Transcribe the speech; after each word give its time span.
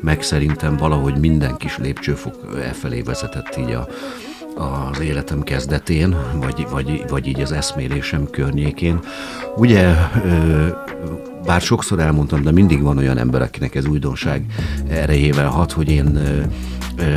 meg 0.00 0.22
szerintem 0.22 0.76
valahogy 0.76 1.18
minden 1.18 1.56
kis 1.56 1.78
lépcsőfok 1.78 2.34
e 2.64 2.72
felé 2.72 3.00
vezetett 3.00 3.56
így 3.58 3.70
a, 3.70 3.88
az 4.90 5.00
életem 5.00 5.42
kezdetén, 5.42 6.16
vagy, 6.34 6.66
vagy, 6.70 7.04
vagy 7.08 7.26
így 7.26 7.40
az 7.40 7.52
eszmélésem 7.52 8.30
környékén. 8.30 9.00
Ugye, 9.56 9.94
bár 11.44 11.60
sokszor 11.60 11.98
elmondtam, 11.98 12.42
de 12.42 12.50
mindig 12.50 12.82
van 12.82 12.98
olyan 12.98 13.18
ember, 13.18 13.42
akinek 13.42 13.74
ez 13.74 13.86
újdonság 13.86 14.44
erejével 14.88 15.48
hat, 15.48 15.72
hogy 15.72 15.88
én 15.88 16.18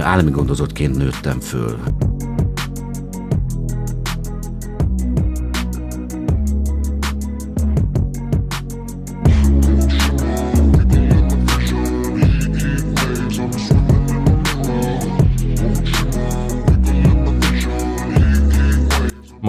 állami 0.02 0.32
gondozottként 0.32 0.98
nőttem 0.98 1.40
föl. 1.40 1.78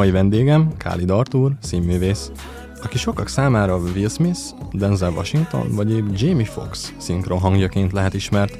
Mai 0.04 0.12
vendégem 0.12 0.76
Káli 0.76 1.04
Artúr, 1.08 1.52
színművész, 1.60 2.30
aki 2.82 2.98
sokak 2.98 3.28
számára 3.28 3.76
Will 3.76 4.08
Smith, 4.08 4.40
Denzel 4.72 5.10
Washington 5.10 5.74
vagy 5.74 5.92
épp 5.92 6.04
Jamie 6.14 6.44
Foxx 6.44 6.92
szinkron 6.96 7.38
hangjaként 7.38 7.92
lehet 7.92 8.14
ismert, 8.14 8.58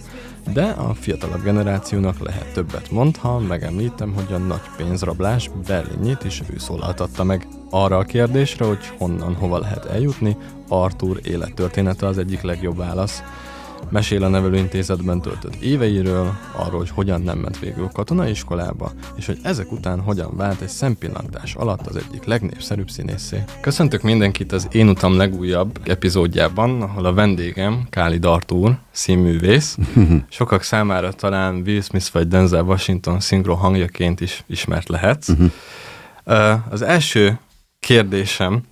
de 0.53 0.65
a 0.65 0.95
fiatalabb 0.95 1.43
generációnak 1.43 2.19
lehet 2.19 2.53
többet 2.53 2.91
mond, 2.91 3.17
ha 3.17 3.39
megemlítem, 3.39 4.13
hogy 4.13 4.33
a 4.33 4.39
nagy 4.39 4.71
pénzrablás 4.77 5.51
Berlinjét 5.67 6.25
is 6.25 6.43
ő 6.51 6.59
szólaltatta 6.59 7.25
meg. 7.25 7.47
Arra 7.71 7.99
a 7.99 8.05
kérdésre, 8.05 8.65
hogy 8.65 8.93
honnan 8.99 9.35
hova 9.35 9.59
lehet 9.59 9.85
eljutni, 9.85 10.37
Arthur 10.69 11.21
élettörténete 11.23 12.07
az 12.07 12.19
egyik 12.19 12.43
legjobb 12.43 12.77
válasz. 12.77 13.23
Mesél 13.95 14.25
a 14.25 14.29
nevelőintézetben 14.29 15.21
töltött 15.21 15.55
éveiről, 15.55 16.33
arról, 16.53 16.79
hogy 16.79 16.91
hogyan 16.91 17.23
nem 17.23 17.39
ment 17.39 17.59
végül 17.59 17.89
katonai 17.93 18.31
iskolába, 18.31 18.93
és 19.17 19.27
hogy 19.27 19.39
ezek 19.43 19.73
után 19.73 20.01
hogyan 20.01 20.37
vált 20.37 20.61
egy 20.61 20.69
szempillantás 20.69 21.55
alatt 21.55 21.87
az 21.87 21.97
egyik 21.97 22.25
legnépszerűbb 22.25 22.91
színészé. 22.91 23.45
Köszöntök 23.61 24.03
mindenkit 24.03 24.53
az 24.53 24.69
Én 24.71 24.89
utam 24.89 25.17
legújabb 25.17 25.79
epizódjában, 25.85 26.83
ahol 26.83 27.05
a 27.05 27.13
vendégem 27.13 27.87
Káli 27.91 28.19
Dartúr, 28.19 28.79
színművész. 28.91 29.77
Sokak 30.29 30.63
számára 30.63 31.13
talán 31.13 31.63
Will 31.67 31.81
Smith 31.81 32.13
vagy 32.13 32.29
Denzel 32.29 32.63
Washington 32.63 33.21
szinkron 33.21 33.57
hangjaként 33.57 34.21
is 34.21 34.45
ismert 34.47 34.89
lehetsz. 34.89 35.29
Az 36.71 36.83
első 36.83 37.39
kérdésem, 37.81 38.63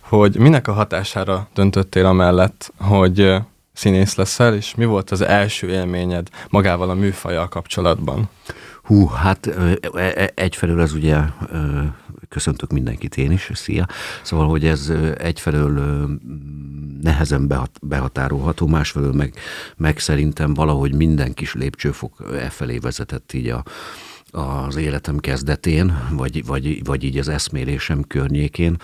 hogy 0.00 0.38
minek 0.38 0.68
a 0.68 0.72
hatására 0.72 1.48
döntöttél 1.54 2.06
amellett, 2.06 2.72
hogy 2.78 3.36
színész 3.76 4.14
leszel, 4.14 4.54
és 4.54 4.74
mi 4.74 4.84
volt 4.84 5.10
az 5.10 5.20
első 5.20 5.68
élményed 5.68 6.28
magával 6.50 6.90
a 6.90 6.94
műfajjal 6.94 7.48
kapcsolatban? 7.48 8.28
Hú, 8.82 9.06
hát 9.06 9.50
egyfelől 10.34 10.80
ez 10.80 10.92
ugye, 10.92 11.16
köszöntök 12.28 12.72
mindenkit 12.72 13.16
én 13.16 13.30
is, 13.32 13.50
szia. 13.54 13.86
Szóval, 14.22 14.48
hogy 14.48 14.66
ez 14.66 14.92
egyfelől 15.18 16.08
nehezen 17.02 17.52
behatárolható, 17.82 18.66
másfelől 18.66 19.12
meg, 19.12 19.34
meg 19.76 19.98
szerintem 19.98 20.54
valahogy 20.54 20.94
minden 20.94 21.34
kis 21.34 21.54
lépcsőfok 21.54 22.32
e 22.32 22.50
felé 22.50 22.78
vezetett 22.78 23.32
így 23.32 23.48
a, 23.48 23.62
az 24.36 24.76
életem 24.76 25.18
kezdetén, 25.18 25.98
vagy, 26.10 26.46
vagy, 26.46 26.84
vagy 26.84 27.04
így 27.04 27.18
az 27.18 27.28
eszmélésem 27.28 28.02
környékén. 28.02 28.76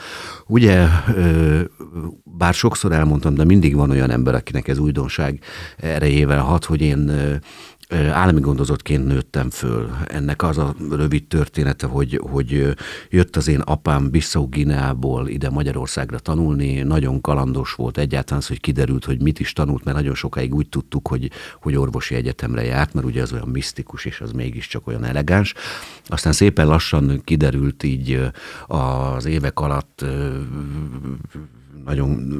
Ugye, 0.47 0.87
bár 2.25 2.55
sokszor 2.55 2.93
elmondtam, 2.93 3.35
de 3.35 3.45
mindig 3.45 3.75
van 3.75 3.91
olyan 3.91 4.11
ember, 4.11 4.35
akinek 4.35 4.69
ez 4.69 4.79
újdonság 4.79 5.41
erejével 5.77 6.41
hat, 6.41 6.65
hogy 6.65 6.81
én 6.81 7.13
állami 7.93 8.41
gondozottként 8.41 9.07
nőttem 9.07 9.51
föl. 9.51 9.91
Ennek 10.07 10.43
az 10.43 10.59
a 10.59 10.75
rövid 10.91 11.27
története, 11.27 11.87
hogy, 11.87 12.21
hogy 12.31 12.75
jött 13.11 13.37
az 13.37 13.49
én 13.49 13.61
apám 13.61 14.11
Bissau 14.11 14.49
Gineából 14.49 15.29
ide 15.29 15.51
Magyarországra 15.51 16.19
tanulni, 16.19 16.83
nagyon 16.83 17.21
kalandos 17.21 17.73
volt 17.75 17.99
egyáltalán, 17.99 18.43
hogy 18.47 18.61
kiderült, 18.61 19.05
hogy 19.05 19.23
mit 19.23 19.41
is 19.41 19.53
tanult, 19.53 19.85
mert 19.85 19.97
nagyon 19.97 20.15
sokáig 20.15 20.55
úgy 20.55 20.69
tudtuk, 20.69 21.09
hogy, 21.09 21.31
hogy 21.61 21.77
orvosi 21.77 22.15
egyetemre 22.15 22.65
járt, 22.65 22.95
mert 22.95 23.07
ugye 23.07 23.23
az 23.23 23.33
olyan 23.33 23.49
misztikus, 23.49 24.05
és 24.05 24.21
az 24.21 24.33
mégiscsak 24.33 24.87
olyan 24.87 25.05
elegáns. 25.05 25.55
Aztán 26.07 26.33
szépen 26.33 26.67
lassan 26.67 27.21
kiderült 27.25 27.83
így 27.83 28.21
az 28.67 29.25
évek 29.25 29.61
alatt 29.61 30.05
nagyon 31.85 32.31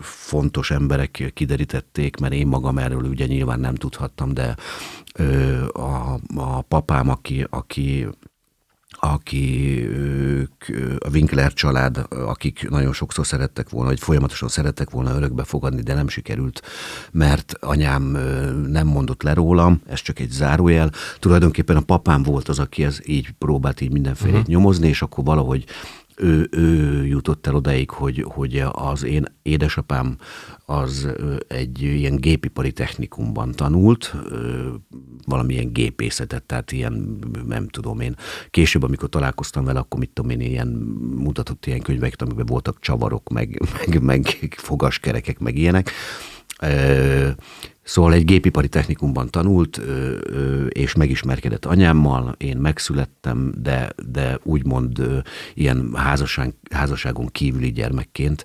fontos 0.00 0.70
emberek 0.70 1.30
kiderítették, 1.34 2.16
mert 2.16 2.32
én 2.32 2.46
magam 2.46 2.78
erről 2.78 3.02
ugye 3.02 3.26
nyilván 3.26 3.60
nem 3.60 3.74
tudhattam, 3.74 4.34
de 4.34 4.56
a, 5.72 6.18
a 6.34 6.60
papám, 6.60 7.08
aki, 7.08 7.46
aki 7.50 8.08
aki 9.04 9.78
ők, 9.88 10.64
a 10.98 11.08
Winkler 11.12 11.52
család, 11.52 12.06
akik 12.08 12.68
nagyon 12.70 12.92
sokszor 12.92 13.26
szerettek 13.26 13.70
volna, 13.70 13.88
vagy 13.88 14.00
folyamatosan 14.00 14.48
szerettek 14.48 14.90
volna 14.90 15.16
örökbe 15.16 15.44
fogadni, 15.44 15.82
de 15.82 15.94
nem 15.94 16.08
sikerült, 16.08 16.62
mert 17.12 17.54
anyám 17.60 18.02
nem 18.66 18.86
mondott 18.86 19.22
le 19.22 19.34
rólam, 19.34 19.80
ez 19.86 20.00
csak 20.00 20.18
egy 20.18 20.30
zárójel. 20.30 20.90
Tulajdonképpen 21.18 21.76
a 21.76 21.80
papám 21.80 22.22
volt 22.22 22.48
az, 22.48 22.58
aki 22.58 22.84
ez 22.84 22.98
így 23.04 23.30
próbált 23.38 23.80
így 23.80 23.92
mindenfélét 23.92 24.34
uh-huh. 24.34 24.48
nyomozni, 24.48 24.88
és 24.88 25.02
akkor 25.02 25.24
valahogy 25.24 25.64
ő, 26.16 26.48
ő 26.50 27.06
jutott 27.06 27.46
el 27.46 27.54
odáig, 27.54 27.90
hogy, 27.90 28.24
hogy 28.28 28.64
az 28.72 29.02
én 29.02 29.24
édesapám 29.42 30.16
az 30.66 31.08
egy 31.48 31.82
ilyen 31.82 32.16
gépipari 32.16 32.72
technikumban 32.72 33.52
tanult, 33.52 34.14
valamilyen 35.26 35.72
gépészetet, 35.72 36.42
tehát 36.42 36.72
ilyen, 36.72 37.18
nem 37.46 37.68
tudom 37.68 38.00
én. 38.00 38.16
Később, 38.50 38.82
amikor 38.82 39.08
találkoztam 39.08 39.64
vele, 39.64 39.78
akkor 39.78 40.00
mit 40.00 40.10
tudom 40.10 40.30
én, 40.30 40.40
ilyen 40.40 40.68
mutatott 41.16 41.66
ilyen 41.66 41.80
könyveket, 41.80 42.22
amiben 42.22 42.46
voltak 42.46 42.80
csavarok, 42.80 43.28
meg, 43.28 43.60
meg, 43.86 44.02
meg 44.02 44.54
fogaskerekek, 44.56 45.38
meg 45.38 45.56
ilyenek. 45.56 45.90
Szóval 47.82 48.12
egy 48.12 48.24
gépipari 48.24 48.68
technikumban 48.68 49.30
tanult, 49.30 49.80
és 50.68 50.94
megismerkedett 50.94 51.64
anyámmal, 51.64 52.34
én 52.38 52.56
megszülettem, 52.56 53.52
de, 53.56 53.92
de 54.06 54.38
úgymond 54.42 55.22
ilyen 55.54 55.90
házasság, 55.94 56.54
házasságon 56.70 57.26
kívüli 57.26 57.72
gyermekként, 57.72 58.44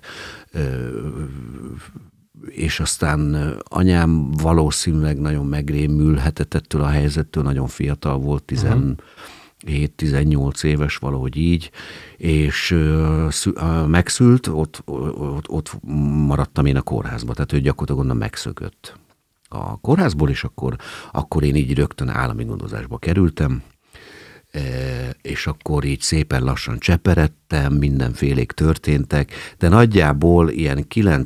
és 2.46 2.80
aztán 2.80 3.54
anyám 3.62 4.30
valószínűleg 4.30 5.18
nagyon 5.20 5.46
megrémülhetett 5.46 6.54
ettől 6.54 6.82
a 6.82 6.88
helyzettől, 6.88 7.42
nagyon 7.42 7.66
fiatal 7.66 8.18
volt, 8.18 8.42
10, 8.42 8.62
uh-huh. 8.62 8.90
7-18 9.66 10.64
éves, 10.64 10.96
valahogy 10.96 11.36
így, 11.36 11.70
és 12.16 12.76
megszült, 13.86 14.46
ott, 14.46 14.82
ott, 14.84 15.48
ott 15.48 15.78
maradtam 16.26 16.66
én 16.66 16.76
a 16.76 16.82
kórházba, 16.82 17.32
tehát 17.32 17.52
ő 17.52 17.60
gyakorlatilag 17.60 18.00
onnan 18.00 18.16
megszökött 18.16 18.98
a 19.48 19.80
kórházból, 19.80 20.30
és 20.30 20.44
akkor, 20.44 20.76
akkor 21.12 21.42
én 21.44 21.54
így 21.54 21.74
rögtön 21.74 22.08
állami 22.08 22.44
gondozásba 22.44 22.98
kerültem, 22.98 23.62
e, 24.50 24.60
és 25.22 25.46
akkor 25.46 25.84
így 25.84 26.00
szépen 26.00 26.42
lassan 26.42 26.78
cseperedtem, 26.78 27.72
mindenfélék 27.72 28.52
történtek, 28.52 29.32
de 29.58 29.68
nagyjából 29.68 30.50
ilyen 30.50 30.86
9-10 30.94 31.24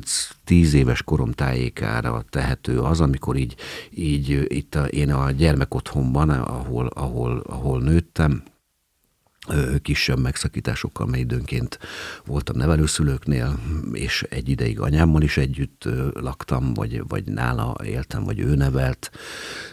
éves 0.73 1.03
korom 1.03 1.31
tájékára 1.31 2.25
tehető 2.29 2.79
az, 2.79 3.01
amikor 3.01 3.35
így, 3.35 3.55
így 3.89 4.45
itt 4.47 4.75
a, 4.75 4.85
én 4.85 5.11
a 5.11 5.31
gyermekotthonban, 5.31 6.29
ahol, 6.29 6.87
ahol, 6.87 7.43
ahol 7.45 7.81
nőttem, 7.81 8.43
kisebb 9.81 10.19
megszakításokkal, 10.19 11.05
mely 11.05 11.19
időnként 11.19 11.79
voltam 12.25 12.57
nevelőszülőknél, 12.57 13.59
és 13.93 14.25
egy 14.29 14.49
ideig 14.49 14.79
anyámmal 14.79 15.21
is 15.21 15.37
együtt 15.37 15.87
laktam, 16.13 16.73
vagy, 16.73 17.03
vagy 17.07 17.23
nála 17.23 17.75
éltem, 17.83 18.23
vagy 18.23 18.39
ő 18.39 18.55
nevelt, 18.55 19.11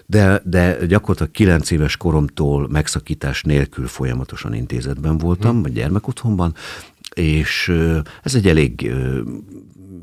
de, 0.06 0.42
de 0.44 0.86
gyakorlatilag 0.86 1.30
kilenc 1.30 1.70
éves 1.70 1.96
koromtól 1.96 2.68
megszakítás 2.68 3.42
nélkül 3.42 3.86
folyamatosan 3.86 4.54
intézetben 4.54 5.18
voltam, 5.18 5.50
hmm. 5.50 5.62
vagy 5.62 5.72
gyermekotthonban, 5.72 6.54
és 7.14 7.72
ez 8.22 8.34
egy 8.34 8.48
elég 8.48 8.92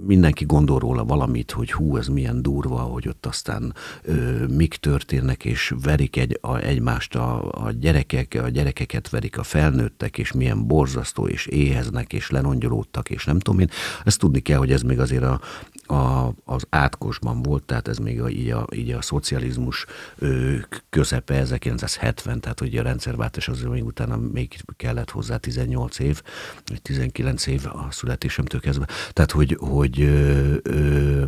mindenki 0.07 0.45
gondol 0.45 0.79
róla 0.79 1.05
valamit, 1.05 1.51
hogy 1.51 1.71
hú, 1.71 1.97
ez 1.97 2.07
milyen 2.07 2.41
durva, 2.41 2.77
hogy 2.77 3.07
ott 3.07 3.25
aztán 3.25 3.73
ö, 4.01 4.45
mik 4.45 4.75
történnek, 4.75 5.45
és 5.45 5.73
verik 5.83 6.17
egy, 6.17 6.37
a, 6.41 6.57
egymást 6.57 7.15
a, 7.15 7.51
a 7.65 7.71
gyerekek, 7.71 8.39
a 8.43 8.49
gyerekeket 8.49 9.09
verik 9.09 9.37
a 9.37 9.43
felnőttek, 9.43 10.17
és 10.17 10.31
milyen 10.31 10.67
borzasztó, 10.67 11.27
és 11.27 11.45
éheznek, 11.45 12.13
és 12.13 12.29
lenongyolódtak, 12.29 13.09
és 13.09 13.25
nem 13.25 13.39
tudom 13.39 13.59
én. 13.59 13.69
Ezt 14.03 14.19
tudni 14.19 14.39
kell, 14.39 14.57
hogy 14.57 14.71
ez 14.71 14.81
még 14.81 14.99
azért 14.99 15.23
a, 15.23 15.39
a, 15.87 16.33
az 16.45 16.65
átkosban 16.69 17.41
volt, 17.41 17.63
tehát 17.63 17.87
ez 17.87 17.97
még 17.97 18.21
a, 18.21 18.29
így, 18.29 18.49
a, 18.49 18.67
így 18.75 18.91
a 18.91 19.01
szocializmus 19.01 19.85
ö, 20.17 20.55
közepe 20.89 21.33
1970, 21.33 22.39
tehát 22.39 22.59
hogy 22.59 22.77
a 22.77 22.81
rendszerváltás 22.81 23.47
az 23.47 23.61
még 23.61 23.85
utána 23.85 24.17
még 24.17 24.59
kellett 24.77 25.09
hozzá 25.09 25.37
18 25.37 25.99
év, 25.99 26.21
vagy 26.65 26.81
19 26.81 27.47
év 27.47 27.65
a 27.65 27.87
születésemtől 27.91 28.59
kezdve. 28.59 28.87
Tehát, 29.13 29.31
hogy, 29.31 29.57
hogy 29.59 30.01
ö, 30.01 30.55
ö, 30.63 31.23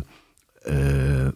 ö, 0.62 1.28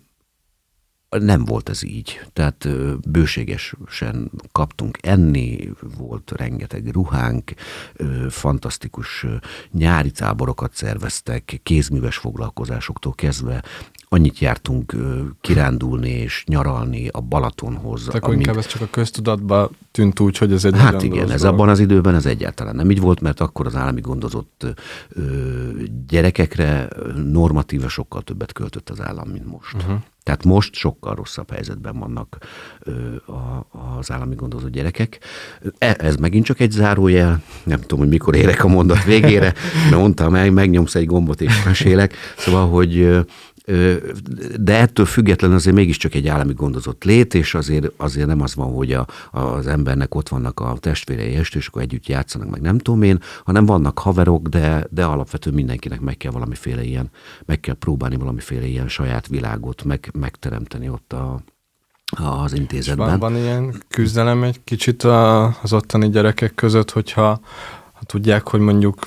nem 1.18 1.44
volt 1.44 1.68
ez 1.68 1.82
így. 1.82 2.20
Tehát 2.32 2.68
bőségesen 3.10 4.30
kaptunk 4.52 4.98
enni, 5.02 5.70
volt 5.96 6.32
rengeteg 6.36 6.86
ruhánk, 6.92 7.52
fantasztikus 8.28 9.26
nyári 9.70 10.10
táborokat 10.10 10.74
szerveztek, 10.74 11.60
kézműves 11.62 12.16
foglalkozásoktól 12.16 13.12
kezdve 13.14 13.64
annyit 14.14 14.38
jártunk 14.38 14.94
kirándulni 15.40 16.10
és 16.10 16.44
nyaralni 16.46 17.08
a 17.08 17.20
Balatonhoz. 17.20 18.04
Tehát 18.04 18.24
amit... 18.24 18.38
inkább 18.38 18.56
ez 18.56 18.66
csak 18.66 18.80
a 18.80 18.88
köztudatba 18.90 19.70
tűnt 19.90 20.20
úgy, 20.20 20.38
hogy 20.38 20.52
ez 20.52 20.64
egy 20.64 20.76
Hát 20.76 21.02
igen, 21.02 21.30
ez 21.30 21.44
abban 21.44 21.68
az 21.68 21.78
időben 21.78 22.14
ez 22.14 22.26
egyáltalán 22.26 22.76
nem 22.76 22.90
így 22.90 23.00
volt, 23.00 23.20
mert 23.20 23.40
akkor 23.40 23.66
az 23.66 23.76
állami 23.76 24.00
gondozott 24.00 24.66
ö, 25.08 25.22
gyerekekre 26.08 26.88
normatíve 27.32 27.88
sokkal 27.88 28.22
többet 28.22 28.52
költött 28.52 28.90
az 28.90 29.00
állam, 29.00 29.28
mint 29.28 29.46
most. 29.46 29.74
Uh-huh. 29.74 29.96
Tehát 30.22 30.44
most 30.44 30.74
sokkal 30.74 31.14
rosszabb 31.14 31.50
helyzetben 31.50 31.98
vannak 31.98 32.38
ö, 32.80 32.92
a, 33.26 33.66
az 33.98 34.10
állami 34.10 34.34
gondozott 34.34 34.70
gyerekek. 34.70 35.18
E, 35.78 35.96
ez 35.98 36.16
megint 36.16 36.44
csak 36.44 36.60
egy 36.60 36.70
zárójel, 36.70 37.42
nem 37.64 37.80
tudom, 37.80 37.98
hogy 37.98 38.08
mikor 38.08 38.34
érek 38.34 38.64
a 38.64 38.68
mondat 38.68 39.04
végére, 39.04 39.54
mert 39.90 40.00
mondtam 40.00 40.32
meg, 40.32 40.52
megnyomsz 40.52 40.94
egy 40.94 41.06
gombot 41.06 41.40
és 41.40 41.62
mesélek. 41.64 42.14
Szóval, 42.36 42.68
hogy 42.68 43.24
de 44.60 44.78
ettől 44.78 45.06
függetlenül 45.06 45.56
azért 45.56 45.76
mégiscsak 45.76 46.14
egy 46.14 46.28
állami 46.28 46.52
gondozott 46.52 47.04
lét, 47.04 47.34
és 47.34 47.54
azért, 47.54 47.92
azért 47.96 48.26
nem 48.26 48.40
az 48.40 48.54
van, 48.54 48.72
hogy 48.72 48.92
a, 48.92 49.06
az 49.30 49.66
embernek 49.66 50.14
ott 50.14 50.28
vannak 50.28 50.60
a 50.60 50.76
testvérei 50.80 51.34
est, 51.34 51.54
és 51.54 51.66
akkor 51.66 51.82
együtt 51.82 52.06
játszanak, 52.06 52.50
meg 52.50 52.60
nem 52.60 52.78
tudom 52.78 53.02
én, 53.02 53.20
hanem 53.44 53.66
vannak 53.66 53.98
haverok, 53.98 54.48
de, 54.48 54.86
de 54.90 55.04
alapvetően 55.04 55.54
mindenkinek 55.54 56.00
meg 56.00 56.16
kell 56.16 56.30
valamiféle 56.30 56.82
ilyen, 56.82 57.10
meg 57.44 57.60
kell 57.60 57.74
próbálni 57.74 58.16
valamiféle 58.16 58.66
ilyen 58.66 58.88
saját 58.88 59.26
világot 59.26 59.84
meg, 59.84 60.10
megteremteni 60.12 60.88
ott 60.88 61.12
a, 61.12 61.40
az 62.42 62.52
intézetben. 62.52 63.06
van, 63.06 63.18
van 63.18 63.36
ilyen 63.36 63.74
küzdelem 63.88 64.42
egy 64.42 64.60
kicsit 64.64 65.02
az 65.02 65.72
ottani 65.72 66.08
gyerekek 66.08 66.54
között, 66.54 66.90
hogyha 66.90 67.40
ha 67.92 68.04
tudják, 68.06 68.48
hogy 68.48 68.60
mondjuk 68.60 69.06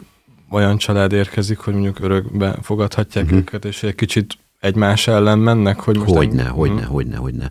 olyan 0.50 0.77
család 0.77 1.12
érkezik, 1.12 1.57
hogy 1.57 1.74
mondjuk 1.74 2.00
örökbe 2.00 2.57
fogadhatják 2.62 3.25
uh-huh. 3.25 3.39
őket, 3.39 3.65
és 3.65 3.83
egy 3.83 3.95
kicsit 3.95 4.38
egymás 4.67 5.07
ellen 5.07 5.39
mennek? 5.39 5.79
Hogy 5.79 5.97
most 5.97 6.15
hogyne, 6.15 6.43
egy... 6.43 6.49
hogyne, 6.49 6.81
hmm. 6.81 6.91
hogyne, 6.91 7.15
hogyne. 7.15 7.49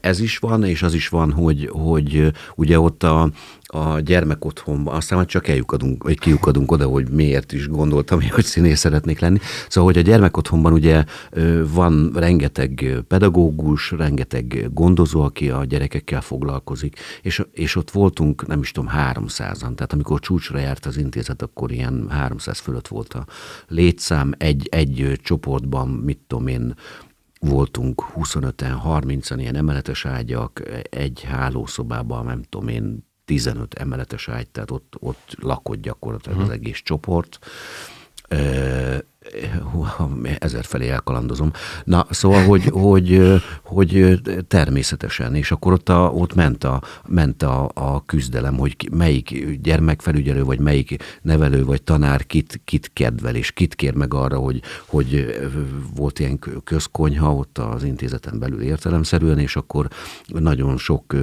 Ez 0.00 0.20
is 0.20 0.38
van, 0.38 0.64
és 0.64 0.82
az 0.82 0.94
is 0.94 1.08
van, 1.08 1.32
hogy, 1.32 1.68
hogy 1.72 2.32
ugye 2.54 2.80
ott 2.80 3.02
a, 3.02 3.30
a 3.72 4.00
gyermek 4.00 4.44
otthonban, 4.44 4.94
aztán 4.94 5.18
már 5.18 5.26
csak 5.26 5.48
eljukadunk, 5.48 6.02
vagy 6.02 6.18
kiukadunk 6.18 6.72
oda, 6.72 6.86
hogy 6.86 7.08
miért 7.08 7.52
is 7.52 7.68
gondoltam, 7.68 8.20
hogy 8.30 8.44
színész 8.44 8.78
szeretnék 8.78 9.20
lenni. 9.20 9.38
Szóval, 9.68 9.92
hogy 9.92 10.02
a 10.02 10.06
gyermek 10.06 10.36
otthonban 10.36 10.72
ugye 10.72 11.04
van 11.72 12.10
rengeteg 12.14 13.02
pedagógus, 13.08 13.90
rengeteg 13.90 14.68
gondozó, 14.72 15.20
aki 15.20 15.50
a 15.50 15.64
gyerekekkel 15.64 16.20
foglalkozik, 16.20 16.98
és, 17.22 17.42
és 17.52 17.76
ott 17.76 17.90
voltunk, 17.90 18.46
nem 18.46 18.60
is 18.60 18.70
tudom, 18.70 18.90
300-an. 18.96 19.74
Tehát 19.74 19.92
amikor 19.92 20.20
csúcsra 20.20 20.58
járt 20.58 20.86
az 20.86 20.96
intézet, 20.96 21.42
akkor 21.42 21.72
ilyen 21.72 22.06
300 22.10 22.58
fölött 22.58 22.88
volt 22.88 23.14
a 23.14 23.26
létszám. 23.68 24.32
Egy, 24.38 24.68
egy 24.70 25.20
csoportban, 25.22 25.88
mit 25.88 26.18
tudom 26.26 26.46
én, 26.46 26.74
voltunk 27.40 28.04
25-en, 28.16 28.76
30-an 28.84 29.36
ilyen 29.38 29.56
emeletes 29.56 30.06
ágyak, 30.06 30.62
egy 30.90 31.22
hálószobában, 31.28 32.24
nem 32.24 32.42
tudom 32.42 32.68
én, 32.68 33.08
15 33.30 33.74
emeletes 33.74 34.28
ágy, 34.28 34.48
tehát 34.48 34.70
ott, 34.70 34.94
ott 34.98 35.34
lakott 35.38 35.80
gyakorlatilag 35.80 36.36
uh-huh. 36.36 36.52
az 36.52 36.56
mhm. 36.56 36.66
egész 36.66 36.80
csoport 36.84 37.38
ezer 40.38 40.64
felé 40.64 40.88
elkalandozom. 40.88 41.50
Na, 41.84 42.06
szóval, 42.10 42.44
hogy, 42.44 42.64
hogy, 42.88 43.40
hogy 43.62 44.18
természetesen, 44.48 45.34
és 45.34 45.50
akkor 45.50 45.72
ott, 45.72 45.88
a, 45.88 46.10
ott 46.14 46.34
ment, 46.34 46.64
a, 46.64 46.82
ment 47.06 47.42
a, 47.42 47.70
a 47.74 48.04
küzdelem, 48.04 48.56
hogy 48.56 48.88
melyik 48.92 49.58
gyermekfelügyelő, 49.62 50.44
vagy 50.44 50.60
melyik 50.60 51.18
nevelő, 51.22 51.64
vagy 51.64 51.82
tanár 51.82 52.26
kit, 52.26 52.60
kit 52.64 52.90
kedvel, 52.92 53.34
és 53.34 53.52
kit 53.52 53.74
kér 53.74 53.94
meg 53.94 54.14
arra, 54.14 54.38
hogy, 54.38 54.62
hogy 54.86 55.40
volt 55.96 56.18
ilyen 56.18 56.38
közkonyha 56.64 57.34
ott 57.34 57.58
az 57.58 57.82
intézeten 57.84 58.38
belül 58.38 58.60
értelemszerűen, 58.60 59.38
és 59.38 59.56
akkor 59.56 59.88
nagyon 60.26 60.78
sok 60.78 61.14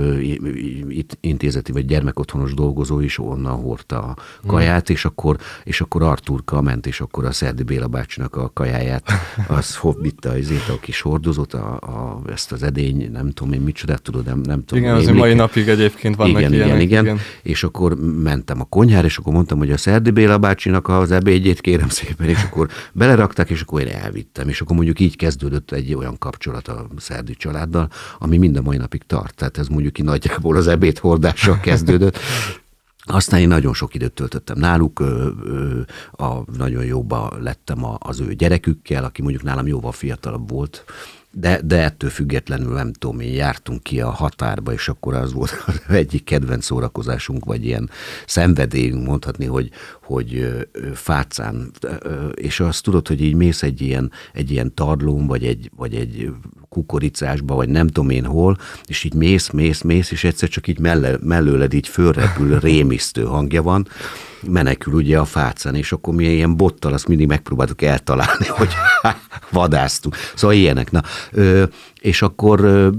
intézeti 1.19 1.71
vagy 1.71 1.85
gyermekotthonos 1.85 2.53
dolgozó 2.53 2.99
is 2.99 3.19
onnan 3.19 3.55
hordta 3.55 3.99
a 3.99 4.15
kaját, 4.47 4.91
mm. 4.91 4.93
és 4.93 5.05
akkor, 5.05 5.37
és 5.63 5.81
akkor 5.81 6.03
Arturka 6.03 6.61
ment, 6.61 6.85
és 6.85 7.01
akkor 7.01 7.25
a 7.25 7.31
Szerdi 7.31 7.63
Béla 7.63 7.87
bácsinak 7.97 8.35
a 8.35 8.51
kajáját, 8.53 9.11
az 9.47 9.75
hobbitta 9.75 10.29
azért 10.29 10.69
a 10.69 10.79
kis 10.79 11.01
hordozót, 11.01 11.53
a, 11.53 11.73
a, 11.73 12.21
ezt 12.31 12.51
az 12.51 12.63
edény, 12.63 13.11
nem 13.11 13.31
tudom 13.31 13.53
én 13.53 13.61
micsodát 13.61 14.01
tudod, 14.01 14.25
nem, 14.25 14.39
nem 14.43 14.63
tudom. 14.65 14.83
Igen, 14.83 14.95
azért 14.95 15.15
mai 15.15 15.33
napig 15.33 15.67
egyébként 15.67 16.15
van 16.15 16.27
igen, 16.27 16.41
igen, 16.41 16.53
ilyenek, 16.53 16.81
igen, 16.81 17.03
igen. 17.03 17.19
És 17.41 17.63
akkor 17.63 17.95
mentem 18.23 18.61
a 18.61 18.63
konyhára, 18.63 19.05
és 19.07 19.17
akkor 19.17 19.33
mondtam, 19.33 19.57
hogy 19.57 19.71
a 19.71 19.77
Szerdi 19.77 20.11
Béla 20.11 20.37
bácsinak 20.37 20.87
az 20.87 21.11
ebédjét 21.11 21.61
kérem 21.61 21.89
szépen, 21.89 22.27
és 22.27 22.43
akkor 22.43 22.67
belerakták, 22.93 23.49
és 23.49 23.61
akkor 23.61 23.81
én 23.81 23.87
elvittem. 23.87 24.49
És 24.49 24.61
akkor 24.61 24.75
mondjuk 24.75 24.99
így 24.99 25.15
kezdődött 25.15 25.71
egy 25.71 25.93
olyan 25.93 26.17
kapcsolat 26.17 26.67
a 26.67 26.87
Szerdi 26.97 27.35
családdal, 27.35 27.89
ami 28.19 28.37
mind 28.37 28.57
a 28.57 28.61
mai 28.61 28.77
napig 28.77 29.03
tart. 29.07 29.35
Tehát 29.35 29.57
ez 29.57 29.67
mondjuk 29.67 29.93
ki 29.93 30.01
nagyjából 30.01 30.55
az 30.55 30.67
ebédhordással 30.67 31.59
kezdődött. 31.59 32.19
Aztán 33.07 33.39
én 33.39 33.47
nagyon 33.47 33.73
sok 33.73 33.93
időt 33.93 34.13
töltöttem 34.13 34.57
náluk, 34.57 34.99
a, 36.11 36.57
nagyon 36.57 36.85
jóba 36.85 37.31
lettem 37.39 37.83
a, 37.83 37.97
az 37.99 38.19
ő 38.19 38.33
gyerekükkel, 38.33 39.03
aki 39.03 39.21
mondjuk 39.21 39.43
nálam 39.43 39.67
jóval 39.67 39.91
fiatalabb 39.91 40.49
volt, 40.49 40.85
de, 41.31 41.61
de 41.63 41.83
ettől 41.83 42.09
függetlenül 42.09 42.73
nem 42.73 42.93
tudom, 42.93 43.19
én 43.19 43.33
jártunk 43.33 43.83
ki 43.83 44.01
a 44.01 44.09
határba, 44.09 44.73
és 44.73 44.89
akkor 44.89 45.13
az 45.13 45.33
volt 45.33 45.63
az 45.67 45.95
egyik 45.95 46.23
kedvenc 46.23 46.65
szórakozásunk, 46.65 47.45
vagy 47.45 47.65
ilyen 47.65 47.89
szenvedélyünk 48.25 49.05
mondhatni, 49.05 49.45
hogy, 49.45 49.69
hogy 50.07 50.65
fácán, 50.93 51.71
és 52.33 52.59
azt 52.59 52.83
tudod, 52.83 53.07
hogy 53.07 53.21
így 53.21 53.33
mész 53.33 53.63
egy 53.63 53.81
ilyen, 53.81 54.11
egy 54.33 54.51
ilyen 54.51 54.73
tarlón, 54.73 55.27
vagy 55.27 55.45
egy, 55.45 55.71
vagy 55.75 55.95
egy 55.95 56.31
kukoricásba, 56.69 57.55
vagy 57.55 57.69
nem 57.69 57.87
tudom 57.87 58.09
én 58.09 58.25
hol, 58.25 58.57
és 58.85 59.03
így 59.03 59.13
mész, 59.13 59.49
mész, 59.49 59.81
mész, 59.81 60.11
és 60.11 60.23
egyszer 60.23 60.49
csak 60.49 60.67
így 60.67 60.79
melle, 60.79 61.17
mellőled 61.21 61.73
így 61.73 61.87
fölrepül, 61.87 62.59
rémisztő 62.69 63.23
hangja 63.23 63.61
van, 63.61 63.87
menekül 64.47 64.93
ugye 64.93 65.19
a 65.19 65.25
fácán, 65.25 65.75
és 65.75 65.91
akkor 65.91 66.13
mi 66.13 66.23
ilyen 66.23 66.57
bottal 66.57 66.93
azt 66.93 67.07
mindig 67.07 67.27
megpróbáltuk 67.27 67.81
eltalálni, 67.81 68.47
hogy 68.59 68.73
vadásztunk. 69.51 70.15
Szóval 70.35 70.55
ilyenek. 70.55 70.91
Na, 70.91 71.01
és 72.01 72.21
akkor 72.21 72.89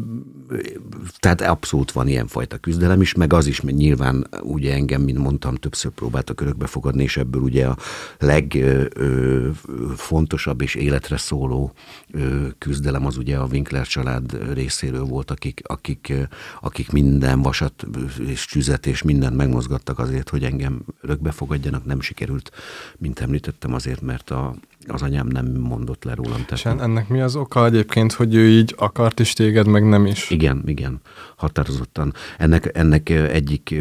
tehát 1.19 1.41
abszolút 1.41 1.93
van 1.93 2.09
ilyenfajta 2.09 2.59
küzdelem 2.59 3.01
is, 3.01 3.15
meg 3.15 3.33
az 3.33 3.47
is, 3.47 3.61
mert 3.61 3.77
nyilván 3.77 4.27
ugye 4.43 4.75
engem, 4.75 5.03
mint 5.03 5.19
mondtam, 5.19 5.55
többször 5.55 5.91
próbáltak 5.91 6.41
örökbe 6.41 6.67
fogadni, 6.67 7.03
és 7.03 7.17
ebből 7.17 7.43
ugye 7.43 7.67
a 7.67 7.77
legfontosabb 8.19 10.61
és 10.61 10.75
életre 10.75 11.17
szóló 11.17 11.73
ö, 12.11 12.47
küzdelem 12.59 13.07
az 13.07 13.17
ugye 13.17 13.37
a 13.37 13.47
Winkler 13.47 13.87
család 13.87 14.53
részéről 14.53 15.05
volt, 15.05 15.31
akik, 15.31 15.61
akik, 15.65 16.13
akik 16.61 16.91
minden 16.91 17.43
vasat 17.43 17.87
és 18.27 18.47
csüzet 18.47 18.87
és 18.87 19.03
mindent 19.03 19.37
megmozgattak 19.37 19.99
azért, 19.99 20.29
hogy 20.29 20.45
engem 20.45 20.81
örökbe 21.01 21.31
fogadjanak. 21.31 21.85
Nem 21.85 22.01
sikerült, 22.01 22.51
mint 22.99 23.21
említettem, 23.21 23.75
azért, 23.75 24.01
mert 24.01 24.31
a, 24.31 24.55
az 24.89 25.03
anyám 25.03 25.27
nem 25.27 25.47
mondott 25.47 26.05
le 26.05 26.15
rólam. 26.15 26.45
És 26.51 26.65
ennek 26.65 27.09
mi 27.09 27.21
az 27.21 27.37
oka 27.37 27.65
egyébként, 27.65 28.13
hogy 28.13 28.35
ő 28.35 28.49
így 28.49 28.75
akart 28.79 29.21
is 29.21 29.33
téged, 29.33 29.67
meg 29.67 29.89
nem 29.89 30.07
is? 30.07 30.31
Igen, 30.31 30.63
igen, 30.67 31.01
határozottan. 31.37 32.15
Ennek, 32.39 32.71
ennek 32.75 33.09
egyik 33.11 33.75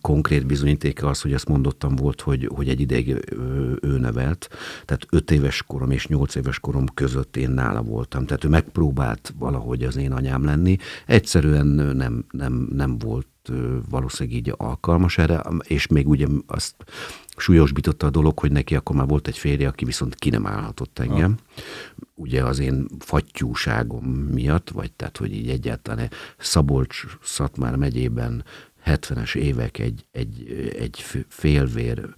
konkrét 0.00 0.46
bizonyítéka 0.46 1.08
az, 1.08 1.20
hogy 1.20 1.32
ezt 1.32 1.48
mondottam 1.48 1.96
volt, 1.96 2.20
hogy, 2.20 2.50
hogy 2.54 2.68
egy 2.68 2.80
ideig 2.80 3.08
ő 3.80 3.98
nevelt, 3.98 4.48
tehát 4.84 5.06
öt 5.10 5.30
éves 5.30 5.62
korom 5.62 5.90
és 5.90 6.06
nyolc 6.06 6.34
éves 6.34 6.58
korom 6.60 6.86
között 6.94 7.36
én 7.36 7.50
nála 7.50 7.82
voltam. 7.82 8.26
Tehát 8.26 8.44
ő 8.44 8.48
megpróbált 8.48 9.34
valahogy 9.38 9.82
az 9.82 9.96
én 9.96 10.12
anyám 10.12 10.44
lenni. 10.44 10.76
Egyszerűen 11.06 11.66
nem, 11.66 12.24
nem, 12.30 12.68
nem 12.72 12.98
volt 12.98 13.26
valószínűleg 13.90 14.38
így 14.38 14.54
alkalmas 14.56 15.18
erre, 15.18 15.42
és 15.62 15.86
még 15.86 16.08
ugye 16.08 16.26
azt 16.46 16.74
súlyosbította 17.36 18.06
a 18.06 18.10
dolog, 18.10 18.38
hogy 18.38 18.52
neki 18.52 18.74
akkor 18.74 18.96
már 18.96 19.06
volt 19.06 19.28
egy 19.28 19.38
férje, 19.38 19.68
aki 19.68 19.84
viszont 19.84 20.14
ki 20.14 20.30
nem 20.30 20.46
állhatott 20.46 20.98
engem. 20.98 21.36
Ha. 21.54 21.62
Ugye 22.14 22.44
az 22.44 22.58
én 22.58 22.86
fattyúságom 22.98 24.04
miatt, 24.10 24.70
vagy 24.70 24.92
tehát, 24.92 25.16
hogy 25.16 25.32
így 25.32 25.48
egyáltalán 25.48 26.10
Szabolcs-Szatmár 26.38 27.76
megyében 27.76 28.44
70-es 28.86 29.34
évek 29.34 29.78
egy, 29.78 30.04
egy, 30.12 30.48
egy 30.78 31.04
félvér 31.28 32.14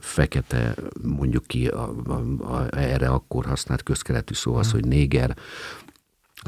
fekete, 0.00 0.74
mondjuk 1.02 1.46
ki, 1.46 1.66
a, 1.66 1.94
a, 2.06 2.12
a, 2.54 2.76
erre 2.76 3.08
akkor 3.08 3.44
használt 3.44 3.82
közkeletű 3.82 4.34
szó 4.34 4.54
az, 4.54 4.70
hogy 4.70 4.86
néger, 4.86 5.36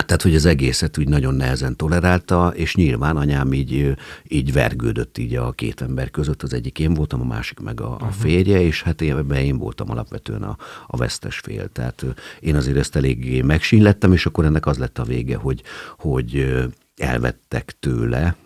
Tehát, 0.05 0.23
hogy 0.23 0.35
az 0.35 0.45
egészet 0.45 0.99
úgy 0.99 1.09
nagyon 1.09 1.35
nehezen 1.35 1.77
tolerálta, 1.77 2.53
és 2.55 2.75
nyilván 2.75 3.17
anyám 3.17 3.53
így, 3.53 3.97
így 4.29 4.53
vergődött 4.53 5.19
így 5.19 5.35
a 5.35 5.53
két 5.53 5.81
ember 5.81 6.11
között. 6.11 6.43
Az 6.43 6.53
egyik 6.53 6.79
én 6.79 6.95
voltam, 6.95 7.21
a 7.21 7.25
másik 7.25 7.61
meg 7.61 7.81
a, 7.81 7.97
a 8.01 8.11
férje, 8.11 8.61
és 8.61 8.83
hát 8.83 9.01
ebben 9.01 9.39
én 9.43 9.59
voltam 9.59 9.91
alapvetően 9.91 10.43
a, 10.43 10.57
a 10.87 10.97
vesztes 10.97 11.39
fél. 11.39 11.69
Tehát 11.69 12.05
én 12.41 12.57
azért 12.57 12.77
ezt 12.77 12.97
eléggé 12.97 13.43
megsínlettem, 13.43 14.13
és 14.13 14.27
akkor 14.27 14.45
ennek 14.45 14.67
az 14.67 14.79
lett 14.79 14.99
a 14.99 15.05
vége, 15.05 15.37
hogy, 15.37 15.63
hogy 15.99 16.57
elvettek 16.97 17.77
tőle, 17.81 18.37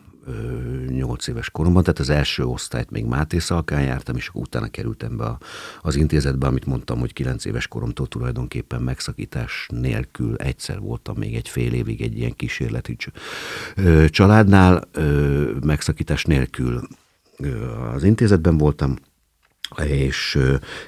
nyolc 0.89 1.27
éves 1.27 1.51
koromban, 1.51 1.83
tehát 1.83 1.99
az 1.99 2.11
első 2.11 2.45
osztályt 2.45 2.91
még 2.91 3.05
Máté 3.05 3.39
Szalkán 3.39 3.83
jártam, 3.83 4.17
és 4.17 4.31
utána 4.33 4.69
kerültem 4.69 5.17
be 5.17 5.39
az 5.83 5.97
intézetbe, 5.97 6.47
amit 6.47 6.67
mondtam, 6.67 6.99
hogy 6.99 7.13
kilenc 7.13 7.45
éves 7.45 7.69
koromtól 7.69 8.07
tulajdonképpen 8.07 8.83
megszakítás 8.83 9.67
nélkül 9.73 10.37
egyszer 10.37 10.81
voltam 10.81 11.17
még 11.17 11.35
egy 11.35 11.49
fél 11.49 11.73
évig 11.73 12.01
egy 12.03 12.19
ilyen 12.19 12.37
kísérleti 12.37 12.97
családnál, 14.09 14.89
megszakítás 15.63 16.25
nélkül 16.25 16.81
az 17.95 18.05
intézetben 18.05 18.59
voltam, 18.59 18.97
és, 19.79 20.39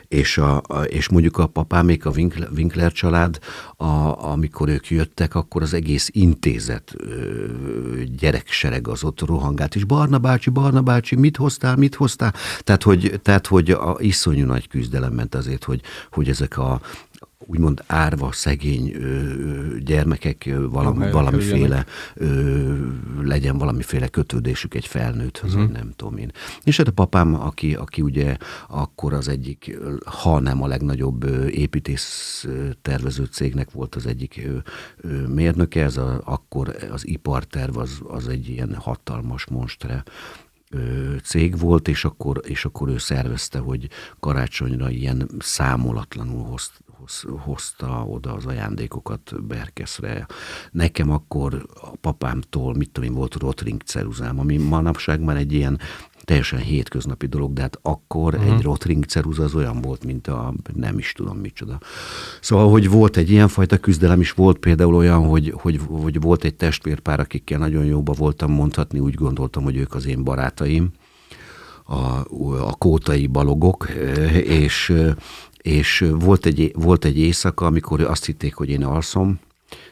és, 0.08 0.38
a, 0.38 0.56
és 0.86 1.08
mondjuk 1.08 1.38
a 1.38 1.46
papámék, 1.46 2.06
a 2.06 2.10
Winkler, 2.10 2.48
Winkler 2.56 2.92
család, 2.92 3.38
a, 3.76 3.84
amikor 4.30 4.68
ők 4.68 4.90
jöttek, 4.90 5.34
akkor 5.34 5.62
az 5.62 5.74
egész 5.74 6.08
intézet 6.12 6.96
gyereksereg 8.18 8.88
az 8.88 9.04
ott 9.04 9.20
rohangált, 9.20 9.74
és 9.74 9.84
Barna 9.84 10.18
bácsi, 10.18 10.50
Barna 10.50 10.82
bácsi, 10.82 11.16
mit 11.16 11.36
hoztál, 11.36 11.76
mit 11.76 11.94
hoztál? 11.94 12.34
Tehát, 12.60 12.82
hogy, 12.82 13.20
tehát, 13.22 13.46
hogy 13.46 13.70
a 13.70 13.96
iszonyú 13.98 14.46
nagy 14.46 14.68
küzdelem 14.68 15.12
ment 15.12 15.34
azért, 15.34 15.64
hogy, 15.64 15.80
hogy 16.10 16.28
ezek 16.28 16.58
a, 16.58 16.80
úgymond 17.46 17.82
árva, 17.86 18.32
szegény 18.32 18.96
gyermekek 19.84 20.50
valami, 20.70 21.10
valamiféle 21.10 21.86
legyen 23.22 23.58
valamiféle 23.58 24.08
kötődésük 24.08 24.74
egy 24.74 24.86
felnőtthöz, 24.86 25.50
uh-huh. 25.50 25.66
vagy 25.66 25.76
nem 25.76 25.92
tudom 25.96 26.16
én. 26.16 26.32
És 26.62 26.76
hát 26.76 26.88
a 26.88 26.92
papám, 26.92 27.34
aki, 27.34 27.74
aki 27.74 28.02
ugye 28.02 28.36
akkor 28.68 29.12
az 29.12 29.28
egyik, 29.28 29.78
ha 30.04 30.38
nem 30.38 30.62
a 30.62 30.66
legnagyobb 30.66 31.24
építész 31.50 32.46
tervező 32.82 33.24
cégnek 33.24 33.70
volt 33.70 33.94
az 33.94 34.06
egyik 34.06 34.48
mérnöke, 35.28 35.82
ez 35.82 35.96
a, 35.96 36.20
akkor 36.24 36.76
az 36.90 37.06
iparterv 37.06 37.76
az, 37.76 38.00
az 38.08 38.28
egy 38.28 38.48
ilyen 38.48 38.74
hatalmas 38.74 39.46
monstre 39.46 40.04
cég 41.22 41.58
volt, 41.58 41.88
és 41.88 42.04
akkor, 42.04 42.40
és 42.44 42.64
akkor 42.64 42.88
ő 42.88 42.98
szervezte, 42.98 43.58
hogy 43.58 43.88
karácsonyra 44.20 44.90
ilyen 44.90 45.30
számolatlanul 45.38 46.44
hoz, 46.44 46.72
hoz, 47.02 47.24
hozta 47.38 48.04
oda 48.08 48.32
az 48.32 48.46
ajándékokat 48.46 49.44
Berkeszre. 49.46 50.26
Nekem 50.70 51.10
akkor 51.10 51.66
a 51.80 51.96
papámtól, 52.00 52.74
mit 52.74 52.90
tudom 52.90 53.10
én, 53.10 53.16
volt 53.16 53.34
Rotring 53.34 53.82
ceruzám, 53.82 54.38
ami 54.38 54.56
manapság 54.56 55.20
már 55.20 55.36
egy 55.36 55.52
ilyen 55.52 55.78
teljesen 56.24 56.58
hétköznapi 56.58 57.26
dolog, 57.26 57.52
de 57.52 57.60
hát 57.60 57.78
akkor 57.82 58.34
uh-huh. 58.34 58.54
egy 58.54 58.62
Rotring 58.62 59.04
ceruza 59.04 59.42
az 59.42 59.54
olyan 59.54 59.80
volt, 59.80 60.04
mint 60.04 60.26
a 60.26 60.54
nem 60.74 60.98
is 60.98 61.12
tudom 61.12 61.38
micsoda. 61.38 61.78
Szóval, 62.40 62.70
hogy 62.70 62.90
volt 62.90 63.16
egy 63.16 63.30
ilyenfajta 63.30 63.78
küzdelem 63.78 64.20
is, 64.20 64.32
volt 64.32 64.58
például 64.58 64.94
olyan, 64.94 65.26
hogy, 65.26 65.54
hogy, 65.56 65.80
hogy 65.88 66.20
volt 66.20 66.44
egy 66.44 66.54
testvérpár, 66.54 67.20
akikkel 67.20 67.58
nagyon 67.58 67.84
jóba 67.84 68.12
voltam 68.12 68.52
mondhatni, 68.52 68.98
úgy 68.98 69.14
gondoltam, 69.14 69.62
hogy 69.62 69.76
ők 69.76 69.94
az 69.94 70.06
én 70.06 70.24
barátaim, 70.24 70.90
a, 71.84 72.24
a 72.60 72.74
kótai 72.78 73.26
balogok, 73.26 73.88
és 74.44 74.92
és 75.62 76.04
volt 76.18 76.46
egy, 76.46 76.72
volt 76.74 77.04
egy 77.04 77.18
éjszaka, 77.18 77.66
amikor 77.66 78.00
azt 78.00 78.24
hitték, 78.24 78.54
hogy 78.54 78.68
én 78.68 78.84
alszom, 78.84 79.40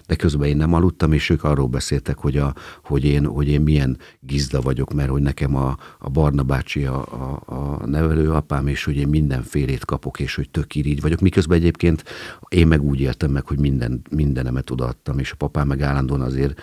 de 0.06 0.16
közben 0.16 0.48
én 0.48 0.56
nem 0.56 0.74
aludtam, 0.74 1.12
és 1.12 1.30
ők 1.30 1.44
arról 1.44 1.66
beszéltek, 1.66 2.18
hogy, 2.18 2.36
a, 2.36 2.54
hogy, 2.84 3.04
én, 3.04 3.26
hogy 3.26 3.48
én 3.48 3.60
milyen 3.60 3.98
gizda 4.20 4.60
vagyok, 4.60 4.92
mert 4.92 5.10
hogy 5.10 5.22
nekem 5.22 5.56
a, 5.56 5.76
a 5.98 6.08
Barna 6.08 6.42
bácsi 6.42 6.84
a, 6.84 6.96
a, 6.96 7.42
a 7.54 7.86
nevelőapám, 7.86 8.66
és 8.66 8.84
hogy 8.84 8.96
én 8.96 9.08
mindenfélét 9.08 9.84
kapok, 9.84 10.20
és 10.20 10.34
hogy 10.34 10.50
tök 10.50 10.74
így 10.74 11.00
vagyok. 11.00 11.20
Miközben 11.20 11.58
egyébként 11.58 12.04
én 12.48 12.66
meg 12.66 12.82
úgy 12.82 13.00
éltem 13.00 13.30
meg, 13.30 13.46
hogy 13.46 13.58
minden, 13.58 14.02
mindenemet 14.10 14.70
odaadtam, 14.70 15.18
és 15.18 15.32
a 15.32 15.36
papám 15.36 15.66
meg 15.66 15.82
állandóan 15.82 16.20
azért 16.20 16.60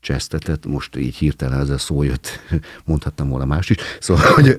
csesztetett, 0.00 0.66
most 0.66 0.96
így 0.96 1.16
hirtelen 1.16 1.60
ez 1.60 1.70
a 1.70 1.78
szó 1.78 2.02
jött, 2.02 2.28
mondhattam 2.84 3.28
volna 3.28 3.44
más 3.44 3.70
is, 3.70 3.76
szóval, 4.00 4.32
hogy 4.32 4.56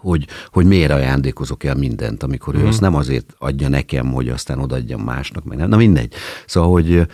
hogy, 0.00 0.26
hogy 0.52 0.66
miért 0.66 0.90
ajándékozok 0.90 1.64
el 1.64 1.74
mindent, 1.74 2.22
amikor 2.22 2.54
ő 2.54 2.62
mm. 2.62 2.66
azt 2.66 2.80
nem 2.80 2.94
azért 2.94 3.34
adja 3.38 3.68
nekem, 3.68 4.12
hogy 4.12 4.28
aztán 4.28 4.58
odaadjam 4.58 5.00
másnak, 5.00 5.44
meg 5.44 5.58
nem. 5.58 5.68
Na 5.68 5.76
mindegy. 5.76 6.12
Szóval, 6.46 6.70
hogy 6.70 7.06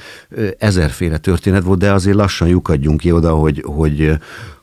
ezerféle 0.58 1.18
történet 1.18 1.62
volt, 1.62 1.78
de 1.78 1.92
azért 1.92 2.16
lassan 2.16 2.48
lyukadjunk 2.48 3.00
ki 3.00 3.12
oda, 3.12 3.34
hogy, 3.34 3.62
hogy, 3.66 4.18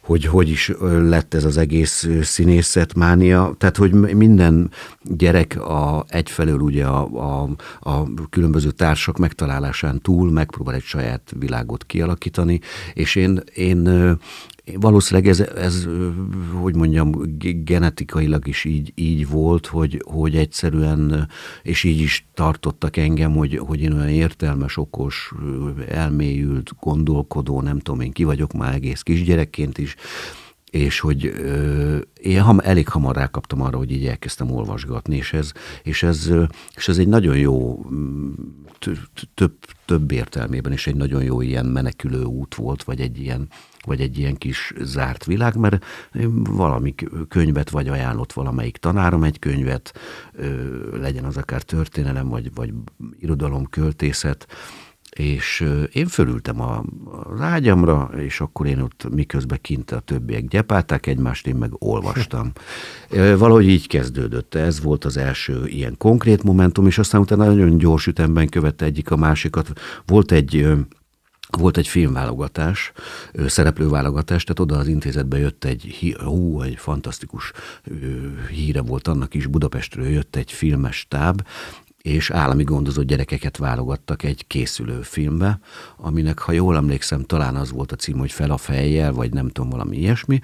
hogy 0.05 0.25
hogy 0.25 0.49
is 0.49 0.71
lett 0.81 1.33
ez 1.33 1.43
az 1.43 1.57
egész 1.57 2.09
színészetmánia. 2.21 3.55
Tehát, 3.57 3.77
hogy 3.77 3.91
minden 3.93 4.71
gyerek 5.01 5.61
a, 5.61 6.05
egyfelől 6.07 6.59
ugye 6.59 6.85
a, 6.85 7.07
a, 7.13 7.49
a 7.79 8.03
különböző 8.29 8.71
társak 8.71 9.17
megtalálásán 9.17 10.01
túl 10.01 10.31
megpróbál 10.31 10.75
egy 10.75 10.83
saját 10.83 11.33
világot 11.39 11.85
kialakítani, 11.85 12.59
és 12.93 13.15
én, 13.15 13.41
én 13.53 14.17
Valószínűleg 14.73 15.29
ez, 15.29 15.39
ez, 15.39 15.87
hogy 16.61 16.75
mondjam, 16.75 17.11
genetikailag 17.63 18.47
is 18.47 18.63
így, 18.63 18.91
így 18.95 19.27
volt, 19.29 19.65
hogy, 19.67 20.01
hogy 20.05 20.35
egyszerűen, 20.35 21.29
és 21.63 21.83
így 21.83 21.99
is 21.99 22.27
tartottak 22.33 22.97
engem, 22.97 23.35
hogy, 23.35 23.57
hogy 23.57 23.81
én 23.81 23.93
olyan 23.93 24.09
értelmes, 24.09 24.77
okos, 24.77 25.33
elmélyült, 25.89 26.71
gondolkodó, 26.79 27.61
nem 27.61 27.79
tudom 27.79 28.01
én 28.01 28.11
ki 28.11 28.23
vagyok 28.23 28.53
már 28.53 28.73
egész 28.73 29.01
kisgyerekként 29.01 29.77
is, 29.77 29.95
és 30.71 30.99
hogy 30.99 31.33
én 32.21 32.41
ham, 32.41 32.59
elég 32.59 32.87
hamar 32.87 33.15
rákaptam 33.15 33.61
arra, 33.61 33.77
hogy 33.77 33.91
így 33.91 34.05
elkezdtem 34.05 34.51
olvasgatni, 34.51 35.15
és 35.15 35.33
ez, 35.33 35.51
és 35.83 36.03
ez, 36.03 36.31
és 36.75 36.87
ez 36.87 36.97
egy 36.97 37.07
nagyon 37.07 37.37
jó, 37.37 37.85
több, 39.33 39.57
több 39.85 40.11
értelmében, 40.11 40.71
és 40.71 40.87
egy 40.87 40.95
nagyon 40.95 41.23
jó 41.23 41.41
ilyen 41.41 41.65
menekülő 41.65 42.23
út 42.23 42.55
volt, 42.55 42.83
vagy 42.83 42.99
egy 42.99 43.19
ilyen, 43.19 43.47
vagy 43.85 44.01
egy 44.01 44.17
ilyen 44.17 44.35
kis 44.35 44.73
zárt 44.81 45.25
világ, 45.25 45.55
mert 45.55 45.85
valami 46.49 46.95
könyvet 47.27 47.69
vagy 47.69 47.87
ajánlott 47.87 48.33
valamelyik 48.33 48.77
tanárom 48.77 49.23
egy 49.23 49.39
könyvet, 49.39 49.93
legyen 50.93 51.25
az 51.25 51.37
akár 51.37 51.61
történelem, 51.61 52.27
vagy, 52.27 52.53
vagy 52.53 52.73
irodalom, 53.19 53.65
költészet, 53.65 54.47
és 55.15 55.65
én 55.91 56.07
fölültem 56.07 56.61
a, 56.61 56.83
az 57.33 57.41
ágyamra, 57.41 58.09
és 58.17 58.39
akkor 58.39 58.65
én 58.65 58.79
ott 58.79 59.07
miközben 59.11 59.59
kint 59.61 59.91
a 59.91 59.99
többiek 59.99 60.47
gyepálták 60.47 61.07
egymást, 61.07 61.47
én 61.47 61.55
meg 61.55 61.71
olvastam. 61.77 62.51
Valahogy 63.37 63.67
így 63.67 63.87
kezdődött. 63.87 64.55
Ez 64.55 64.81
volt 64.81 65.05
az 65.05 65.17
első 65.17 65.65
ilyen 65.65 65.95
konkrét 65.97 66.43
momentum, 66.43 66.85
és 66.85 66.97
aztán 66.97 67.21
utána 67.21 67.45
nagyon 67.45 67.77
gyors 67.77 68.07
ütemben 68.07 68.49
követte 68.49 68.85
egyik 68.85 69.11
a 69.11 69.15
másikat. 69.15 69.71
Volt 70.05 70.31
egy 70.31 70.67
volt 71.57 71.77
egy 71.77 71.87
filmválogatás, 71.87 72.91
szereplőválogatás, 73.45 74.43
tehát 74.43 74.59
oda 74.59 74.77
az 74.77 74.87
intézetbe 74.87 75.37
jött 75.37 75.63
egy, 75.63 76.15
hú, 76.23 76.61
egy 76.61 76.75
fantasztikus 76.75 77.51
híre 78.49 78.81
volt 78.81 79.07
annak 79.07 79.33
is, 79.33 79.47
Budapestről 79.47 80.07
jött 80.07 80.35
egy 80.35 80.51
filmes 80.51 81.05
táb, 81.09 81.41
és 82.03 82.29
állami 82.29 82.63
gondozott 82.63 83.05
gyerekeket 83.05 83.57
válogattak 83.57 84.23
egy 84.23 84.47
készülő 84.47 85.01
filmbe, 85.01 85.59
aminek, 85.97 86.39
ha 86.39 86.51
jól 86.51 86.75
emlékszem, 86.75 87.23
talán 87.23 87.55
az 87.55 87.71
volt 87.71 87.91
a 87.91 87.95
cím, 87.95 88.17
hogy 88.17 88.31
Fel 88.31 88.51
a 88.51 88.57
fejjel, 88.57 89.13
vagy 89.13 89.33
nem 89.33 89.49
tudom, 89.49 89.69
valami 89.69 89.97
ilyesmi, 89.97 90.39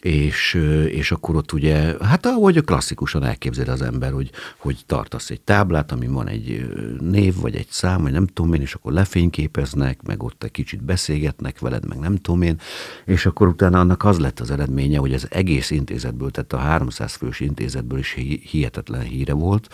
és, 0.00 0.54
és 0.86 1.12
akkor 1.12 1.36
ott 1.36 1.52
ugye, 1.52 1.94
hát 2.00 2.26
ahogy 2.26 2.64
klasszikusan 2.64 3.24
elképzel 3.24 3.68
az 3.68 3.82
ember, 3.82 4.12
hogy, 4.12 4.30
hogy 4.58 4.78
tartasz 4.86 5.30
egy 5.30 5.40
táblát, 5.40 5.92
ami 5.92 6.06
van 6.06 6.28
egy 6.28 6.68
név, 7.00 7.34
vagy 7.40 7.54
egy 7.54 7.66
szám, 7.70 8.02
vagy 8.02 8.12
nem 8.12 8.26
tudom 8.26 8.54
én, 8.54 8.60
és 8.60 8.74
akkor 8.74 8.92
lefényképeznek, 8.92 10.02
meg 10.02 10.22
ott 10.22 10.44
egy 10.44 10.50
kicsit 10.50 10.82
beszélgetnek 10.82 11.58
veled, 11.58 11.86
meg 11.86 11.98
nem 11.98 12.16
tudom 12.16 12.42
én, 12.42 12.60
és 13.04 13.26
akkor 13.26 13.48
utána 13.48 13.80
annak 13.80 14.04
az 14.04 14.18
lett 14.18 14.40
az 14.40 14.50
eredménye, 14.50 14.98
hogy 14.98 15.14
az 15.14 15.26
egész 15.30 15.70
intézetből, 15.70 16.30
tehát 16.30 16.52
a 16.52 16.58
300 16.58 17.14
fős 17.14 17.40
intézetből 17.40 17.98
is 17.98 18.16
hihetetlen 18.50 19.02
híre 19.02 19.32
volt, 19.32 19.68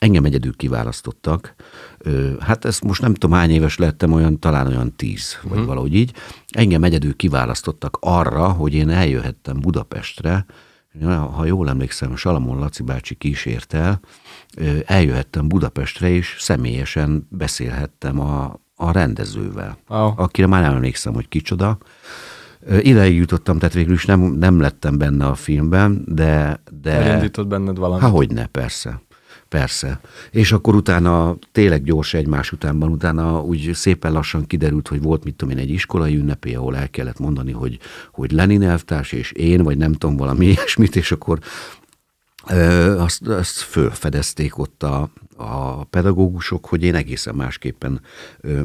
Engem 0.00 0.24
egyedül 0.24 0.56
kiválasztottak. 0.56 1.54
Hát 2.40 2.64
ezt 2.64 2.84
most 2.84 3.00
nem 3.00 3.14
tudom, 3.14 3.36
hány 3.36 3.50
éves 3.50 3.78
lettem, 3.78 4.12
olyan 4.12 4.38
talán 4.38 4.66
olyan 4.66 4.96
tíz, 4.96 5.38
vagy 5.42 5.52
uh-huh. 5.52 5.66
valahogy 5.66 5.94
így. 5.94 6.12
Engem 6.48 6.84
egyedül 6.84 7.16
kiválasztottak 7.16 7.98
arra, 8.00 8.48
hogy 8.48 8.74
én 8.74 8.88
eljöhettem 8.88 9.60
Budapestre, 9.60 10.46
ha 11.04 11.44
jól 11.44 11.68
emlékszem, 11.68 12.16
Salamon 12.16 12.58
Laci 12.58 12.82
bácsi 12.82 13.14
kísért 13.14 13.74
el, 13.74 14.00
eljöhettem 14.84 15.48
Budapestre, 15.48 16.08
és 16.08 16.36
személyesen 16.38 17.26
beszélhettem 17.30 18.20
a, 18.20 18.60
a 18.74 18.92
rendezővel, 18.92 19.78
oh. 19.88 20.20
akire 20.20 20.46
már 20.46 20.62
nem 20.62 20.74
emlékszem, 20.74 21.14
hogy 21.14 21.28
kicsoda. 21.28 21.78
Ideig 22.80 23.16
jutottam, 23.16 23.58
tehát 23.58 23.74
végül 23.74 23.94
is 23.94 24.04
nem, 24.04 24.20
nem 24.20 24.60
lettem 24.60 24.98
benne 24.98 25.26
a 25.26 25.34
filmben, 25.34 26.04
de... 26.06 26.62
de 26.80 26.90
Elindított 26.90 27.46
benned 27.46 27.76
valami. 27.78 28.00
Há, 28.00 28.08
hogy 28.08 28.30
ne, 28.30 28.46
persze 28.46 29.00
Persze. 29.56 30.00
És 30.30 30.52
akkor 30.52 30.74
utána 30.74 31.36
tényleg 31.52 31.82
gyors 31.82 32.14
egymás 32.14 32.52
utánban, 32.52 32.90
utána 32.90 33.40
úgy 33.42 33.70
szépen 33.74 34.12
lassan 34.12 34.46
kiderült, 34.46 34.88
hogy 34.88 35.02
volt, 35.02 35.24
mit 35.24 35.34
tudom 35.34 35.56
én, 35.56 35.62
egy 35.62 35.70
iskolai 35.70 36.16
ünnepé, 36.16 36.54
ahol 36.54 36.76
el 36.76 36.90
kellett 36.90 37.18
mondani, 37.18 37.52
hogy, 37.52 37.78
hogy 38.12 38.32
Lenin 38.32 38.62
elvtárs, 38.62 39.12
és 39.12 39.32
én, 39.32 39.62
vagy 39.62 39.76
nem 39.76 39.92
tudom, 39.92 40.16
valami 40.16 40.46
ilyesmit, 40.56 40.96
és 40.96 41.12
akkor 41.12 41.38
ö, 42.48 42.98
azt, 43.00 43.26
azt 43.28 43.58
fölfedezték 43.58 44.58
ott 44.58 44.82
a, 44.82 45.10
a 45.36 45.84
pedagógusok, 45.84 46.66
hogy 46.66 46.82
én 46.82 46.94
egészen 46.94 47.34
másképpen 47.34 48.00
ö, 48.40 48.60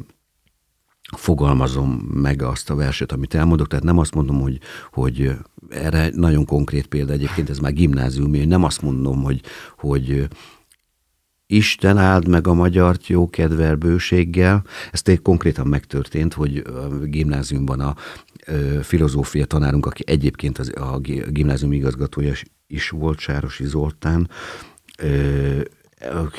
fogalmazom 1.18 1.92
meg 2.14 2.42
azt 2.42 2.70
a 2.70 2.76
verset, 2.76 3.12
amit 3.12 3.34
elmondok, 3.34 3.68
tehát 3.68 3.84
nem 3.84 3.98
azt 3.98 4.16
mondom, 4.16 4.42
hogy, 4.42 4.60
hogy 4.92 5.32
erre 5.70 6.10
nagyon 6.14 6.46
konkrét 6.46 6.88
példa 6.88 7.14
egyébként, 7.14 7.50
ez 7.50 7.60
már 7.60 7.74
gimnáziumi, 7.74 8.46
nem 8.46 8.64
azt 8.64 8.82
mondom, 8.82 9.24
hogy, 9.24 9.42
hogy 9.78 10.28
Isten 11.52 11.98
áld 11.98 12.28
meg 12.28 12.48
a 12.48 12.54
magyart 12.54 13.08
jó 13.08 13.30
kedvel, 13.30 13.76
bőséggel. 13.76 14.64
Ez 14.92 15.02
tényleg 15.02 15.24
konkrétan 15.24 15.68
megtörtént, 15.68 16.34
hogy 16.34 16.58
a 16.58 16.88
gimnáziumban 17.04 17.80
a 17.80 17.96
filozófia 18.82 19.46
tanárunk, 19.46 19.86
aki 19.86 20.04
egyébként 20.06 20.58
az, 20.58 20.72
a 20.76 21.00
gimnázium 21.30 21.72
igazgatója 21.72 22.34
is 22.68 22.90
volt, 22.90 23.20
Sárosi 23.20 23.66
Zoltán, 23.66 24.30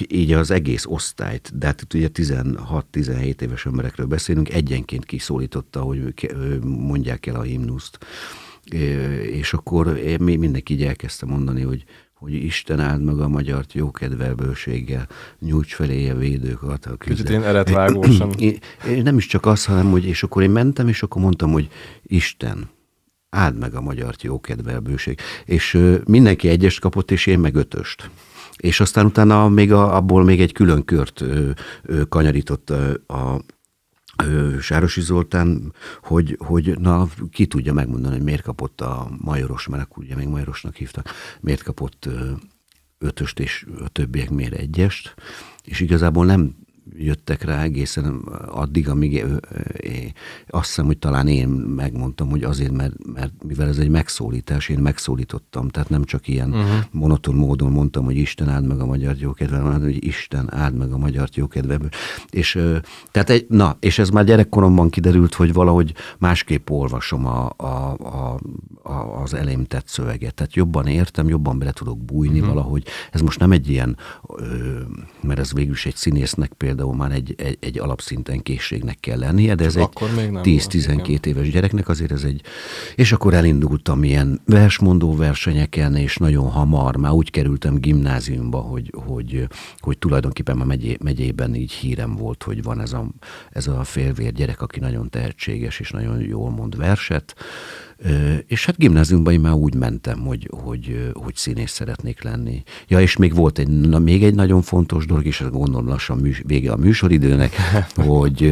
így 0.09 0.33
az 0.33 0.51
egész 0.51 0.85
osztályt, 0.87 1.59
de 1.59 1.67
hát 1.67 1.83
itt 1.83 1.95
ugye 1.95 2.09
16-17 2.15 3.41
éves 3.41 3.67
emberekről 3.67 4.07
beszélünk, 4.07 4.53
egyenként 4.53 5.05
kiszólította, 5.05 5.81
hogy 5.81 6.15
mondják 6.65 7.27
el 7.27 7.35
a 7.35 7.43
himnuszt. 7.43 7.99
És 9.23 9.53
akkor 9.53 10.01
mi 10.21 10.37
mindenki 10.37 10.73
így 10.73 10.83
elkezdte 10.83 11.27
mondani, 11.27 11.63
hogy 11.63 11.85
hogy 12.23 12.33
Isten 12.33 12.81
áld 12.81 13.03
meg 13.03 13.19
a 13.19 13.29
magyart 13.29 13.73
jókedvel, 13.73 14.35
bőséggel, 14.35 15.09
nyújts 15.39 15.75
feléje 15.75 16.15
védőkat. 16.15 16.87
A 16.87 16.97
Kicsit 16.97 17.29
én 17.29 17.43
eretvágósan. 17.43 18.35
Nem 19.03 19.17
is 19.17 19.27
csak 19.27 19.47
az, 19.47 19.65
hanem, 19.65 19.91
hogy 19.91 20.05
és 20.05 20.23
akkor 20.23 20.43
én 20.43 20.51
mentem, 20.51 20.89
és 20.89 21.03
akkor 21.03 21.23
mondtam, 21.23 21.53
hogy 21.53 21.69
Isten, 22.03 22.71
áld 23.31 23.59
meg 23.59 23.75
a 23.75 23.81
magyart 23.81 24.23
jókedvel, 24.23 24.81
bőség. 24.81 25.19
És 25.45 25.79
mindenki 26.05 26.49
egyest 26.49 26.81
kapott, 26.81 27.11
és 27.11 27.27
én 27.27 27.39
meg 27.39 27.55
ötöst 27.55 28.11
és 28.57 28.81
aztán 28.81 29.07
utána 29.07 29.49
még 29.49 29.73
a, 29.73 29.97
abból 29.97 30.25
még 30.25 30.41
egy 30.41 30.53
külön 30.53 30.85
kört 30.85 31.21
ö, 31.21 31.51
ö, 31.83 32.03
kanyarított 32.09 32.71
a, 33.07 33.41
Sárosi 34.61 35.01
Zoltán, 35.01 35.73
hogy, 36.03 36.37
hogy 36.39 36.79
na, 36.79 37.09
ki 37.31 37.47
tudja 37.47 37.73
megmondani, 37.73 38.15
hogy 38.15 38.25
miért 38.25 38.43
kapott 38.43 38.81
a 38.81 39.11
Majoros, 39.19 39.67
mert 39.67 39.83
akkor 39.83 40.05
ugye 40.05 40.15
még 40.17 40.29
Majorosnak 40.29 40.77
hívtak, 40.77 41.09
miért 41.41 41.63
kapott 41.63 42.09
ötöst, 42.99 43.41
és 43.41 43.67
a 43.85 43.89
többiek 43.89 44.31
miért 44.31 44.53
egyest, 44.53 45.15
és 45.65 45.81
igazából 45.81 46.25
nem 46.25 46.55
jöttek 46.97 47.43
rá 47.43 47.63
egészen 47.63 48.15
addig, 48.51 48.89
amíg 48.89 49.13
én, 49.81 50.13
azt 50.49 50.67
hiszem, 50.67 50.87
hogy 50.87 50.99
talán 50.99 51.29
én 51.29 51.49
megmondtam, 51.49 52.31
hogy 52.31 52.45
azért, 52.45 52.73
mert, 52.73 52.95
mert 53.15 53.33
mivel 53.47 53.69
ez 53.69 53.79
egy 53.79 53.89
megszólítás, 53.89 54.69
én 54.69 54.79
megszólítottam, 54.79 55.69
tehát 55.69 55.89
nem 55.89 56.05
csak 56.05 56.29
ilyen 56.29 56.49
uh-huh. 56.49 56.85
monoton 56.91 57.35
módon 57.35 57.71
mondtam, 57.71 58.05
hogy 58.05 58.17
Isten 58.17 58.49
áld 58.49 58.67
meg 58.67 58.81
a 58.81 58.87
magyar 58.87 59.17
jókedve, 59.17 59.59
hanem 59.59 59.81
hogy 59.81 60.05
Isten 60.05 60.55
áld 60.55 60.77
meg 60.77 60.93
a 60.93 60.99
magyar 60.99 61.29
jókedve. 61.35 61.79
És, 62.31 62.59
tehát 63.11 63.31
egy, 63.31 63.47
na, 63.49 63.77
és 63.81 63.99
ez 63.99 64.09
már 64.09 64.25
gyerekkoromban 64.25 64.91
kiderült, 64.91 65.35
hogy 65.35 65.53
valahogy 65.53 65.95
másképp 66.19 66.71
olvasom 66.71 67.27
a, 67.27 67.53
a, 67.57 67.97
a, 67.99 68.41
a, 68.83 69.23
az 69.23 69.35
elém 69.35 69.65
tett 69.65 69.89
szöveget. 69.89 70.35
Tehát 70.35 70.55
jobban 70.55 70.87
értem, 70.87 71.29
jobban 71.29 71.59
bele 71.59 71.73
tudok 71.73 71.99
bújni 71.99 72.39
uh-huh. 72.39 72.55
valahogy. 72.55 72.85
Ez 73.11 73.21
most 73.21 73.39
nem 73.39 73.53
egy 73.53 73.69
ilyen, 73.69 73.97
mert 75.21 75.39
ez 75.39 75.53
végül 75.53 75.73
is 75.73 75.87
egy 75.87 75.97
színésznek 75.97 76.53
például 76.53 76.72
például 76.75 76.97
már 76.97 77.13
egy, 77.13 77.35
egy, 77.37 77.57
egy 77.61 77.79
alapszinten 77.79 78.43
készségnek 78.43 79.01
kell 79.01 79.19
lennie, 79.19 79.55
de 79.55 79.65
ez 79.65 79.75
Csak 79.75 80.01
egy 80.03 80.31
10-12 80.43 81.27
éves 81.27 81.51
gyereknek 81.51 81.89
azért 81.89 82.13
ez 82.13 82.23
egy... 82.23 82.43
És 82.95 83.13
akkor 83.13 83.35
elindultam 83.35 84.05
ilyen 84.05 84.41
versmondó 84.45 85.17
versenyeken, 85.17 85.97
és 85.97 86.17
nagyon 86.17 86.51
hamar, 86.51 86.97
már 86.97 87.13
úgy 87.13 87.31
kerültem 87.31 87.75
gimnáziumba, 87.75 88.59
hogy, 88.59 88.93
hogy, 89.07 89.47
hogy 89.79 89.99
tulajdonképpen 89.99 90.61
a 90.61 90.65
megyé, 90.65 90.97
megyében 91.03 91.55
így 91.55 91.73
hírem 91.73 92.17
volt, 92.17 92.43
hogy 92.43 92.63
van 92.63 92.81
ez 92.81 92.93
a, 92.93 93.07
ez 93.51 93.67
a 93.67 93.85
félvér 93.85 94.33
gyerek, 94.33 94.61
aki 94.61 94.81
nagyon 94.81 95.11
tehetséges, 95.11 95.81
és 95.81 95.91
nagyon 95.91 96.21
jól 96.21 96.51
mond 96.51 96.77
verset, 96.77 97.35
és 98.47 98.67
hát 98.67 98.77
gimnáziumban 98.77 99.33
én 99.33 99.41
már 99.41 99.53
úgy 99.53 99.75
mentem, 99.75 100.19
hogy, 100.19 100.49
hogy, 100.51 101.11
hogy 101.13 101.37
színész 101.37 101.73
szeretnék 101.73 102.23
lenni. 102.23 102.63
Ja, 102.89 103.01
és 103.01 103.17
még 103.17 103.35
volt 103.35 103.59
egy, 103.59 103.69
na, 103.69 103.99
még 103.99 104.25
egy 104.25 104.35
nagyon 104.35 104.63
fontos 104.63 105.07
dolog, 105.07 105.27
és 105.27 105.45
gondolom 105.51 105.89
lassan 105.89 106.19
műs, 106.19 106.43
vége 106.47 106.73
a 106.73 106.77
műsoridőnek, 106.77 107.55
hogy 107.95 108.45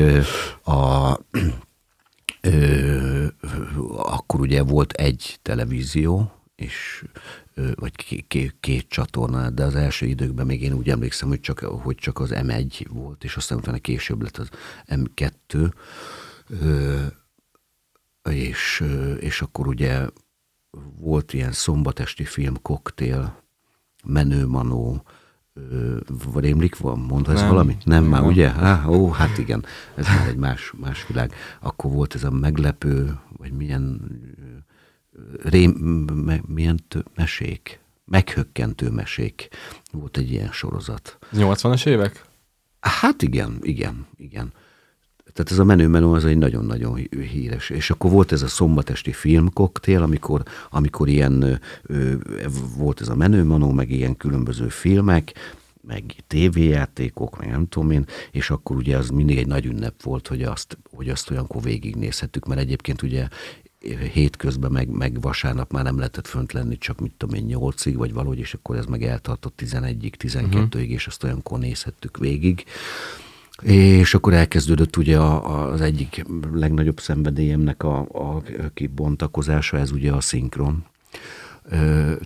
a 0.65 1.19
ö, 2.41 3.27
akkor 3.97 4.41
ugye 4.41 4.63
volt 4.63 4.93
egy 4.93 5.39
televízió, 5.43 6.33
és 6.57 7.05
vagy 7.75 8.25
két, 8.29 8.57
két 8.61 8.87
csatorna, 8.89 9.51
de 9.51 9.65
az 9.65 9.75
első 9.75 10.07
időkben 10.07 10.47
még 10.47 10.63
én 10.63 10.73
úgy 10.73 10.89
emlékszem, 10.89 11.29
hogy 11.29 11.41
csak, 11.41 11.59
hogy 11.59 11.95
csak 11.95 12.19
az 12.19 12.31
M1 12.33 12.87
volt, 12.89 13.25
és 13.25 13.37
aztán 13.37 13.59
utána 13.59 13.79
később 13.79 14.23
lett 14.23 14.37
az 14.37 14.49
M2 14.89 15.71
és, 18.31 18.85
és 19.21 19.41
akkor 19.41 19.67
ugye 19.67 20.07
volt 20.99 21.33
ilyen 21.33 21.53
szombatesti 21.53 22.25
film, 22.25 22.63
koktél, 22.63 23.43
menő 24.05 24.47
manó, 24.47 25.03
vagy 26.33 26.45
rémlik 26.45 26.77
van, 26.77 26.99
mondta 26.99 27.33
ez 27.33 27.43
valamit? 27.43 27.85
Nem, 27.85 28.03
nem, 28.03 28.11
már 28.11 28.23
ugye? 28.23 28.51
Há, 28.51 28.87
ó, 28.87 29.11
hát 29.11 29.39
igen, 29.39 29.65
ez 29.95 30.07
már 30.07 30.29
egy 30.29 30.37
más, 30.37 30.73
más 30.77 31.07
világ. 31.07 31.35
Akkor 31.61 31.91
volt 31.91 32.15
ez 32.15 32.25
a 32.25 32.31
meglepő, 32.31 33.19
vagy 33.37 33.53
milyen 33.53 34.01
rém, 35.43 35.71
me, 36.15 36.41
milyen 36.47 36.79
tő, 36.89 37.05
mesék, 37.15 37.81
meghökkentő 38.05 38.91
mesék. 38.91 39.49
Volt 39.93 40.17
egy 40.17 40.31
ilyen 40.31 40.53
sorozat. 40.53 41.19
80-as 41.33 41.87
évek? 41.87 42.25
Hát 42.81 43.23
igen, 43.23 43.59
igen, 43.61 44.07
igen. 44.17 44.53
Tehát 45.33 45.51
ez 45.51 45.59
a 45.59 45.65
menő 45.65 45.89
menő 45.89 46.07
az 46.07 46.25
egy 46.25 46.39
nagyon-nagyon 46.39 46.95
híres. 47.33 47.71
És 47.71 47.91
akkor 47.91 48.11
volt 48.11 48.33
ez 48.33 48.43
a 48.43 48.49
szombatesti 48.49 49.13
filmkoktél, 49.13 50.03
amikor, 50.03 50.43
amikor 50.71 51.09
ilyen 51.09 51.61
ö, 51.83 52.13
volt 52.77 53.01
ez 53.01 53.09
a 53.09 53.17
menő 53.17 53.45
manó, 53.45 53.71
meg 53.73 53.91
ilyen 53.91 54.17
különböző 54.17 54.69
filmek, 54.69 55.33
meg 55.87 56.15
tévéjátékok, 56.27 57.39
meg 57.39 57.51
nem 57.51 57.69
tudom 57.69 57.91
én, 57.91 58.05
és 58.31 58.51
akkor 58.51 58.77
ugye 58.77 58.97
az 58.97 59.09
mindig 59.09 59.39
egy 59.39 59.47
nagy 59.47 59.67
ünnep 59.67 60.03
volt, 60.03 60.29
hogy 60.29 60.43
azt, 60.43 60.79
hogy 60.91 61.09
azt 61.09 61.31
olyankor 61.31 61.63
végignézhettük, 61.63 62.47
mert 62.47 62.61
egyébként 62.61 63.03
ugye 63.03 63.29
hétközben, 64.13 64.73
meg, 64.73 64.89
meg 64.89 65.21
vasárnap 65.21 65.73
már 65.73 65.85
nem 65.85 65.97
lehetett 65.97 66.27
fönt 66.27 66.53
lenni, 66.53 66.79
csak 66.79 67.01
mit 67.01 67.13
tudom 67.17 67.35
én, 67.35 67.45
nyolcig, 67.45 67.97
vagy 67.97 68.13
valahogy, 68.13 68.39
és 68.39 68.55
akkor 68.55 68.77
ez 68.77 68.85
meg 68.85 69.03
eltartott 69.03 69.63
11-ig, 69.63 70.13
12-ig, 70.19 70.65
uh-huh. 70.65 70.91
és 70.91 71.07
azt 71.07 71.25
olyankor 71.25 71.59
nézhettük 71.59 72.19
végig. 72.19 72.65
És 73.63 74.15
akkor 74.15 74.35
elkezdődött 74.35 74.97
ugye 74.97 75.19
az 75.19 75.81
egyik 75.81 76.25
legnagyobb 76.53 77.01
szenvedélyemnek 77.01 77.83
a, 77.83 77.99
a 77.99 78.43
kibontakozása, 78.75 79.79
ez 79.79 79.91
ugye 79.91 80.13
a 80.13 80.21
szinkron. 80.21 80.85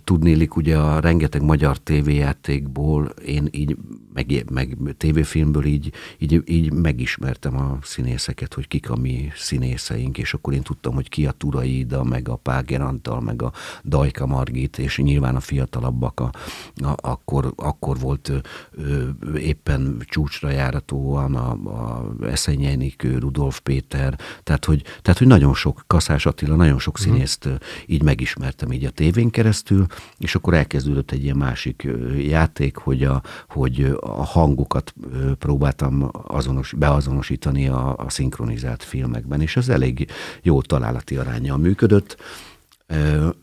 Tudnélik 0.03 0.55
ugye 0.55 0.77
a 0.77 0.99
rengeteg 0.99 1.41
magyar 1.41 1.77
tévéjátékból, 1.77 3.05
én 3.25 3.47
így, 3.51 3.77
meg, 4.15 4.45
meg 4.51 4.77
tévéfilmből 4.97 5.65
így, 5.65 5.91
így, 6.17 6.41
így 6.45 6.73
megismertem 6.73 7.57
a 7.57 7.77
színészeket, 7.81 8.53
hogy 8.53 8.67
kik 8.67 8.89
a 8.89 8.95
mi 8.95 9.31
színészeink, 9.35 10.17
és 10.17 10.33
akkor 10.33 10.53
én 10.53 10.61
tudtam, 10.61 10.93
hogy 10.93 11.09
ki 11.09 11.25
a 11.25 11.31
Turaida, 11.31 12.03
meg 12.03 12.29
a 12.29 12.35
Páger 12.35 12.81
Antal, 12.81 13.21
meg 13.21 13.41
a 13.41 13.51
Dajka 13.83 14.25
Margit, 14.25 14.77
és 14.77 14.97
nyilván 14.97 15.35
a 15.35 15.39
fiatalabbak, 15.39 16.19
a, 16.19 16.29
a, 16.75 16.95
akkor, 17.01 17.53
akkor 17.55 17.99
volt 17.99 18.31
ö, 18.71 19.07
éppen 19.37 20.03
csúcsra 20.05 20.49
járatóan 20.49 21.35
a, 21.35 21.51
a 21.51 22.05
Eszenyi 22.25 22.65
Enikő, 22.65 23.17
Rudolf 23.17 23.59
Péter, 23.59 24.19
tehát 24.43 24.65
hogy, 24.65 24.81
tehát, 25.01 25.19
hogy 25.19 25.27
nagyon 25.27 25.53
sok, 25.53 25.83
Kaszás 25.87 26.25
Attila, 26.25 26.55
nagyon 26.55 26.79
sok 26.79 26.99
mhm. 26.99 27.09
színészt 27.09 27.49
mm. 27.49 27.53
így 27.85 28.03
megismertem 28.03 28.71
így 28.71 28.85
a 28.85 28.89
tévén 28.89 29.29
keresztül, 29.29 29.85
és 30.17 30.35
akkor 30.35 30.53
elkezdődött 30.53 31.11
egy 31.11 31.23
ilyen 31.23 31.37
másik 31.37 31.87
játék, 32.17 32.77
hogy 32.77 33.03
a, 33.03 33.21
hogy 33.47 33.97
a 34.05 34.23
hangokat 34.23 34.93
próbáltam 35.39 36.09
azonos, 36.27 36.73
beazonosítani 36.77 37.67
a, 37.67 37.95
a 37.97 38.09
szinkronizált 38.09 38.83
filmekben, 38.83 39.41
és 39.41 39.57
ez 39.57 39.69
elég 39.69 40.07
jó 40.41 40.61
találati 40.61 41.17
aránya 41.17 41.57
működött. 41.57 42.17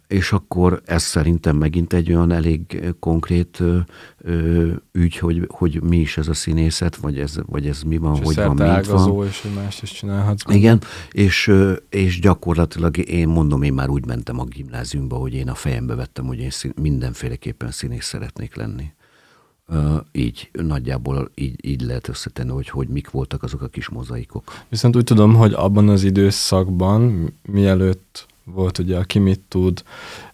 És 0.06 0.32
akkor 0.32 0.82
ez 0.84 1.02
szerintem 1.02 1.56
megint 1.56 1.92
egy 1.92 2.12
olyan 2.12 2.32
elég 2.32 2.84
konkrét 2.98 3.62
ügy, 4.92 5.16
hogy, 5.16 5.46
hogy 5.48 5.82
mi 5.82 5.96
is 5.96 6.16
ez 6.16 6.28
a 6.28 6.34
színészet, 6.34 6.96
vagy 6.96 7.18
ez, 7.18 7.34
vagy 7.46 7.66
ez 7.66 7.82
mi 7.82 7.96
van, 7.96 8.14
és 8.14 8.20
hogy 8.24 8.34
van, 8.34 8.56
mint 8.56 8.86
van. 8.86 9.26
és 9.26 9.40
hogy 9.40 9.54
más 9.54 9.82
is 9.82 9.92
csinálhatsz. 9.92 10.54
Igen, 10.54 10.80
és, 11.10 11.52
és 11.88 12.20
gyakorlatilag 12.20 12.96
én 12.96 13.28
mondom, 13.28 13.62
én 13.62 13.72
már 13.72 13.88
úgy 13.88 14.06
mentem 14.06 14.38
a 14.38 14.44
gimnáziumba, 14.44 15.16
hogy 15.16 15.34
én 15.34 15.48
a 15.48 15.54
fejembe 15.54 15.94
vettem, 15.94 16.26
hogy 16.26 16.38
én 16.38 16.50
szín, 16.50 16.72
mindenféleképpen 16.80 17.70
színész 17.70 18.06
szeretnék 18.06 18.56
lenni. 18.56 18.92
Így 20.12 20.50
nagyjából 20.52 21.30
így, 21.34 21.66
így 21.66 21.80
lehet 21.80 22.08
összetenni, 22.08 22.50
hogy, 22.50 22.68
hogy 22.68 22.88
mik 22.88 23.10
voltak 23.10 23.42
azok 23.42 23.62
a 23.62 23.68
kis 23.68 23.88
mozaikok. 23.88 24.64
Viszont 24.68 24.96
úgy 24.96 25.04
tudom, 25.04 25.34
hogy 25.34 25.52
abban 25.52 25.88
az 25.88 26.02
időszakban, 26.02 27.32
mielőtt 27.42 28.26
volt 28.44 28.78
ugye, 28.78 28.98
aki 28.98 29.18
mit 29.18 29.40
tud, 29.48 29.82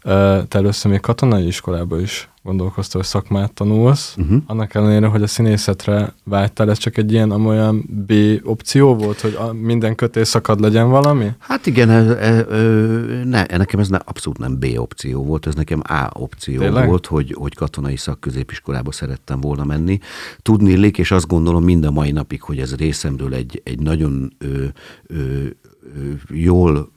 te 0.02 0.46
először 0.50 0.90
még 0.90 1.00
katonai 1.00 1.46
iskolába 1.46 2.00
is 2.00 2.28
gondolkoztál, 2.48 3.00
hogy 3.00 3.10
szakmát 3.10 3.52
tanulsz, 3.52 4.14
uh-huh. 4.18 4.42
annak 4.46 4.74
ellenére, 4.74 5.06
hogy 5.06 5.22
a 5.22 5.26
színészetre 5.26 6.14
vágytál, 6.24 6.70
ez 6.70 6.78
csak 6.78 6.96
egy 6.96 7.12
ilyen 7.12 7.30
amolyan 7.30 7.88
B 8.06 8.12
opció 8.44 8.94
volt, 8.94 9.20
hogy 9.20 9.34
a, 9.34 9.52
minden 9.52 9.94
kötés 9.94 10.28
szakad 10.28 10.60
legyen 10.60 10.88
valami? 10.88 11.28
Hát 11.38 11.66
igen, 11.66 11.90
ez, 11.90 12.08
ez, 12.10 12.44
ne, 13.24 13.44
nekem 13.56 13.80
ez 13.80 13.88
ne, 13.88 13.96
abszolút 13.96 14.38
nem 14.38 14.58
B 14.58 14.66
opció 14.76 15.24
volt, 15.24 15.46
ez 15.46 15.54
nekem 15.54 15.80
A 15.84 16.10
opció 16.12 16.58
Tényleg? 16.58 16.86
volt, 16.86 17.06
hogy, 17.06 17.34
hogy 17.38 17.54
katonai 17.54 17.96
szakközépiskolába 17.96 18.92
szerettem 18.92 19.40
volna 19.40 19.64
menni. 19.64 19.98
Tudni 20.42 20.70
illik, 20.70 20.98
és 20.98 21.10
azt 21.10 21.26
gondolom 21.26 21.64
mind 21.64 21.84
a 21.84 21.90
mai 21.90 22.10
napig, 22.10 22.42
hogy 22.42 22.58
ez 22.58 22.74
részemről 22.74 23.34
egy, 23.34 23.60
egy 23.64 23.78
nagyon 23.78 24.32
ö, 24.38 24.64
ö, 25.06 25.44
jól 26.28 26.88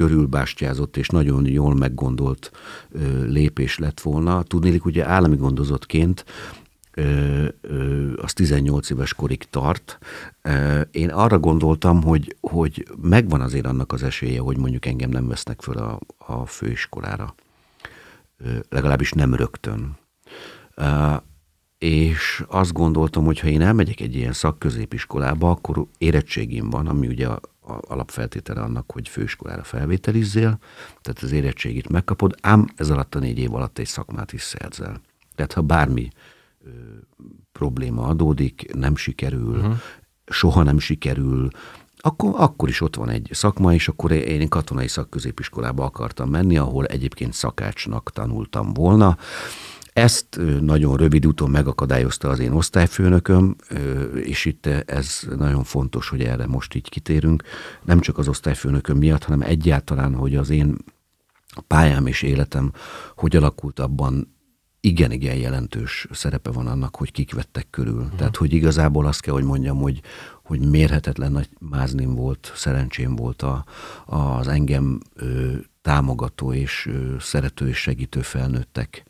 körülbástyázott 0.00 0.96
és 0.96 1.08
nagyon 1.08 1.46
jól 1.46 1.74
meggondolt 1.74 2.50
ö, 2.90 3.24
lépés 3.24 3.78
lett 3.78 4.00
volna. 4.00 4.42
Tudnélik, 4.42 4.84
ugye 4.84 5.06
állami 5.06 5.36
gondozottként 5.36 6.24
ö, 6.94 7.44
ö, 7.60 8.12
az 8.16 8.32
18 8.32 8.90
éves 8.90 9.14
korig 9.14 9.44
tart. 9.44 9.98
Ö, 10.42 10.80
én 10.90 11.08
arra 11.08 11.38
gondoltam, 11.38 12.02
hogy, 12.02 12.36
hogy 12.40 12.86
megvan 13.02 13.40
azért 13.40 13.66
annak 13.66 13.92
az 13.92 14.02
esélye, 14.02 14.40
hogy 14.40 14.56
mondjuk 14.56 14.86
engem 14.86 15.10
nem 15.10 15.28
vesznek 15.28 15.62
föl 15.62 15.76
a, 15.76 15.98
a 16.18 16.46
főiskolára. 16.46 17.34
Ö, 18.36 18.58
legalábbis 18.68 19.12
nem 19.12 19.34
rögtön. 19.34 19.98
Ö, 20.74 21.14
és 21.78 22.44
azt 22.48 22.72
gondoltam, 22.72 23.24
hogy 23.24 23.38
ha 23.38 23.48
én 23.48 23.60
elmegyek 23.60 24.00
egy 24.00 24.14
ilyen 24.14 24.32
szakközépiskolába, 24.32 25.50
akkor 25.50 25.86
érettségim 25.98 26.70
van, 26.70 26.86
ami 26.86 27.06
ugye 27.06 27.28
alapfeltétele 27.60 28.60
annak, 28.60 28.92
hogy 28.92 29.08
főiskolára 29.08 29.62
felvételizzél, 29.62 30.58
tehát 31.00 31.22
az 31.22 31.32
érettségit 31.32 31.88
megkapod, 31.88 32.34
ám 32.40 32.66
ez 32.76 32.90
alatt 32.90 33.14
a 33.14 33.18
négy 33.18 33.38
év 33.38 33.54
alatt 33.54 33.78
egy 33.78 33.86
szakmát 33.86 34.32
is 34.32 34.42
szerzel. 34.42 35.00
Tehát 35.34 35.52
ha 35.52 35.60
bármi 35.60 36.08
ö, 36.64 36.68
probléma 37.52 38.06
adódik, 38.06 38.74
nem 38.74 38.96
sikerül, 38.96 39.56
uh-huh. 39.56 39.76
soha 40.26 40.62
nem 40.62 40.78
sikerül, 40.78 41.48
akkor, 42.02 42.34
akkor 42.36 42.68
is 42.68 42.80
ott 42.80 42.96
van 42.96 43.08
egy 43.08 43.28
szakma, 43.32 43.74
és 43.74 43.88
akkor 43.88 44.12
én 44.12 44.48
katonai 44.48 44.88
szakközépiskolába 44.88 45.84
akartam 45.84 46.30
menni, 46.30 46.56
ahol 46.56 46.86
egyébként 46.86 47.32
szakácsnak 47.32 48.10
tanultam 48.12 48.72
volna, 48.72 49.16
ezt 49.92 50.40
nagyon 50.60 50.96
rövid 50.96 51.26
úton 51.26 51.50
megakadályozta 51.50 52.28
az 52.28 52.38
én 52.38 52.52
osztályfőnököm, 52.52 53.56
és 54.14 54.44
itt 54.44 54.66
ez 54.66 55.20
nagyon 55.36 55.64
fontos, 55.64 56.08
hogy 56.08 56.22
erre 56.22 56.46
most 56.46 56.74
így 56.74 56.88
kitérünk, 56.88 57.42
nem 57.84 58.00
csak 58.00 58.18
az 58.18 58.28
osztályfőnököm 58.28 58.96
miatt, 58.96 59.24
hanem 59.24 59.42
egyáltalán, 59.42 60.14
hogy 60.14 60.36
az 60.36 60.50
én 60.50 60.76
pályám 61.66 62.06
és 62.06 62.22
életem 62.22 62.72
hogy 63.16 63.36
alakult 63.36 63.78
abban, 63.78 64.38
igen-igen 64.80 65.36
jelentős 65.36 66.06
szerepe 66.10 66.50
van 66.50 66.66
annak, 66.66 66.96
hogy 66.96 67.12
kik 67.12 67.34
vettek 67.34 67.66
körül. 67.70 68.02
Hmm. 68.02 68.16
Tehát, 68.16 68.36
hogy 68.36 68.52
igazából 68.52 69.06
azt 69.06 69.20
kell, 69.20 69.34
hogy 69.34 69.44
mondjam, 69.44 69.78
hogy, 69.78 70.00
hogy 70.42 70.70
mérhetetlen 70.70 71.32
nagy 71.32 71.48
máznim 71.58 72.14
volt, 72.14 72.52
szerencsém 72.54 73.16
volt 73.16 73.42
a, 73.42 73.64
az 74.06 74.48
engem 74.48 75.00
ö, 75.14 75.52
támogató 75.82 76.52
és 76.52 76.86
ö, 76.86 77.14
szerető 77.18 77.68
és 77.68 77.76
segítő 77.76 78.20
felnőttek 78.20 79.04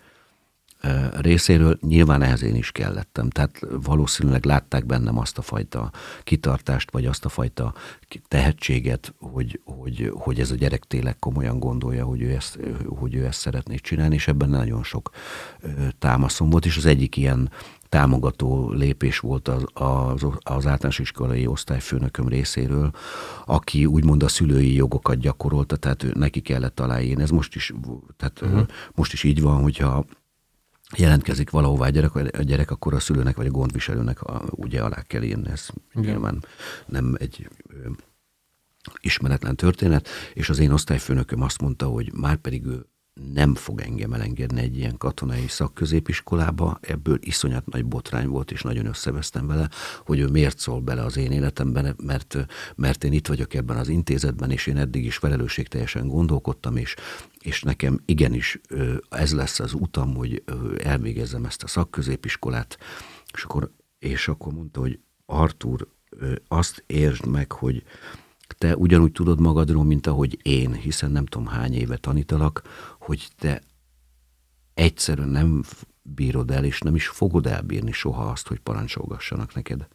részéről 1.21 1.79
nyilván 1.81 2.23
ehhez 2.23 2.43
én 2.43 2.55
is 2.55 2.73
kellettem. 2.73 3.31
Tehát 3.31 3.61
valószínűleg 3.83 4.45
látták 4.45 4.87
bennem 4.87 5.19
azt 5.19 5.39
a 5.39 5.43
fajta 5.43 5.91
kitartást, 6.23 6.91
vagy 6.91 7.07
azt 7.07 7.25
a 7.25 7.29
fajta 7.29 7.75
tehetséget, 8.29 9.15
hogy, 9.19 9.61
hogy, 9.65 10.13
hogy 10.15 10.41
ez 10.41 10.51
a 10.51 10.55
gyerek 10.55 10.85
tényleg 10.85 11.19
komolyan 11.19 11.59
gondolja, 11.59 12.05
hogy 12.05 12.23
ő, 12.23 12.35
ezt, 12.35 12.59
hogy 12.87 13.15
ő 13.15 13.25
ezt 13.25 13.41
szeretné 13.41 13.75
csinálni, 13.75 14.15
és 14.15 14.29
ebben 14.29 14.49
nagyon 14.49 14.83
sok 14.83 15.11
támaszom 15.99 16.51
volt, 16.51 16.67
és 16.67 16.77
az 16.77 16.87
egyik 16.87 17.17
ilyen 17.17 17.51
támogató 17.91 18.73
lépés 18.73 19.19
volt 19.19 19.49
az, 19.49 19.65
az, 19.73 20.23
az 20.39 20.67
általános 20.67 20.99
iskolai 20.99 21.47
osztályfőnököm 21.47 22.29
részéről, 22.29 22.91
aki 23.45 23.87
úgymond 23.87 24.23
a 24.23 24.29
szülői 24.29 24.75
jogokat 24.75 25.19
gyakorolta, 25.19 25.77
tehát 25.77 26.03
ő, 26.03 26.13
neki 26.15 26.41
kellett 26.41 26.81
aláírni. 26.81 27.23
Ez 27.23 27.31
most 27.31 27.55
is, 27.55 27.73
tehát 28.17 28.41
uh-huh. 28.43 28.67
most 28.95 29.13
is 29.13 29.23
így 29.23 29.41
van, 29.41 29.63
hogyha 29.63 30.05
jelentkezik 30.97 31.51
valahová 31.51 31.87
a 31.87 31.91
gyerek, 31.91 32.15
a 32.15 32.43
gyerek, 32.43 32.71
akkor 32.71 32.95
a 32.95 33.01
szülőnek 33.01 33.37
vagy 33.37 33.47
a 33.47 33.51
gondviselőnek 33.51 34.23
a, 34.23 34.43
ugye 34.51 34.83
alá 34.83 35.03
kell 35.03 35.23
írni, 35.23 35.51
ez 35.51 35.69
Igen. 35.95 36.11
nyilván 36.11 36.45
nem 36.87 37.17
egy 37.19 37.49
ismeretlen 39.01 39.57
történet, 39.57 40.09
és 40.35 40.49
az 40.49 40.59
én 40.59 40.71
osztályfőnököm 40.71 41.43
azt 41.43 41.61
mondta, 41.61 41.87
hogy 41.87 42.13
már 42.13 42.37
pedig 42.37 42.65
ő 42.65 42.87
nem 43.33 43.55
fog 43.55 43.81
engem 43.81 44.13
elengedni 44.13 44.61
egy 44.61 44.77
ilyen 44.77 44.97
katonai 44.97 45.49
szakközépiskolába, 45.49 46.79
ebből 46.81 47.19
iszonyat 47.21 47.67
nagy 47.67 47.85
botrány 47.85 48.29
volt, 48.29 48.51
és 48.51 48.63
nagyon 48.63 48.87
összevesztem 48.87 49.47
vele, 49.47 49.69
hogy 50.05 50.19
ő 50.19 50.27
miért 50.27 50.59
szól 50.59 50.81
bele 50.81 51.03
az 51.03 51.17
én 51.17 51.33
életemben, 51.33 51.97
mert, 52.05 52.47
mert 52.77 53.05
én 53.05 53.13
itt 53.13 53.27
vagyok 53.27 53.55
ebben 53.55 53.77
az 53.77 53.89
intézetben, 53.89 54.51
és 54.51 54.67
én 54.67 54.77
eddig 54.77 55.05
is 55.05 55.17
felelősségteljesen 55.17 56.09
gondolkodtam, 56.09 56.77
és, 56.77 56.95
és 57.41 57.63
nekem 57.63 58.01
igenis 58.05 58.61
ez 59.09 59.33
lesz 59.33 59.61
az 59.61 59.75
utam, 59.75 60.15
hogy 60.15 60.43
elvégezzem 60.83 61.45
ezt 61.45 61.63
a 61.63 61.67
szakközépiskolát, 61.67 62.79
és 63.33 63.43
akkor, 63.43 63.71
és 63.99 64.29
akkor 64.29 64.53
mondta, 64.53 64.81
hogy 64.81 64.99
Artur, 65.27 65.89
azt 66.49 66.85
értsd 66.87 67.27
meg, 67.27 67.53
hogy 67.53 67.85
te 68.59 68.77
ugyanúgy 68.77 69.13
tudod 69.13 69.41
magadról, 69.41 69.85
mint 69.85 70.07
ahogy 70.07 70.39
én, 70.43 70.73
hiszen 70.73 71.11
nem 71.11 71.27
tudom 71.27 71.47
hány 71.47 71.75
éve 71.75 71.97
tanítalak, 71.97 72.63
hogy 73.11 73.29
te 73.39 73.61
egyszerűen 74.75 75.29
nem 75.29 75.63
bírod 76.03 76.51
el, 76.51 76.65
és 76.65 76.81
nem 76.81 76.95
is 76.95 77.07
fogod 77.07 77.47
elbírni 77.47 77.93
soha 77.93 78.23
azt, 78.23 78.49
hogy 78.49 78.59
parancsolgassanak 78.59 79.55
neked. 79.55 79.89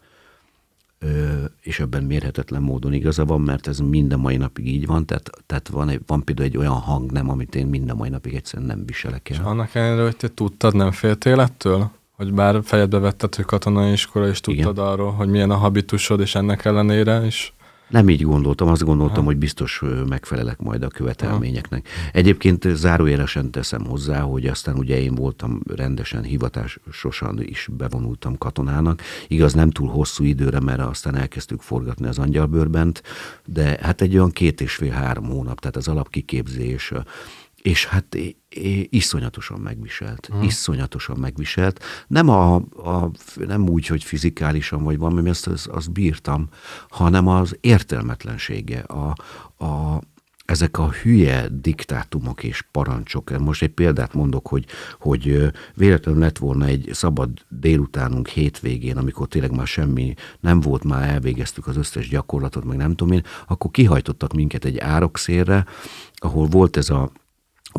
Ö, 0.99 1.43
és 1.61 1.79
ebben 1.79 2.03
mérhetetlen 2.03 2.61
módon 2.61 2.93
igaza 2.93 3.25
van, 3.25 3.41
mert 3.41 3.67
ez 3.67 3.79
minden 3.79 4.19
mai 4.19 4.37
napig 4.37 4.67
így 4.67 4.85
van, 4.85 5.05
tehát, 5.05 5.29
tehát 5.45 5.67
van, 5.67 5.89
egy, 5.89 6.01
van 6.05 6.23
például 6.23 6.47
egy 6.47 6.57
olyan 6.57 6.79
hang 6.79 7.11
nem, 7.11 7.29
amit 7.29 7.55
én 7.55 7.67
minden 7.67 7.95
mai 7.95 8.09
napig 8.09 8.33
egyszerűen 8.33 8.67
nem 8.67 8.85
viselek 8.85 9.29
el. 9.29 9.35
És 9.35 9.43
annak 9.43 9.75
ellenére, 9.75 10.03
hogy 10.03 10.17
te 10.17 10.27
tudtad, 10.27 10.75
nem 10.75 10.91
féltél 10.91 11.39
ettől? 11.39 11.91
Hogy 12.11 12.33
bár 12.33 12.63
fejedbe 12.63 12.99
vetted, 12.99 13.35
hogy 13.35 13.45
katonai 13.45 13.91
iskola, 13.91 14.27
és 14.27 14.39
tudtad 14.39 14.75
Igen. 14.75 14.87
arról, 14.87 15.11
hogy 15.11 15.27
milyen 15.27 15.51
a 15.51 15.57
habitusod, 15.57 16.19
és 16.19 16.35
ennek 16.35 16.65
ellenére 16.65 17.25
is 17.25 17.53
nem 17.87 18.09
így 18.09 18.21
gondoltam, 18.21 18.67
azt 18.67 18.83
gondoltam, 18.83 19.23
ha. 19.23 19.23
hogy 19.23 19.37
biztos 19.37 19.81
megfelelek 20.09 20.59
majd 20.59 20.83
a 20.83 20.87
követelményeknek. 20.87 21.87
Ha. 21.87 22.09
Egyébként 22.11 22.67
zárójelesen 22.67 23.51
teszem 23.51 23.85
hozzá, 23.85 24.19
hogy 24.19 24.47
aztán 24.47 24.75
ugye 24.75 25.01
én 25.01 25.15
voltam 25.15 25.61
rendesen 25.75 26.23
hivatásosan 26.23 27.41
is 27.41 27.69
bevonultam 27.77 28.37
katonának. 28.37 29.01
Igaz, 29.27 29.53
nem 29.53 29.69
túl 29.69 29.89
hosszú 29.89 30.23
időre, 30.23 30.59
mert 30.59 30.79
aztán 30.79 31.15
elkezdtük 31.15 31.61
forgatni 31.61 32.07
az 32.07 32.19
angyalbőrbent, 32.19 33.03
de 33.45 33.77
hát 33.81 34.01
egy 34.01 34.15
olyan 34.15 34.31
két 34.31 34.61
és 34.61 34.75
fél-három 34.75 35.25
hónap, 35.25 35.59
tehát 35.59 35.75
az 35.75 35.87
alapkiképzés, 35.87 36.93
és 37.65 37.85
hát 37.85 38.17
iszonyatosan 38.89 39.59
megviselt, 39.59 40.25
hmm. 40.31 40.43
iszonyatosan 40.43 41.17
megviselt. 41.17 41.83
Nem, 42.07 42.29
a, 42.29 42.55
a, 42.55 43.11
nem 43.35 43.69
úgy, 43.69 43.87
hogy 43.87 44.03
fizikálisan 44.03 44.83
vagy 44.83 44.97
valami, 44.97 45.29
azt, 45.29 45.47
azt, 45.47 45.67
azt 45.67 45.91
bírtam, 45.91 46.49
hanem 46.89 47.27
az 47.27 47.57
értelmetlensége, 47.61 48.79
a, 48.79 49.15
a, 49.65 50.01
ezek 50.45 50.77
a 50.77 50.91
hülye 50.91 51.47
diktátumok 51.49 52.43
és 52.43 52.61
parancsok. 52.71 53.37
Most 53.37 53.61
egy 53.61 53.73
példát 53.73 54.13
mondok, 54.13 54.47
hogy, 54.47 54.65
hogy 54.99 55.51
véletlenül 55.75 56.21
lett 56.21 56.37
volna 56.37 56.65
egy 56.65 56.89
szabad 56.93 57.29
délutánunk 57.49 58.27
hétvégén, 58.27 58.97
amikor 58.97 59.27
tényleg 59.27 59.55
már 59.55 59.67
semmi 59.67 60.13
nem 60.39 60.59
volt, 60.59 60.83
már 60.83 61.09
elvégeztük 61.09 61.67
az 61.67 61.77
összes 61.77 62.09
gyakorlatot, 62.09 62.63
meg 62.63 62.77
nem 62.77 62.95
tudom 62.95 63.13
én, 63.13 63.23
akkor 63.47 63.71
kihajtottak 63.71 64.33
minket 64.33 64.65
egy 64.65 64.77
árokszélre, 64.77 65.65
ahol 66.13 66.47
volt 66.47 66.77
ez 66.77 66.89
a 66.89 67.11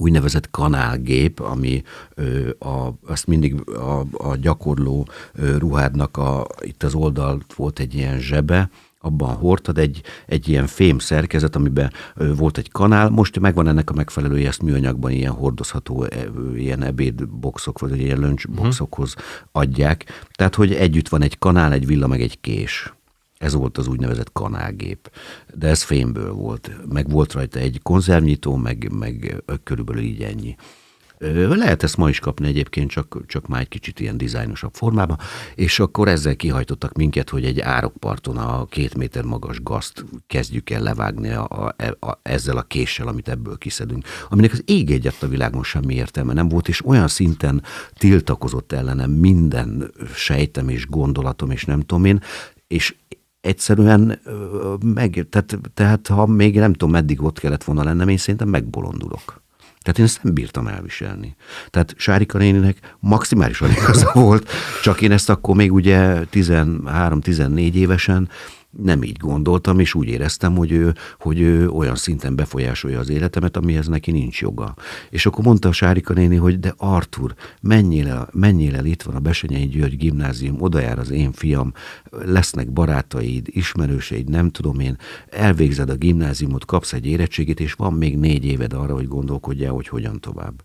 úgynevezett 0.00 0.50
kanálgép, 0.50 1.40
ami 1.40 1.82
ö, 2.14 2.50
a, 2.58 2.92
azt 3.06 3.26
mindig 3.26 3.70
a, 3.70 4.00
a 4.12 4.36
gyakorló 4.36 5.08
ö, 5.32 5.58
ruhádnak 5.58 6.16
a, 6.16 6.46
itt 6.60 6.82
az 6.82 6.94
oldalt 6.94 7.54
volt 7.54 7.78
egy 7.78 7.94
ilyen 7.94 8.18
zsebe, 8.18 8.70
abban 9.00 9.34
hordtad 9.34 9.78
egy, 9.78 10.02
egy 10.26 10.48
ilyen 10.48 10.66
fém 10.66 10.98
szerkezet, 10.98 11.56
amiben 11.56 11.92
ö, 12.14 12.34
volt 12.34 12.58
egy 12.58 12.70
kanál, 12.70 13.08
most 13.08 13.40
megvan 13.40 13.68
ennek 13.68 13.90
a 13.90 13.94
megfelelője, 13.94 14.48
ezt 14.48 14.62
műanyagban 14.62 15.10
ilyen 15.10 15.32
hordozható, 15.32 16.02
e, 16.04 16.26
ilyen 16.56 16.82
ebédboxok, 16.82 17.78
vagy 17.78 18.00
ilyen 18.00 18.18
lunchboxokhoz 18.18 19.14
adják. 19.52 20.04
Tehát, 20.32 20.54
hogy 20.54 20.72
együtt 20.72 21.08
van 21.08 21.22
egy 21.22 21.38
kanál, 21.38 21.72
egy 21.72 21.86
villa, 21.86 22.06
meg 22.06 22.20
egy 22.20 22.40
kés. 22.40 22.95
Ez 23.38 23.54
volt 23.54 23.78
az 23.78 23.86
úgynevezett 23.86 24.32
kanálgép, 24.32 25.10
de 25.54 25.68
ez 25.68 25.82
fémből 25.82 26.32
volt. 26.32 26.70
Meg 26.92 27.10
volt 27.10 27.32
rajta 27.32 27.58
egy 27.58 27.80
konzervnyitó, 27.82 28.56
meg, 28.56 28.92
meg 28.92 29.42
körülbelül 29.64 30.02
így 30.02 30.22
ennyi. 30.22 30.56
Lehet 31.18 31.82
ezt 31.82 31.96
ma 31.96 32.08
is 32.08 32.20
kapni 32.20 32.46
egyébként, 32.46 32.90
csak, 32.90 33.18
csak 33.26 33.46
már 33.46 33.60
egy 33.60 33.68
kicsit 33.68 34.00
ilyen 34.00 34.16
dizájnosabb 34.16 34.74
formában, 34.74 35.18
és 35.54 35.78
akkor 35.78 36.08
ezzel 36.08 36.36
kihajtottak 36.36 36.96
minket, 36.96 37.30
hogy 37.30 37.44
egy 37.44 37.60
árokparton 37.60 38.36
a 38.36 38.66
két 38.66 38.94
méter 38.94 39.24
magas 39.24 39.62
gazt 39.62 40.04
kezdjük 40.26 40.70
el 40.70 40.82
levágni 40.82 41.30
a, 41.30 41.48
a, 41.48 41.74
a, 42.06 42.18
ezzel 42.22 42.56
a 42.56 42.62
késsel, 42.62 43.08
amit 43.08 43.28
ebből 43.28 43.58
kiszedünk. 43.58 44.04
Aminek 44.28 44.52
az 44.52 44.62
ég 44.64 44.90
egyet 44.90 45.22
a 45.22 45.28
világon 45.28 45.62
semmi 45.62 45.94
értelme 45.94 46.32
nem 46.32 46.48
volt, 46.48 46.68
és 46.68 46.86
olyan 46.86 47.08
szinten 47.08 47.62
tiltakozott 47.98 48.72
ellenem 48.72 49.10
minden 49.10 49.92
sejtem 50.14 50.68
és 50.68 50.86
gondolatom, 50.86 51.50
és 51.50 51.64
nem 51.64 51.80
tudom 51.80 52.04
én, 52.04 52.22
és 52.66 52.94
egyszerűen 53.40 54.20
meg, 54.84 55.26
tehát, 55.30 55.58
tehát 55.74 56.06
ha 56.06 56.26
még 56.26 56.58
nem 56.58 56.72
tudom, 56.72 56.90
meddig 56.90 57.22
ott 57.22 57.38
kellett 57.38 57.64
volna 57.64 57.84
lennem, 57.84 58.08
én 58.08 58.16
szerintem 58.16 58.48
megbolondulok. 58.48 59.44
Tehát 59.82 59.98
én 59.98 60.04
ezt 60.04 60.22
nem 60.22 60.34
bírtam 60.34 60.66
elviselni. 60.66 61.36
Tehát 61.70 61.94
Sárika 61.96 62.38
néninek 62.38 62.96
maximálisan 63.00 63.70
igaza 63.70 64.10
volt, 64.20 64.50
csak 64.82 65.00
én 65.00 65.12
ezt 65.12 65.30
akkor 65.30 65.56
még 65.56 65.72
ugye 65.72 66.24
13-14 66.32 67.72
évesen 67.72 68.28
nem 68.82 69.02
így 69.02 69.16
gondoltam, 69.16 69.78
és 69.78 69.94
úgy 69.94 70.08
éreztem, 70.08 70.56
hogy 70.56 70.72
ő, 70.72 70.94
hogy 71.18 71.40
ő 71.40 71.68
olyan 71.68 71.96
szinten 71.96 72.36
befolyásolja 72.36 72.98
az 72.98 73.08
életemet, 73.08 73.56
amihez 73.56 73.86
neki 73.86 74.10
nincs 74.10 74.40
joga. 74.40 74.74
És 75.10 75.26
akkor 75.26 75.44
mondta 75.44 75.68
a 75.68 75.72
Sárika 75.72 76.12
néni, 76.12 76.36
hogy 76.36 76.58
de 76.58 76.74
Artur, 76.76 77.34
menjél 77.60 78.08
el, 78.08 78.28
menjél 78.32 78.76
el 78.76 78.84
itt 78.84 79.02
van 79.02 79.14
a 79.14 79.20
Besenyei 79.20 79.66
György 79.66 79.96
gimnázium, 79.96 80.62
oda 80.62 80.80
jár 80.80 80.98
az 80.98 81.10
én 81.10 81.32
fiam, 81.32 81.72
lesznek 82.10 82.72
barátaid, 82.72 83.48
ismerőseid, 83.50 84.28
nem 84.28 84.50
tudom 84.50 84.80
én, 84.80 84.96
elvégzed 85.30 85.90
a 85.90 85.94
gimnáziumot, 85.94 86.64
kapsz 86.64 86.92
egy 86.92 87.06
érettségét, 87.06 87.60
és 87.60 87.72
van 87.72 87.92
még 87.92 88.18
négy 88.18 88.44
éved 88.44 88.72
arra, 88.72 88.94
hogy 88.94 89.08
gondolkodjál, 89.08 89.72
hogy 89.72 89.88
hogyan 89.88 90.20
tovább. 90.20 90.62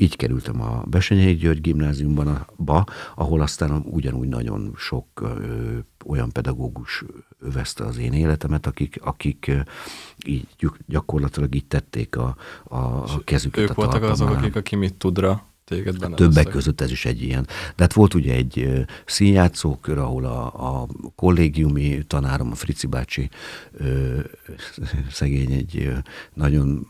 Így 0.00 0.16
kerültem 0.16 0.62
a 0.62 0.82
Besenyei 0.86 1.34
György 1.34 1.60
gimnáziumban, 1.60 2.46
ba, 2.56 2.84
ahol 3.14 3.40
aztán 3.40 3.82
ugyanúgy 3.90 4.28
nagyon 4.28 4.72
sok 4.76 5.06
ö, 5.14 5.78
olyan 6.06 6.30
pedagógus 6.32 7.04
övezte 7.38 7.84
az 7.84 7.98
én 7.98 8.12
életemet, 8.12 8.66
akik, 8.66 8.98
akik 9.02 9.50
így 10.26 10.46
gyakorlatilag 10.86 11.54
így 11.54 11.66
tették 11.66 12.16
a, 12.16 12.36
a, 12.64 12.76
a 12.76 13.20
kezüket 13.24 13.62
ők 13.62 13.70
a 13.70 13.74
voltak 13.74 14.02
azok, 14.02 14.30
akik 14.30 14.56
a 14.56 14.76
mit 14.76 14.94
tudra 14.94 15.49
téged 15.70 15.98
benne 15.98 16.14
Többek 16.14 16.48
között 16.48 16.80
ez 16.80 16.90
is 16.90 17.04
egy 17.04 17.22
ilyen. 17.22 17.42
De 17.76 17.82
hát 17.82 17.92
volt 17.92 18.14
ugye 18.14 18.34
egy 18.34 18.84
színjátszókör, 19.06 19.98
ahol 19.98 20.24
a, 20.24 20.44
a 20.46 20.86
kollégiumi 21.14 22.02
tanárom, 22.06 22.50
a 22.50 22.54
Frici 22.54 22.86
bácsi, 22.86 23.28
ö, 23.72 24.18
szegény 25.10 25.52
egy 25.52 25.92
nagyon 26.34 26.86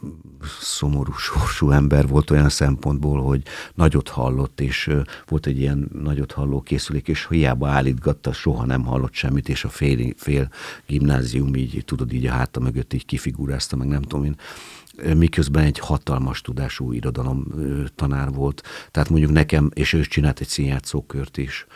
szomorú 0.60 1.12
sorsú 1.12 1.70
ember 1.70 2.08
volt 2.08 2.30
olyan 2.30 2.48
szempontból, 2.48 3.22
hogy 3.22 3.42
nagyot 3.74 4.08
hallott, 4.08 4.60
és 4.60 4.90
volt 5.28 5.46
egy 5.46 5.58
ilyen 5.58 5.88
nagyot 6.02 6.32
halló 6.32 6.60
készülék, 6.60 7.08
és 7.08 7.26
hiába 7.30 7.68
állítgatta, 7.68 8.32
soha 8.32 8.66
nem 8.66 8.84
hallott 8.84 9.14
semmit, 9.14 9.48
és 9.48 9.64
a 9.64 9.68
fél, 9.68 10.12
fél 10.16 10.50
gimnázium 10.86 11.54
így, 11.54 11.82
tudod, 11.84 12.12
így 12.12 12.26
a 12.26 12.30
háta 12.30 12.60
mögött 12.60 12.92
így 12.92 13.06
kifigurázta, 13.06 13.76
meg 13.76 13.88
nem 13.88 14.02
tudom 14.02 14.24
én 14.24 14.36
miközben 15.16 15.64
egy 15.64 15.78
hatalmas 15.78 16.40
tudású 16.40 16.92
irodalom 16.92 17.46
tanár 17.94 18.32
volt. 18.32 18.62
Tehát 18.90 19.08
mondjuk 19.08 19.30
nekem, 19.30 19.70
és 19.74 19.92
ő 19.92 20.00
csinált 20.00 20.40
egy 20.40 20.48
színjátszókört 20.48 21.36
is, 21.36 21.66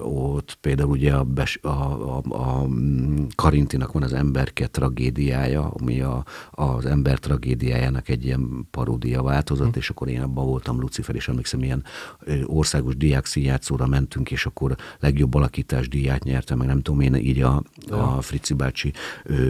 ott 0.00 0.58
például 0.60 0.90
ugye 0.90 1.14
a, 1.14 1.24
Bes, 1.24 1.58
a, 1.62 1.68
a, 1.68 2.22
a 2.28 2.68
Karintinak 3.34 3.92
van 3.92 4.02
az 4.02 4.12
emberke 4.12 4.66
tragédiája, 4.66 5.72
ami 5.80 6.00
a, 6.00 6.24
az 6.50 6.86
ember 6.86 7.18
tragédiájának 7.18 8.08
egy 8.08 8.24
ilyen 8.24 8.66
paródia 8.70 9.22
változat, 9.22 9.66
mm. 9.66 9.70
és 9.74 9.90
akkor 9.90 10.08
én 10.08 10.20
abban 10.20 10.46
voltam 10.46 10.80
Lucifer, 10.80 11.14
és 11.14 11.28
emlékszem, 11.28 11.62
ilyen 11.62 11.84
országos 12.44 12.96
diák 12.96 13.26
színjátszóra 13.26 13.86
mentünk, 13.86 14.30
és 14.30 14.46
akkor 14.46 14.76
legjobb 15.00 15.34
alakítás 15.34 15.88
díját 15.88 16.24
nyertem, 16.24 16.58
meg 16.58 16.66
nem 16.66 16.82
tudom 16.82 17.00
én, 17.00 17.14
így 17.14 17.42
a, 17.42 17.62
a 17.90 18.20
Frici 18.20 18.54
bácsi. 18.54 18.92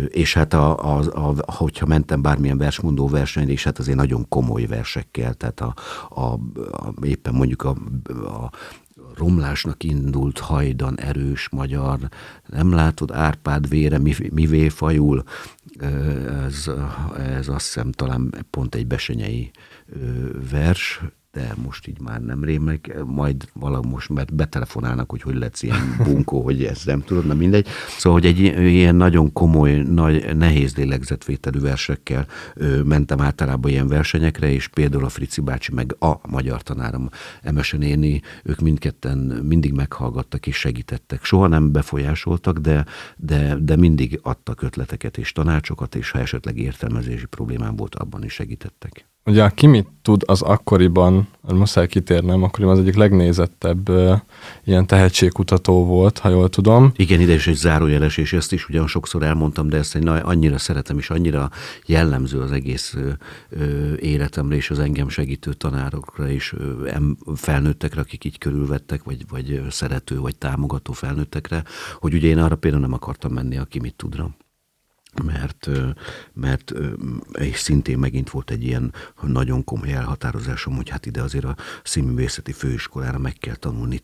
És 0.08 0.34
hát 0.34 0.52
a, 0.54 0.96
a, 0.96 1.02
a, 1.12 1.52
hogyha 1.52 1.86
mentem 1.86 2.22
bármilyen 2.22 2.58
versmondó 2.82 3.08
versenyre, 3.08 3.52
és 3.52 3.64
hát 3.64 3.78
azért 3.78 3.96
nagyon 3.96 4.28
komoly 4.28 4.66
versekkel, 4.66 5.34
tehát 5.34 5.60
a, 5.60 5.74
a, 6.08 6.20
a 6.20 6.94
éppen 7.02 7.34
mondjuk 7.34 7.62
a, 7.62 7.76
a 8.14 8.50
romlásnak 9.16 9.84
indult 9.84 10.38
hajdan 10.38 10.98
erős 11.00 11.48
magyar, 11.48 11.98
nem 12.46 12.72
látod 12.72 13.10
Árpád 13.10 13.68
vére 13.68 13.98
mivé 14.32 14.68
fajul, 14.68 15.22
ez, 16.46 16.70
ez 17.18 17.48
azt 17.48 17.66
hiszem 17.66 17.92
talán 17.92 18.46
pont 18.50 18.74
egy 18.74 18.86
besenyei 18.86 19.50
vers, 20.50 21.00
de 21.32 21.54
most 21.62 21.86
így 21.86 22.00
már 22.00 22.20
nem 22.20 22.44
rémek, 22.44 23.04
majd 23.04 23.48
valahogy 23.52 23.88
most 23.88 24.08
mert 24.08 24.34
betelefonálnak, 24.34 25.10
hogy 25.10 25.22
hogy 25.22 25.34
lesz 25.34 25.62
ilyen 25.62 25.96
bunkó, 26.04 26.42
hogy 26.42 26.64
ezt 26.64 26.86
nem 26.86 27.02
tudod, 27.04 27.26
na 27.26 27.34
mindegy. 27.34 27.66
Szóval, 27.98 28.20
hogy 28.20 28.28
egy 28.28 28.38
ilyen 28.58 28.94
nagyon 28.94 29.32
komoly, 29.32 29.76
nagy, 29.76 30.36
nehéz 30.36 30.76
lélegzetvételű 30.76 31.60
versekkel 31.60 32.26
ö, 32.54 32.82
mentem 32.82 33.20
általában 33.20 33.70
ilyen 33.70 33.88
versenyekre, 33.88 34.50
és 34.50 34.68
például 34.68 35.04
a 35.04 35.08
Frici 35.08 35.40
bácsi, 35.40 35.72
meg 35.74 35.96
a 35.98 36.28
magyar 36.28 36.62
tanárom, 36.62 37.08
Emese 37.42 37.76
néni, 37.76 38.22
ők 38.44 38.60
mindketten 38.60 39.18
mindig 39.18 39.72
meghallgattak 39.72 40.46
és 40.46 40.56
segítettek. 40.56 41.24
Soha 41.24 41.46
nem 41.46 41.72
befolyásoltak, 41.72 42.58
de, 42.58 42.86
de, 43.16 43.56
de 43.56 43.76
mindig 43.76 44.18
adtak 44.22 44.62
ötleteket 44.62 45.18
és 45.18 45.32
tanácsokat, 45.32 45.94
és 45.94 46.10
ha 46.10 46.18
esetleg 46.18 46.58
értelmezési 46.58 47.26
problémám 47.26 47.76
volt, 47.76 47.94
abban 47.94 48.24
is 48.24 48.32
segítettek. 48.32 49.10
Ugye 49.24 49.42
aki 49.44 49.66
mit 49.66 49.86
tud, 50.02 50.22
az 50.26 50.42
akkoriban, 50.42 51.28
muszáj 51.40 51.86
kitérnem, 51.86 52.42
akkoriban 52.42 52.74
az 52.74 52.80
egyik 52.80 52.94
legnézettebb 52.94 53.88
uh, 53.88 54.18
ilyen 54.64 54.86
tehetségkutató 54.86 55.84
volt, 55.84 56.18
ha 56.18 56.28
jól 56.28 56.48
tudom. 56.48 56.92
Igen, 56.96 57.20
ide 57.20 57.32
is 57.32 57.46
egy 57.46 57.54
zárójeles, 57.54 58.16
és 58.16 58.32
ezt 58.32 58.52
is 58.52 58.68
ugyan 58.68 58.86
sokszor 58.86 59.22
elmondtam, 59.22 59.68
de 59.68 59.76
ezt 59.76 59.98
na, 59.98 60.12
annyira 60.12 60.58
szeretem, 60.58 60.98
és 60.98 61.10
annyira 61.10 61.50
jellemző 61.86 62.40
az 62.40 62.52
egész 62.52 62.94
ö, 62.94 63.10
ö, 63.48 63.94
életemre, 63.94 64.56
és 64.56 64.70
az 64.70 64.78
engem 64.78 65.08
segítő 65.08 65.52
tanárokra, 65.52 66.30
és 66.30 66.52
ö, 66.52 66.88
felnőttekre, 67.34 68.00
akik 68.00 68.24
így 68.24 68.38
körülvettek, 68.38 69.02
vagy, 69.02 69.24
vagy 69.28 69.62
szerető, 69.70 70.18
vagy 70.18 70.36
támogató 70.36 70.92
felnőttekre, 70.92 71.64
hogy 71.98 72.14
ugye 72.14 72.28
én 72.28 72.38
arra 72.38 72.56
például 72.56 72.82
nem 72.82 72.92
akartam 72.92 73.32
menni, 73.32 73.56
aki 73.58 73.78
mit 73.78 73.94
tudra 73.94 74.30
mert, 75.22 75.68
mert 76.32 76.72
és 77.32 77.58
szintén 77.58 77.98
megint 77.98 78.30
volt 78.30 78.50
egy 78.50 78.64
ilyen 78.64 78.94
nagyon 79.22 79.64
komoly 79.64 79.92
elhatározásom, 79.92 80.76
hogy 80.76 80.88
hát 80.88 81.06
ide 81.06 81.22
azért 81.22 81.44
a 81.44 81.56
színművészeti 81.84 82.52
főiskolára 82.52 83.18
meg 83.18 83.32
kell 83.32 83.54
tanulni 83.54 84.00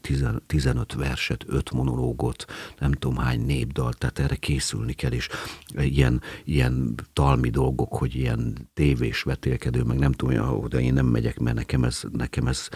15 0.46 0.94
verset, 0.94 1.44
5 1.46 1.70
monológot, 1.70 2.44
nem 2.78 2.92
tudom 2.92 3.16
hány 3.16 3.40
népdal, 3.40 3.92
tehát 3.92 4.18
erre 4.18 4.36
készülni 4.36 4.92
kell, 4.92 5.12
és 5.12 5.28
ilyen, 5.74 6.22
ilyen 6.44 6.94
talmi 7.12 7.50
dolgok, 7.50 7.94
hogy 7.94 8.14
ilyen 8.14 8.70
tévés 8.74 9.22
vetélkedő, 9.22 9.82
meg 9.82 9.98
nem 9.98 10.12
tudom, 10.12 10.60
oda 10.60 10.80
én 10.80 10.92
nem 10.92 11.06
megyek, 11.06 11.38
mert 11.38 11.56
nekem 11.56 11.84
ez, 11.84 12.02
nekem 12.12 12.46
ez 12.46 12.68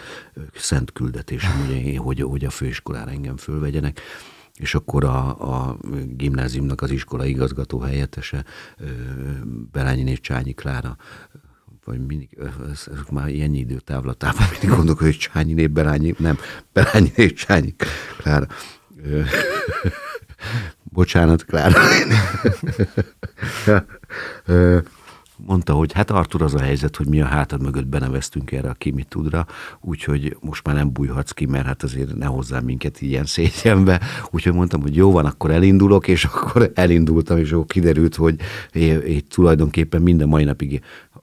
szent 0.54 0.92
küldetés, 0.92 1.44
hogy, 1.46 1.96
hogy, 1.96 2.20
hogy 2.20 2.44
a 2.44 2.50
főiskolára 2.50 3.10
engem 3.10 3.36
fölvegyenek 3.36 4.00
és 4.58 4.74
akkor 4.74 5.04
a, 5.04 5.40
a 5.40 5.76
gimnáziumnak 6.06 6.80
az 6.80 6.90
iskola 6.90 7.24
igazgató 7.24 7.78
helyettese, 7.78 8.44
Berányi 9.72 10.16
Csányi 10.16 10.52
Klára, 10.52 10.96
vagy 11.84 12.06
mindig, 12.06 12.38
ez, 12.70 12.86
ez 12.92 12.98
már 13.10 13.28
ilyen 13.28 13.54
időtávlatában 13.54 14.46
mindig 14.50 14.68
gondolok, 14.68 14.98
hogy 14.98 15.16
Csányi 15.16 15.52
név, 15.52 15.70
Berányi, 15.70 16.14
nem, 16.18 16.38
Berányi 16.72 17.12
név, 17.16 17.32
Csányi 17.32 17.74
Klára. 18.16 18.46
Bocsánat, 20.82 21.44
Klára 21.44 21.80
mondta, 25.36 25.72
hogy 25.72 25.92
hát 25.92 26.10
Artur 26.10 26.42
az 26.42 26.54
a 26.54 26.60
helyzet, 26.60 26.96
hogy 26.96 27.08
mi 27.08 27.20
a 27.20 27.26
hátad 27.26 27.62
mögött 27.62 27.86
beneveztünk 27.86 28.52
erre 28.52 28.70
a 28.70 28.74
Kimi 28.74 29.04
tudra, 29.04 29.46
úgyhogy 29.80 30.36
most 30.40 30.66
már 30.66 30.74
nem 30.74 30.92
bújhatsz 30.92 31.30
ki, 31.30 31.46
mert 31.46 31.66
hát 31.66 31.82
azért 31.82 32.16
ne 32.16 32.26
hozzá 32.26 32.60
minket 32.60 33.00
ilyen 33.00 33.24
szégyenbe. 33.24 34.00
Úgyhogy 34.30 34.52
mondtam, 34.52 34.80
hogy 34.80 34.96
jó 34.96 35.12
van, 35.12 35.24
akkor 35.24 35.50
elindulok, 35.50 36.08
és 36.08 36.24
akkor 36.24 36.70
elindultam, 36.74 37.38
és 37.38 37.52
akkor 37.52 37.66
kiderült, 37.66 38.14
hogy 38.14 38.36
én 38.72 39.22
tulajdonképpen 39.28 40.02
minden 40.02 40.28
mai 40.28 40.44
napig 40.44 40.82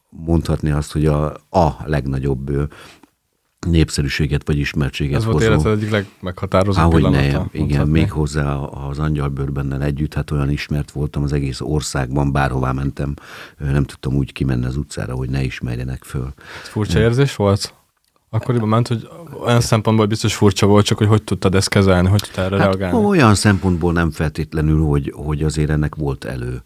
mondhatni 0.10 0.72
azt, 0.72 0.92
hogy 0.92 1.06
a, 1.06 1.26
a 1.50 1.78
legnagyobb 1.86 2.70
népszerűséget 3.68 4.42
vagy 4.46 4.58
ismertséget 4.58 5.18
Ez 5.18 5.26
volt 5.26 5.42
életed 5.42 5.72
egyik 5.72 5.92
legmeghatározóbb 5.92 6.94
pillanata. 6.94 7.50
Ne, 7.52 7.60
igen, 7.60 7.88
még 7.88 8.12
hozzá 8.12 8.56
az 8.56 9.00
angyalbőrbennel 9.00 9.84
együtt, 9.84 10.14
hát 10.14 10.32
olyan 10.32 10.52
ismert 10.52 10.92
voltam 10.92 11.24
az 11.24 11.34
egész 11.34 11.62
országban, 11.62 12.32
bárhová 12.32 12.72
mentem, 12.72 13.14
nem 13.58 13.84
tudtam 13.84 14.14
úgy 14.14 14.32
kimenni 14.32 14.66
az 14.66 14.78
utcára, 14.78 15.16
hogy 15.16 15.30
ne 15.30 15.44
ismerjenek 15.44 16.04
föl. 16.04 16.34
Ez 16.64 16.70
furcsa 16.70 17.00
érzés 17.00 17.36
volt? 17.36 17.74
Akkoriban 18.32 18.68
ment, 18.68 18.88
hogy 18.88 19.10
olyan 19.44 19.62
szempontból 19.62 20.06
biztos 20.06 20.36
furcsa 20.36 20.66
volt, 20.66 20.86
csak 20.86 20.98
hogy 20.98 21.08
hogy 21.08 21.24
tudtad 21.24 21.56
ezt 21.56 21.70
kezelni, 21.70 22.08
hogy 22.10 22.22
tudtál 22.22 22.46
erre 22.46 22.58
hát 22.58 22.66
reagálni? 22.66 23.06
Olyan 23.08 23.36
szempontból 23.36 23.94
nem 23.94 24.12
feltétlenül, 24.12 24.82
hogy, 24.82 25.14
hogy 25.16 25.44
azért 25.44 25.70
ennek 25.70 25.96
volt 25.96 26.26
elő. 26.26 26.62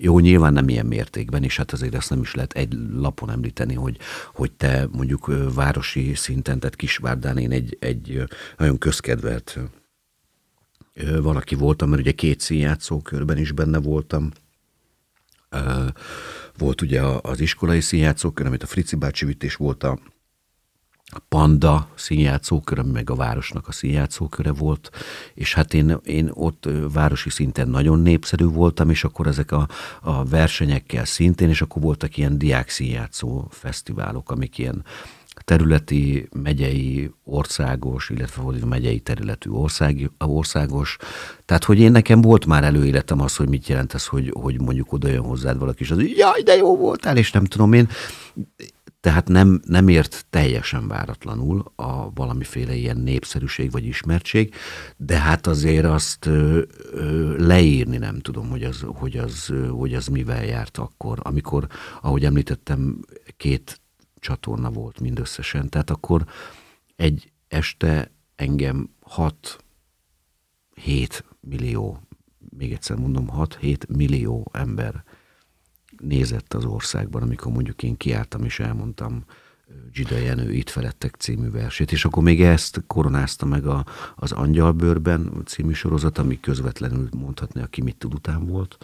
Jó, 0.00 0.18
nyilván 0.18 0.52
nem 0.52 0.68
ilyen 0.68 0.86
mértékben, 0.86 1.42
és 1.42 1.56
hát 1.56 1.72
azért 1.72 1.94
ezt 1.94 2.10
nem 2.10 2.20
is 2.20 2.34
lehet 2.34 2.52
egy 2.52 2.76
lapon 2.96 3.30
említeni, 3.30 3.74
hogy, 3.74 3.96
hogy 4.34 4.52
te 4.52 4.88
mondjuk 4.92 5.30
városi 5.54 6.14
szinten, 6.14 6.58
tehát 6.58 6.76
Kisvárdán 6.76 7.38
én 7.38 7.50
egy, 7.50 7.76
egy 7.80 8.24
nagyon 8.58 8.78
közkedvelt 8.78 9.58
valaki 11.22 11.54
voltam, 11.54 11.88
mert 11.88 12.00
ugye 12.00 12.12
két 12.12 12.40
színjátszókörben 12.40 13.38
is 13.38 13.52
benne 13.52 13.78
voltam. 13.78 14.30
Volt 16.58 16.82
ugye 16.82 17.02
az 17.02 17.40
iskolai 17.40 17.80
színjátszókör, 17.80 18.46
amit 18.46 18.62
a 18.62 18.66
Frici 18.66 18.96
bácsi 18.96 19.24
vitt, 19.24 19.44
és 19.44 19.54
volt 19.54 19.82
a 19.82 19.98
a 21.14 21.18
Panda 21.28 21.88
színjátszókör, 21.94 22.78
ami 22.78 22.90
meg 22.90 23.10
a 23.10 23.14
városnak 23.14 23.68
a 23.68 23.72
színjátszóköre 23.72 24.52
volt, 24.52 24.90
és 25.34 25.54
hát 25.54 25.74
én, 25.74 25.98
én 26.04 26.30
ott 26.32 26.68
városi 26.92 27.30
szinten 27.30 27.68
nagyon 27.68 27.98
népszerű 27.98 28.44
voltam, 28.44 28.90
és 28.90 29.04
akkor 29.04 29.26
ezek 29.26 29.52
a, 29.52 29.68
a 30.00 30.24
versenyekkel 30.24 31.04
szintén, 31.04 31.48
és 31.48 31.62
akkor 31.62 31.82
voltak 31.82 32.16
ilyen 32.16 32.38
diák 32.38 32.68
színjátszó 32.68 33.46
fesztiválok, 33.50 34.30
amik 34.30 34.58
ilyen 34.58 34.84
területi, 35.44 36.28
megyei, 36.42 37.10
országos, 37.24 38.10
illetve 38.10 38.42
a 38.42 38.66
megyei 38.66 39.00
területű 39.00 39.50
ország, 39.50 40.10
országos. 40.18 40.96
Tehát, 41.44 41.64
hogy 41.64 41.78
én 41.78 41.92
nekem 41.92 42.20
volt 42.20 42.46
már 42.46 42.64
előéletem 42.64 43.20
az, 43.20 43.36
hogy 43.36 43.48
mit 43.48 43.68
jelent 43.68 43.94
ez, 43.94 44.06
hogy, 44.06 44.30
hogy 44.40 44.60
mondjuk 44.60 44.92
oda 44.92 45.08
jön 45.08 45.22
hozzád 45.22 45.58
valaki, 45.58 45.82
és 45.82 45.90
az, 45.90 46.02
jaj, 46.02 46.42
de 46.42 46.56
jó 46.56 46.76
voltál, 46.76 47.16
és 47.16 47.30
nem 47.30 47.44
tudom 47.44 47.72
én. 47.72 47.88
Tehát 49.04 49.28
nem, 49.28 49.60
nem 49.64 49.88
ért 49.88 50.26
teljesen 50.30 50.88
váratlanul 50.88 51.72
a 51.76 52.12
valamiféle 52.12 52.74
ilyen 52.74 52.96
népszerűség 52.96 53.70
vagy 53.70 53.84
ismertség, 53.84 54.54
de 54.96 55.18
hát 55.18 55.46
azért 55.46 55.84
azt 55.84 56.26
ö, 56.26 56.62
ö, 56.92 57.36
leírni 57.46 57.96
nem 57.96 58.20
tudom, 58.20 58.48
hogy 58.48 58.64
az, 58.64 58.84
hogy, 58.86 59.16
az, 59.16 59.50
ö, 59.50 59.66
hogy 59.66 59.94
az 59.94 60.06
mivel 60.06 60.44
járt 60.44 60.78
akkor, 60.78 61.18
amikor, 61.22 61.66
ahogy 62.02 62.24
említettem, 62.24 63.00
két 63.36 63.80
csatorna 64.18 64.70
volt 64.70 65.00
mindösszesen. 65.00 65.68
Tehát 65.68 65.90
akkor 65.90 66.24
egy 66.96 67.32
este 67.48 68.10
engem 68.36 68.90
6-7 69.16 69.58
millió, 71.40 72.00
még 72.56 72.72
egyszer 72.72 72.96
mondom, 72.96 73.28
6-7 73.32 73.96
millió 73.96 74.50
ember 74.52 75.04
nézett 75.98 76.54
az 76.54 76.64
országban, 76.64 77.22
amikor 77.22 77.52
mondjuk 77.52 77.82
én 77.82 77.96
kiálltam 77.96 78.44
és 78.44 78.60
elmondtam 78.60 79.24
Gida 79.92 80.16
Jenő 80.16 80.52
Itt 80.52 80.70
felettek 80.70 81.14
című 81.18 81.50
versét, 81.50 81.92
és 81.92 82.04
akkor 82.04 82.22
még 82.22 82.42
ezt 82.42 82.82
koronázta 82.86 83.46
meg 83.46 83.66
a, 83.66 83.84
az 84.16 84.32
Angyalbőrben 84.32 85.42
című 85.44 85.72
sorozat, 85.72 86.18
ami 86.18 86.40
közvetlenül 86.40 87.08
mondhatni, 87.16 87.62
aki 87.62 87.82
mit 87.82 87.96
tud 87.96 88.14
után 88.14 88.46
volt 88.46 88.78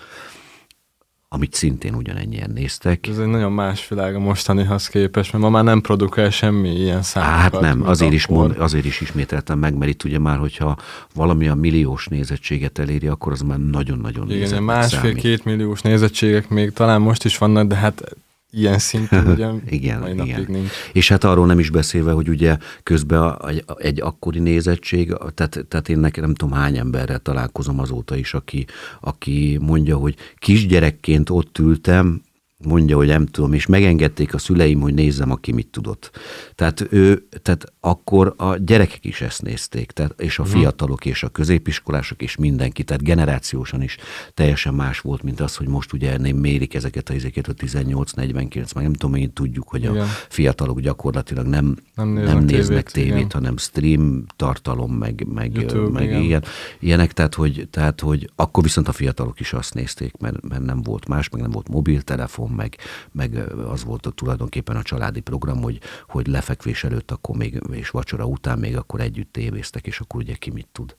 amit 1.33 1.55
szintén 1.55 1.95
ugyanennyien 1.95 2.51
néztek. 2.51 3.07
Ez 3.07 3.19
egy 3.19 3.27
nagyon 3.27 3.53
más 3.53 3.89
világ 3.89 4.15
a 4.15 4.19
mostanihoz 4.19 4.89
képest, 4.89 5.33
mert 5.33 5.45
ma 5.45 5.51
már 5.51 5.65
nem 5.65 5.81
produkál 5.81 6.31
semmi 6.31 6.69
ilyen 6.69 7.03
számokat. 7.03 7.41
Hát 7.41 7.61
nem, 7.61 7.83
azért 7.87 8.13
is, 8.13 8.27
mond, 8.27 8.59
azért 8.59 8.85
is 8.85 9.01
ismételtem 9.01 9.59
meg, 9.59 9.75
mert 9.75 9.91
itt 9.91 10.05
ugye 10.05 10.19
már, 10.19 10.39
hogyha 10.39 10.77
valami 11.15 11.49
a 11.49 11.55
milliós 11.55 12.07
nézettséget 12.07 12.79
eléri, 12.79 13.07
akkor 13.07 13.33
az 13.33 13.41
már 13.41 13.59
nagyon-nagyon 13.59 14.31
Igen, 14.31 14.63
másfél-két 14.63 15.45
milliós 15.45 15.81
nézettségek 15.81 16.49
még 16.49 16.73
talán 16.73 17.01
most 17.01 17.25
is 17.25 17.39
vannak, 17.39 17.67
de 17.67 17.75
hát 17.75 18.17
ilyen 18.51 18.79
szinten 18.79 19.27
ugye 19.33 19.49
igen, 19.69 19.99
mai 20.01 20.13
igen. 20.13 20.45
nincs. 20.49 20.71
És 20.93 21.09
hát 21.09 21.25
arról 21.25 21.47
nem 21.47 21.59
is 21.59 21.71
beszélve, 21.71 22.13
hogy 22.13 22.29
ugye 22.29 22.57
közben 22.83 23.23
a, 23.23 23.51
egy 23.79 24.01
akkori 24.01 24.39
nézettség, 24.39 25.15
tehát, 25.35 25.65
tehát 25.69 25.89
én 25.89 25.99
nekem 25.99 26.25
nem 26.25 26.35
tudom 26.35 26.55
hány 26.55 26.77
emberrel 26.77 27.19
találkozom 27.19 27.81
azóta 27.81 28.17
is, 28.17 28.35
aki, 28.35 28.67
aki 29.01 29.59
mondja, 29.61 29.97
hogy 29.97 30.17
kisgyerekként 30.39 31.31
ott 31.31 31.59
ültem, 31.59 32.23
mondja, 32.65 32.97
hogy 32.97 33.07
nem 33.07 33.27
tudom, 33.27 33.53
és 33.53 33.67
megengedték 33.67 34.35
a 34.35 34.39
szüleim, 34.39 34.81
hogy 34.81 34.95
nézzem, 34.95 35.31
aki 35.31 35.53
mit 35.53 35.67
tudott. 35.67 36.11
Tehát 36.55 36.87
ő, 36.91 37.27
tehát 37.43 37.73
akkor 37.81 38.35
a 38.37 38.57
gyerekek 38.57 39.05
is 39.05 39.21
ezt 39.21 39.43
nézték, 39.43 39.91
tehát, 39.91 40.21
és 40.21 40.39
a 40.39 40.43
mhm. 40.43 40.51
fiatalok, 40.51 41.07
és 41.07 41.23
a 41.23 41.29
középiskolások, 41.29 42.23
és 42.23 42.37
mindenki, 42.37 42.83
tehát 42.83 43.03
generációsan 43.03 43.83
is 43.83 43.97
teljesen 44.35 44.75
más 44.75 45.01
volt, 45.01 45.23
mint 45.23 45.41
az, 45.41 45.57
hogy 45.57 45.69
most 45.69 45.93
ugye 45.93 46.19
nem 46.19 46.37
mérik 46.37 46.75
ezeket 46.75 47.09
a 47.09 47.15
izéket, 47.15 47.49
a 47.49 47.55
18-49, 47.55 48.75
meg 48.75 48.85
nem 48.85 48.93
tudom, 48.93 49.15
én 49.15 49.33
tudjuk, 49.33 49.69
hogy 49.69 49.83
igen. 49.83 49.97
a 49.97 50.07
fiatalok 50.29 50.81
gyakorlatilag 50.81 51.47
nem, 51.47 51.77
nem 51.95 52.09
néznek, 52.09 52.35
nem 52.35 52.45
néznek 52.45 52.91
tévét, 52.91 53.13
tévét 53.13 53.33
hanem 53.33 53.57
stream 53.57 54.25
tartalom, 54.37 54.93
meg, 54.93 55.27
meg, 55.35 55.55
YouTube, 55.55 55.91
meg 55.91 56.05
igen. 56.05 56.23
Ilyen, 56.23 56.45
ilyenek, 56.79 57.13
tehát 57.13 57.35
hogy, 57.35 57.69
tehát 57.71 58.01
hogy 58.01 58.31
akkor 58.37 58.63
viszont 58.63 58.89
a 58.89 58.93
fiatalok 58.93 59.41
is 59.41 59.53
azt 59.53 59.75
nézték, 59.75 60.17
mert, 60.19 60.49
mert 60.49 60.65
nem 60.65 60.83
volt 60.83 61.09
más, 61.09 61.29
meg 61.29 61.41
nem 61.41 61.51
volt 61.51 61.69
mobiltelefon, 61.69 62.50
meg, 62.51 62.77
meg 63.13 63.53
az 63.69 63.85
volt 63.85 64.07
a, 64.07 64.11
tulajdonképpen 64.11 64.77
a 64.77 64.83
családi 64.83 65.21
program, 65.21 65.63
hogy, 65.63 65.81
hogy 66.09 66.27
lefekvés 66.27 66.85
előtt 66.85 67.11
akkor 67.11 67.37
még, 67.37 67.61
és 67.71 67.91
vacsora 67.91 68.25
után 68.25 68.59
még 68.59 68.77
akkor 68.77 69.01
együtt 69.01 69.33
tévéztek, 69.33 69.87
és 69.87 70.01
akkor 70.01 70.21
ugye 70.21 70.35
ki 70.35 70.51
mit 70.51 70.69
tud. 70.73 70.95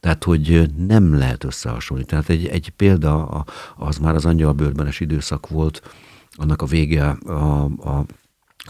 Tehát, 0.00 0.24
hogy 0.24 0.70
nem 0.76 1.18
lehet 1.18 1.44
összehasonlítani. 1.44 2.22
Tehát 2.22 2.42
egy, 2.42 2.46
egy 2.46 2.70
példa, 2.70 3.44
az 3.76 3.98
már 3.98 4.14
az 4.14 4.24
angyalbőrbenes 4.24 5.00
időszak 5.00 5.48
volt, 5.48 5.82
annak 6.30 6.62
a 6.62 6.66
vége 6.66 7.08
a, 7.10 7.64
a 7.64 8.04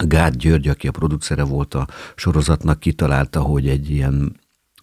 Gát 0.05 0.37
György, 0.37 0.69
aki 0.69 0.89
a 0.89 0.91
producere 0.91 1.43
volt 1.43 1.75
a 1.75 1.87
sorozatnak, 2.15 2.81
kitalálta, 2.81 3.41
hogy 3.41 3.69
egy 3.69 3.91
ilyen 3.91 4.41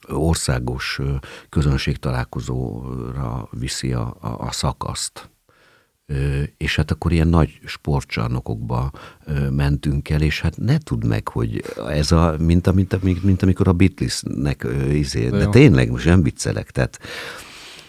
országos 0.07 0.99
közönség 1.49 1.97
találkozóra 1.97 3.47
viszi 3.51 3.93
a, 3.93 4.15
a, 4.19 4.27
a 4.27 4.51
szakaszt 4.51 5.29
és 6.57 6.75
hát 6.75 6.91
akkor 6.91 7.11
ilyen 7.11 7.27
nagy 7.27 7.59
sportcsarnokokba 7.65 8.91
mentünk 9.49 10.09
el, 10.09 10.21
és 10.21 10.41
hát 10.41 10.57
ne 10.57 10.77
tudd 10.77 11.05
meg, 11.05 11.27
hogy 11.27 11.63
ez 11.89 12.11
a, 12.11 12.35
mint, 12.39 12.73
mint, 12.73 13.01
mint, 13.03 13.23
mint 13.23 13.41
amikor 13.43 13.67
a 13.67 13.73
Beatlesnek 13.73 14.67
izé, 14.91 15.29
de, 15.29 15.37
de 15.37 15.47
tényleg 15.47 15.89
most 15.89 16.05
nem 16.05 16.23
viccelek, 16.23 16.71
tehát 16.71 16.99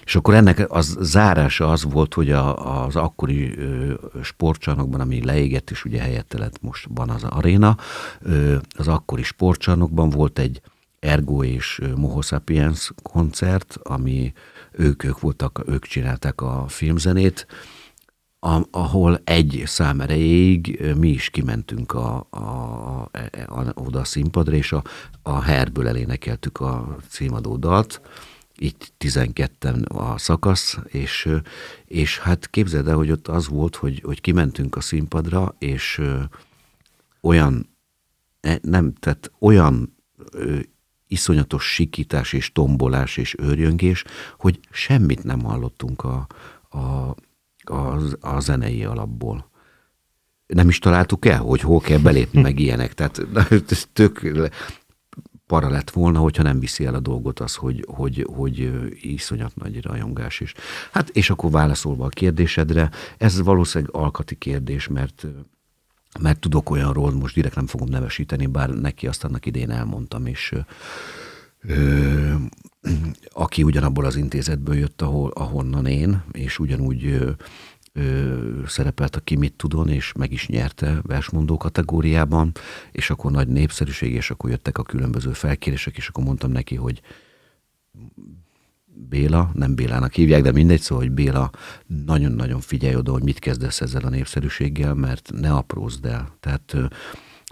és 0.05 0.17
akkor 0.17 0.35
ennek 0.35 0.65
az 0.69 0.97
zárása 1.01 1.71
az 1.71 1.85
volt, 1.85 2.15
hogy 2.15 2.31
a, 2.31 2.85
az 2.85 2.97
akkori 2.97 3.59
ö, 3.59 3.95
sportcsarnokban, 4.23 5.01
ami 5.01 5.25
leégett, 5.25 5.71
és 5.71 5.85
ugye 5.85 6.01
helyette 6.01 6.39
lett 6.39 6.63
most 6.63 6.87
van 6.95 7.11
az 7.11 7.25
aréna, 7.25 7.77
ö, 8.23 8.57
az 8.77 8.89
akkori 8.89 9.23
sportcsarnokban 9.23 10.11
volt 10.11 10.39
egy 10.39 10.61
Ergo 10.99 11.45
és 11.45 11.81
Moho 11.97 12.23
Sapiens 12.23 12.93
koncert, 13.03 13.79
ami 13.83 14.33
ők, 14.73 15.05
ők 15.05 15.21
voltak, 15.21 15.63
ők 15.67 15.85
csinálták 15.85 16.41
a 16.41 16.65
filmzenét, 16.69 17.47
ahol 18.71 19.21
egy 19.25 19.63
szám 19.67 20.01
erejéig 20.01 20.93
mi 20.97 21.09
is 21.09 21.31
kimentünk 21.31 21.93
a, 21.93 22.27
a, 22.31 22.39
a, 22.41 23.11
a, 23.47 23.73
oda 23.75 24.01
a 24.01 24.05
színpadra, 24.05 24.55
és 24.55 24.73
a, 24.73 24.83
a 25.23 25.41
herből 25.41 25.89
elénekeltük 25.89 26.61
a 26.61 26.97
címadó 27.09 27.57
dalt, 27.57 28.01
így 28.59 28.77
12-en 28.99 29.87
a 29.89 30.19
szakasz, 30.19 30.79
és, 30.87 31.29
és 31.85 32.19
hát 32.19 32.51
képzeld 32.51 32.89
el, 32.89 32.97
hogy 32.97 33.11
ott 33.11 33.29
az 33.29 33.49
volt, 33.49 33.77
hogy, 33.77 34.01
hogy 34.05 34.21
kimentünk 34.21 34.77
a 34.77 34.81
színpadra, 34.81 35.55
és 35.59 36.03
olyan, 37.21 37.77
e, 38.41 38.59
nem, 38.63 38.93
tehát 38.93 39.31
olyan 39.39 39.97
iszonyatos 41.07 41.65
sikítás 41.65 42.33
és 42.33 42.53
tombolás 42.53 43.17
és 43.17 43.35
őrjöngés, 43.39 44.05
hogy 44.39 44.61
semmit 44.71 45.25
nem 45.25 45.41
hallottunk 45.41 46.05
a, 46.05 46.27
a, 46.69 47.15
a, 47.65 47.99
a 48.21 48.41
zenei 48.41 48.85
alapból. 48.85 49.51
Nem 50.47 50.69
is 50.69 50.79
találtuk 50.79 51.27
el, 51.27 51.41
hogy 51.41 51.61
hol 51.61 51.81
kell 51.81 51.99
belépni, 51.99 52.41
meg 52.41 52.59
ilyenek. 52.59 52.95
Tehát 52.95 53.27
ez 53.69 53.87
tök 53.93 54.21
para 55.47 55.69
lett 55.71 55.91
volna, 55.91 56.19
hogyha 56.19 56.43
nem 56.43 56.61
viszi 56.61 56.85
el 56.85 56.95
a 56.95 57.01
dolgot 57.01 57.41
az, 57.41 57.55
hogy, 57.55 57.85
hogy, 57.89 58.27
hogy 58.35 58.73
iszonyat 59.01 59.57
nagy 59.57 59.83
rajongás 59.83 60.41
is. 60.41 60.55
Hát 60.93 61.09
és 61.09 61.31
akkor 61.31 61.51
válaszolva 61.51 62.05
a 62.05 62.09
kérdésedre, 62.09 62.91
ez 63.19 63.43
valószínűleg 63.43 63.95
alkati 63.95 64.35
kérdés, 64.35 64.89
mert 64.89 65.27
mert 66.21 66.41
tudok 66.41 66.71
olyanról, 66.71 67.13
most 67.13 67.35
direkt 67.35 67.55
nem 67.55 67.67
fogom 67.67 67.89
nevesíteni, 67.89 68.47
bár 68.47 68.71
neki 68.71 69.07
azt 69.07 69.25
annak 69.25 69.47
idén 69.47 69.71
elmondtam, 69.71 70.27
és 70.27 70.55
aki 73.33 73.63
ugyanabból 73.63 74.05
az 74.05 74.17
intézetből 74.17 74.75
jött, 74.75 75.03
ahol, 75.03 75.31
ahonnan 75.31 75.87
én, 75.87 76.23
és 76.33 76.59
ugyanúgy 76.59 77.05
ö, 77.05 77.31
ö, 77.93 78.63
szerepelt 78.67 79.17
a 79.17 79.21
Ki 79.21 79.37
mit 79.37 79.53
tudon, 79.53 79.89
és 79.89 80.13
meg 80.13 80.33
is 80.33 80.49
nyerte 80.49 81.01
versmondó 81.03 81.57
kategóriában, 81.57 82.53
és 82.93 83.11
akkor 83.11 83.31
nagy 83.31 83.49
népszerűség, 83.49 84.13
és 84.13 84.31
akkor 84.31 84.51
jöttek 84.51 84.79
a 84.79 84.83
különböző 84.83 85.33
felkérések, 85.33 85.97
és 85.97 86.09
akkor 86.09 86.25
mondtam 86.25 86.51
neki, 86.51 86.75
hogy 86.75 87.01
Béla, 89.09 89.51
nem 89.55 89.75
Bélának 89.75 90.13
hívják, 90.13 90.43
de 90.43 90.53
mindegy, 90.53 90.81
szóval, 90.81 91.05
hogy 91.05 91.15
Béla 91.15 91.51
nagyon-nagyon 92.05 92.61
figyelj 92.61 92.97
oda, 92.97 93.13
hogy 93.13 93.23
mit 93.23 93.39
kezdesz 93.39 93.81
ezzel 93.81 94.05
a 94.05 94.09
népszerűséggel, 94.09 94.95
mert 94.95 95.31
ne 95.35 95.53
aprózd 95.53 96.05
el. 96.05 96.37
Tehát 96.41 96.77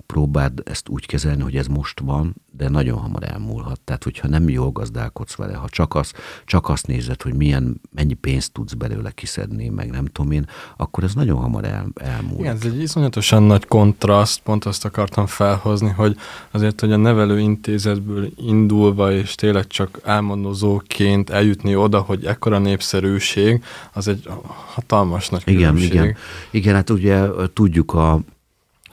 próbáld 0.06 0.62
ezt 0.64 0.88
úgy 0.88 1.06
kezelni, 1.06 1.42
hogy 1.42 1.56
ez 1.56 1.66
most 1.66 2.00
van, 2.00 2.34
de 2.56 2.68
nagyon 2.68 2.98
hamar 2.98 3.22
elmúlhat. 3.22 3.80
Tehát, 3.80 4.04
hogyha 4.04 4.28
nem 4.28 4.48
jól 4.48 4.70
gazdálkodsz 4.70 5.34
vele, 5.34 5.54
ha 5.54 5.68
csak, 5.68 5.94
az, 5.94 6.12
csak 6.44 6.68
azt 6.68 6.86
nézed, 6.86 7.22
hogy 7.22 7.34
milyen, 7.34 7.80
mennyi 7.94 8.14
pénzt 8.14 8.52
tudsz 8.52 8.72
belőle 8.72 9.10
kiszedni, 9.10 9.68
meg 9.68 9.90
nem 9.90 10.04
tudom 10.04 10.30
én, 10.30 10.46
akkor 10.76 11.04
ez 11.04 11.14
nagyon 11.14 11.38
hamar 11.38 11.64
el, 11.64 11.86
elmúl. 11.94 12.38
Igen, 12.38 12.56
ez 12.56 12.64
egy 12.64 12.80
iszonyatosan 12.80 13.42
nagy 13.42 13.66
kontraszt, 13.66 14.40
pont 14.40 14.64
azt 14.64 14.84
akartam 14.84 15.26
felhozni, 15.26 15.88
hogy 15.88 16.16
azért, 16.50 16.80
hogy 16.80 16.92
a 16.92 16.96
nevelőintézetből 16.96 18.28
indulva, 18.36 19.12
és 19.12 19.34
tényleg 19.34 19.66
csak 19.66 20.00
álmodozóként 20.04 21.30
eljutni 21.30 21.76
oda, 21.76 22.00
hogy 22.00 22.24
ekkora 22.24 22.58
népszerűség, 22.58 23.64
az 23.92 24.08
egy 24.08 24.28
hatalmas 24.74 25.28
nagy 25.28 25.42
igen, 25.44 25.58
különbség. 25.58 25.92
Igen, 25.92 26.16
igen, 26.50 26.74
hát 26.74 26.90
ugye 26.90 27.26
tudjuk 27.52 27.94
a 27.94 28.20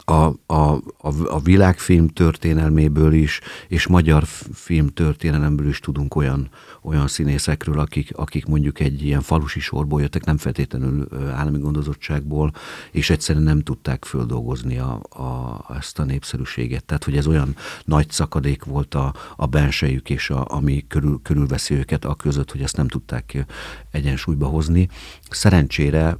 a, 0.10 0.36
a, 0.45 0.74
a, 0.97 1.28
a 1.28 1.39
világfilm 1.39 2.07
történelméből 2.07 3.14
is, 3.14 3.39
és 3.68 3.88
magyar 3.88 4.24
film 4.53 4.88
történelemből 4.88 5.68
is 5.68 5.80
tudunk 5.80 6.16
olyan, 6.16 6.49
olyan 6.82 7.07
színészekről, 7.07 7.80
akik, 7.80 8.18
akik 8.18 8.45
mondjuk 8.45 8.80
egy 8.80 9.05
ilyen 9.05 9.22
falusi 9.22 9.60
sorból 9.60 10.01
jöttek, 10.01 10.26
nem 10.26 10.38
feltétlenül 10.38 11.07
állami 11.34 11.60
gondozottságból, 11.60 12.51
és 12.91 13.10
egyszerűen 13.10 13.43
nem 13.43 13.62
tudták 13.62 14.05
földolgozni 14.05 14.78
a, 14.78 15.01
a, 15.10 15.66
ezt 15.78 15.99
a 15.99 16.03
népszerűséget. 16.03 16.86
Tehát, 16.86 17.03
hogy 17.03 17.18
ez 17.18 17.28
olyan 17.28 17.55
nagy 17.86 18.10
szakadék 18.10 18.64
volt 18.64 18.95
a, 18.95 19.14
a 19.36 19.45
bensejük 19.45 20.10
és 20.10 20.30
a, 20.30 20.45
ami 20.49 20.86
körül, 20.88 21.20
körülveszi 21.24 21.74
őket, 21.74 22.05
a 22.05 22.16
között, 22.16 22.51
hogy 22.51 22.62
ezt 22.62 22.78
nem 22.78 22.88
tudták 22.88 23.45
egyensúlyba 23.91 24.47
hozni. 24.47 24.88
Szerencsére, 25.30 26.18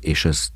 és 0.00 0.24
ez 0.24 0.48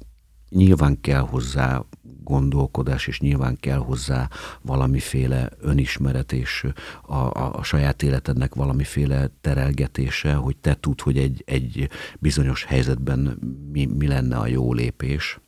nyilván 0.49 1.01
kell 1.01 1.21
hozzá 1.21 1.85
gondolkodás, 2.25 3.07
és 3.07 3.21
nyilván 3.21 3.57
kell 3.57 3.79
hozzá 3.79 4.29
valamiféle 4.63 5.51
önismeret, 5.61 6.33
és 6.33 6.67
a, 7.03 7.15
a, 7.15 7.55
a 7.55 7.63
saját 7.63 8.03
életednek 8.03 8.55
valamiféle 8.55 9.31
terelgetése, 9.41 10.35
hogy 10.35 10.57
te 10.57 10.75
tudd, 10.75 11.03
hogy 11.03 11.19
egy, 11.19 11.43
egy 11.47 11.89
bizonyos 12.19 12.65
helyzetben 12.65 13.39
mi, 13.73 13.87
mi 13.87 14.07
lenne 14.07 14.37
a 14.37 14.47
jó 14.47 14.73
lépés. 14.73 15.41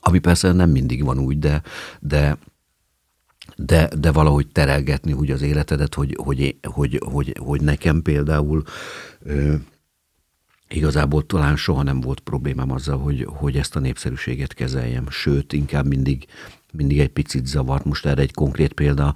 Ami 0.00 0.18
persze 0.18 0.52
nem 0.52 0.70
mindig 0.70 1.04
van 1.04 1.18
úgy, 1.18 1.38
de, 1.38 1.62
de 2.00 2.38
de, 3.56 3.88
de 3.98 4.12
valahogy 4.12 4.48
terelgetni 4.48 5.12
úgy 5.12 5.30
az 5.30 5.42
életedet, 5.42 5.94
hogy, 5.94 6.16
hogy, 6.22 6.58
hogy, 6.62 7.00
hogy, 7.04 7.36
hogy 7.38 7.60
nekem 7.60 8.02
például 8.02 8.62
Igazából 10.72 11.26
talán 11.26 11.56
soha 11.56 11.82
nem 11.82 12.00
volt 12.00 12.20
problémám 12.20 12.70
azzal, 12.70 12.98
hogy, 12.98 13.26
hogy 13.28 13.56
ezt 13.56 13.76
a 13.76 13.80
népszerűséget 13.80 14.54
kezeljem, 14.54 15.10
sőt, 15.10 15.52
inkább 15.52 15.86
mindig, 15.86 16.26
mindig 16.72 17.00
egy 17.00 17.10
picit 17.10 17.46
zavart. 17.46 17.84
Most 17.84 18.06
erre 18.06 18.22
egy 18.22 18.34
konkrét 18.34 18.72
példa, 18.72 19.14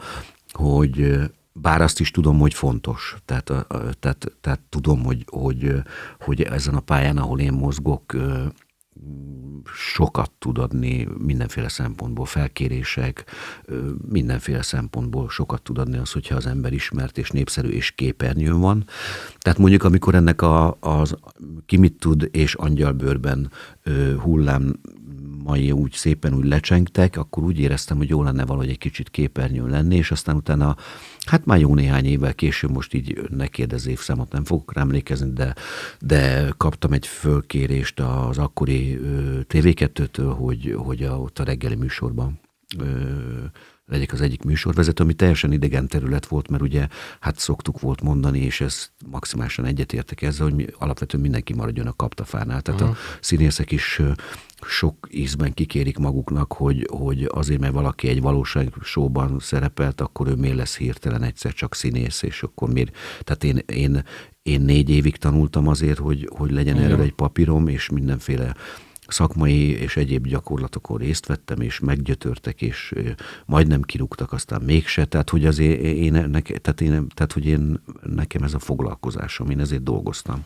hogy 0.53 1.19
bár 1.53 1.81
azt 1.81 2.01
is 2.01 2.11
tudom, 2.11 2.39
hogy 2.39 2.55
fontos, 2.55 3.17
tehát, 3.25 3.53
tehát, 3.99 4.33
tehát 4.41 4.61
tudom, 4.69 5.05
hogy, 5.05 5.25
hogy, 5.27 5.73
hogy 6.21 6.43
ezen 6.43 6.75
a 6.75 6.81
pályán, 6.81 7.19
ahol 7.19 7.41
én 7.41 7.53
mozgok, 7.53 8.17
sokat 9.75 10.31
tud 10.39 10.59
adni 10.59 11.09
mindenféle 11.19 11.69
szempontból, 11.69 12.27
felkérések, 12.27 13.25
mindenféle 14.09 14.63
szempontból 14.63 15.29
sokat 15.29 15.63
tud 15.63 15.79
adni 15.79 15.97
az, 15.97 16.13
hogyha 16.13 16.37
az 16.37 16.47
ember 16.47 16.73
ismert 16.73 17.19
és 17.19 17.31
népszerű 17.31 17.69
és 17.69 17.91
képernyőn 17.91 18.61
van. 18.61 18.85
Tehát 19.39 19.59
mondjuk, 19.59 19.85
amikor 19.85 20.15
ennek 20.15 20.43
a, 20.43 20.77
az 20.81 21.17
ki 21.67 21.77
mit 21.77 21.99
tud 21.99 22.29
és 22.33 22.55
angyalbőrben 22.55 23.51
hullám 24.23 24.81
mai 25.47 25.71
úgy 25.71 25.93
szépen 25.93 26.35
úgy 26.35 26.45
lecsengtek, 26.45 27.17
akkor 27.17 27.43
úgy 27.43 27.59
éreztem, 27.59 27.97
hogy 27.97 28.09
jó 28.09 28.23
lenne 28.23 28.45
valahogy 28.45 28.69
egy 28.69 28.79
kicsit 28.79 29.11
képernyőn 29.11 29.69
lenni, 29.71 29.97
és 29.97 30.11
aztán 30.11 30.37
utána, 30.37 30.77
hát 31.27 31.45
már 31.45 31.59
jó 31.59 31.75
néhány 31.75 32.05
évvel 32.05 32.35
később, 32.35 32.71
most 32.71 32.95
így 32.95 33.21
ne 33.31 33.47
kérdez 33.47 33.87
évszámot, 33.87 34.33
nem 34.33 34.45
fogok 34.45 34.73
rá 34.73 34.81
emlékezni, 34.81 35.33
de, 35.33 35.55
de 36.01 36.53
kaptam 36.57 36.93
egy 36.93 37.07
fölkérést 37.07 38.01
az 38.01 38.39
akkori 38.39 38.99
TV2-től, 39.49 40.35
hogy, 40.39 40.75
hogy 40.77 41.03
a, 41.03 41.21
ott 41.21 41.39
a 41.39 41.45
reggeli 41.45 41.75
műsorban 41.75 42.41
legyek 43.87 44.13
az 44.13 44.21
egyik 44.21 44.43
műsorvezető, 44.43 45.03
ami 45.03 45.15
teljesen 45.15 45.53
idegen 45.53 45.89
terület 45.89 46.27
volt, 46.27 46.49
mert 46.49 46.63
ugye 46.63 46.89
hát 47.21 47.39
szoktuk 47.39 47.81
volt 47.81 48.01
mondani, 48.01 48.39
és 48.39 48.61
ez 48.61 48.91
maximálisan 49.11 49.65
egyetértek 49.65 50.23
ezzel, 50.23 50.45
hogy 50.47 50.55
mi, 50.55 50.67
alapvetően 50.79 51.23
mindenki 51.23 51.55
maradjon 51.55 51.87
a 51.87 51.97
kaptafánál. 51.97 52.61
Tehát 52.61 52.81
uh-huh. 52.81 52.97
a 52.97 53.19
színészek 53.21 53.71
is 53.71 54.03
sok 54.63 55.09
ízben 55.11 55.55
kikérik 55.55 55.99
maguknak, 55.99 56.53
hogy, 56.53 56.89
hogy 56.91 57.29
azért, 57.33 57.61
mert 57.61 57.73
valaki 57.73 58.09
egy 58.09 58.21
valóság 58.21 58.73
showban 58.83 59.39
szerepelt, 59.39 60.01
akkor 60.01 60.29
ő 60.29 60.35
miért 60.35 60.57
lesz 60.57 60.77
hirtelen 60.77 61.23
egyszer 61.23 61.53
csak 61.53 61.75
színész, 61.75 62.23
és 62.23 62.43
akkor 62.43 62.73
miért... 62.73 62.97
Tehát 63.21 63.45
én, 63.45 63.63
én, 63.67 64.05
én 64.43 64.61
négy 64.61 64.91
évig 64.91 65.17
tanultam 65.17 65.69
azért, 65.69 65.99
hogy, 65.99 66.29
hogy 66.37 66.51
legyen 66.51 66.79
erről 66.79 67.01
egy 67.01 67.15
papírom, 67.15 67.69
és 67.69 67.89
mindenféle 67.91 68.55
szakmai 69.09 69.71
és 69.71 69.97
egyéb 69.97 70.27
gyakorlatokon 70.27 70.99
részt 70.99 71.27
vettem, 71.27 71.61
és 71.61 71.79
meggyötörtek, 71.79 72.63
és 72.63 72.95
majdnem 73.47 73.83
kirúgtak, 73.83 74.33
aztán 74.33 74.63
mégse. 74.63 75.05
Tehát, 75.05 75.31
hogy 75.31 75.47
azért 75.47 75.81
én, 75.83 76.13
neke, 76.13 76.59
tehát 76.59 76.81
én, 76.81 77.09
tehát, 77.15 77.33
hogy 77.33 77.47
én, 77.47 77.81
nekem 78.03 78.43
ez 78.43 78.55
a 78.55 78.59
foglalkozásom, 78.59 79.51
én 79.51 79.61
ezért 79.61 79.83
dolgoztam. 79.83 80.45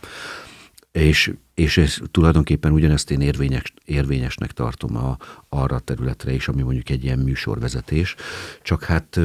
És, 0.92 1.32
és 1.54 1.76
ez, 1.76 1.98
tulajdonképpen 2.10 2.72
ugyanezt 2.72 3.10
én 3.10 3.20
érvényes, 3.20 3.72
érvényesnek 3.84 4.52
tartom 4.52 4.96
a, 4.96 5.16
arra 5.48 5.76
a 5.76 5.80
területre 5.80 6.32
is, 6.32 6.48
ami 6.48 6.62
mondjuk 6.62 6.90
egy 6.90 7.04
ilyen 7.04 7.18
műsorvezetés. 7.18 8.14
Csak 8.62 8.84
hát 8.84 9.20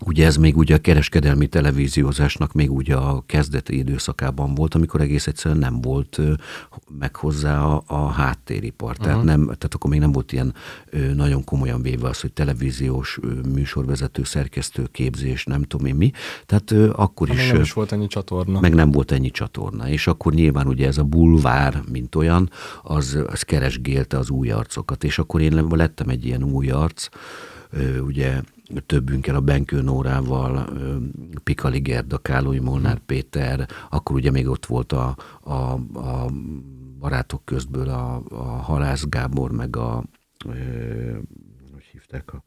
Ugye 0.00 0.26
ez 0.26 0.36
még 0.36 0.56
ugye 0.56 0.74
a 0.74 0.78
kereskedelmi 0.78 1.46
televíziózásnak 1.46 2.52
még 2.52 2.72
ugye 2.72 2.94
a 2.96 3.22
kezdeti 3.26 3.76
időszakában 3.76 4.54
volt, 4.54 4.74
amikor 4.74 5.00
egész 5.00 5.26
egyszerűen 5.26 5.60
nem 5.60 5.80
volt 5.80 6.20
meg 6.98 7.16
hozzá 7.16 7.64
a, 7.64 7.82
a 7.86 8.06
háttéripar. 8.06 8.90
Uh-huh. 8.90 9.06
Tehát, 9.06 9.24
nem, 9.24 9.44
tehát 9.44 9.74
akkor 9.74 9.90
még 9.90 10.00
nem 10.00 10.12
volt 10.12 10.32
ilyen 10.32 10.54
nagyon 11.14 11.44
komolyan 11.44 11.82
véve 11.82 12.08
az, 12.08 12.20
hogy 12.20 12.32
televíziós 12.32 13.18
műsorvezető, 13.52 14.24
szerkesztő, 14.24 14.88
képzés, 14.92 15.44
nem 15.44 15.62
tudom 15.62 15.86
én 15.86 15.94
mi. 15.94 16.10
Tehát 16.46 16.92
akkor 16.92 17.30
is... 17.30 17.50
nem 17.50 17.60
is 17.60 17.72
volt 17.72 17.92
ennyi 17.92 18.06
csatorna. 18.06 18.60
Meg 18.60 18.74
nem 18.74 18.90
volt 18.90 19.12
ennyi 19.12 19.30
csatorna. 19.30 19.88
És 19.88 20.06
akkor 20.06 20.32
nyilván 20.32 20.66
ugye 20.66 20.86
ez 20.86 20.98
a 20.98 21.04
bulvár, 21.04 21.82
mint 21.90 22.14
olyan, 22.14 22.50
az, 22.82 23.18
az 23.26 23.42
keresgélte 23.42 24.18
az 24.18 24.30
új 24.30 24.50
arcokat. 24.50 25.04
És 25.04 25.18
akkor 25.18 25.40
én 25.40 25.66
lettem 25.70 26.08
egy 26.08 26.24
ilyen 26.24 26.42
új 26.42 26.70
arc, 26.70 27.08
ugye 28.00 28.40
többünkkel, 28.86 29.34
a 29.34 29.40
Benkő 29.40 29.82
Nórával, 29.82 30.68
Pikali 31.44 31.78
Gerda, 31.78 32.18
Kálói 32.18 32.58
Molnár 32.58 32.98
Péter, 32.98 33.68
akkor 33.90 34.16
ugye 34.16 34.30
még 34.30 34.48
ott 34.48 34.66
volt 34.66 34.92
a, 34.92 35.16
a, 35.40 35.52
a 35.98 36.30
barátok 36.98 37.44
közből 37.44 37.88
a, 37.88 38.22
a 38.28 38.42
Halász 38.42 39.04
Gábor, 39.08 39.50
meg 39.50 39.76
a, 39.76 40.04
hogy 41.72 41.84
hívták 41.92 42.32
a 42.32 42.42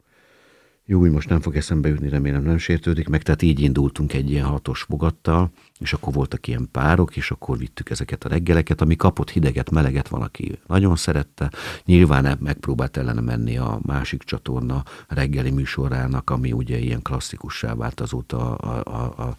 jó, 0.90 1.10
most 1.10 1.28
nem 1.28 1.40
fog 1.40 1.56
eszembe 1.56 1.88
jutni, 1.88 2.08
remélem 2.08 2.42
nem 2.42 2.58
sértődik 2.58 3.08
meg, 3.08 3.22
tehát 3.22 3.42
így 3.42 3.60
indultunk 3.60 4.12
egy 4.12 4.30
ilyen 4.30 4.46
hatos 4.46 4.82
fogattal, 4.82 5.50
és 5.78 5.92
akkor 5.92 6.12
voltak 6.12 6.46
ilyen 6.46 6.68
párok, 6.72 7.16
és 7.16 7.30
akkor 7.30 7.58
vittük 7.58 7.90
ezeket 7.90 8.24
a 8.24 8.28
reggeleket, 8.28 8.80
ami 8.80 8.96
kapott 8.96 9.30
hideget, 9.30 9.70
meleget, 9.70 10.08
valaki 10.08 10.58
nagyon 10.66 10.96
szerette. 10.96 11.50
Nyilván 11.84 12.38
megpróbált 12.40 12.96
ellene 12.96 13.20
menni 13.20 13.56
a 13.56 13.78
másik 13.82 14.22
csatorna 14.22 14.82
reggeli 15.08 15.50
műsorának, 15.50 16.30
ami 16.30 16.52
ugye 16.52 16.78
ilyen 16.78 17.02
klasszikussá 17.02 17.74
vált 17.74 18.00
azóta 18.00 18.54
a, 18.54 18.82
a, 18.84 19.22
a, 19.22 19.34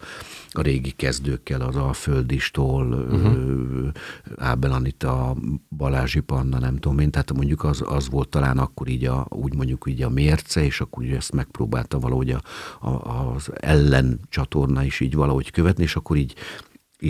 a 0.50 0.62
régi 0.62 0.90
kezdőkkel, 0.90 1.60
az 1.60 1.76
a 1.76 1.92
Földistól, 1.92 2.86
uh-huh. 2.92 3.88
Ábel 4.36 4.72
Anita, 4.72 5.36
Balázsi 5.76 6.20
Panna, 6.20 6.58
nem 6.58 6.76
tudom 6.76 6.98
én, 6.98 7.10
tehát 7.10 7.32
mondjuk 7.32 7.64
az, 7.64 7.82
az 7.86 8.10
volt 8.10 8.28
talán 8.28 8.58
akkor 8.58 8.88
így 8.88 9.04
a, 9.04 9.26
úgy 9.28 9.54
mondjuk 9.54 9.84
így 9.88 10.02
a 10.02 10.08
mérce, 10.08 10.64
és 10.64 10.80
akkor 10.80 11.02
ugye 11.02 11.16
ezt 11.16 11.32
megpróbálta 11.32 11.98
valahogy 11.98 12.30
a, 12.30 12.40
a, 12.80 13.32
az 13.34 13.50
ellen 13.54 14.20
csatorna 14.28 14.84
is 14.84 15.00
így 15.00 15.14
valahogy 15.14 15.50
követni, 15.50 15.82
és 15.82 15.96
akkor 15.96 16.16
így 16.16 16.29
így, 16.30 16.36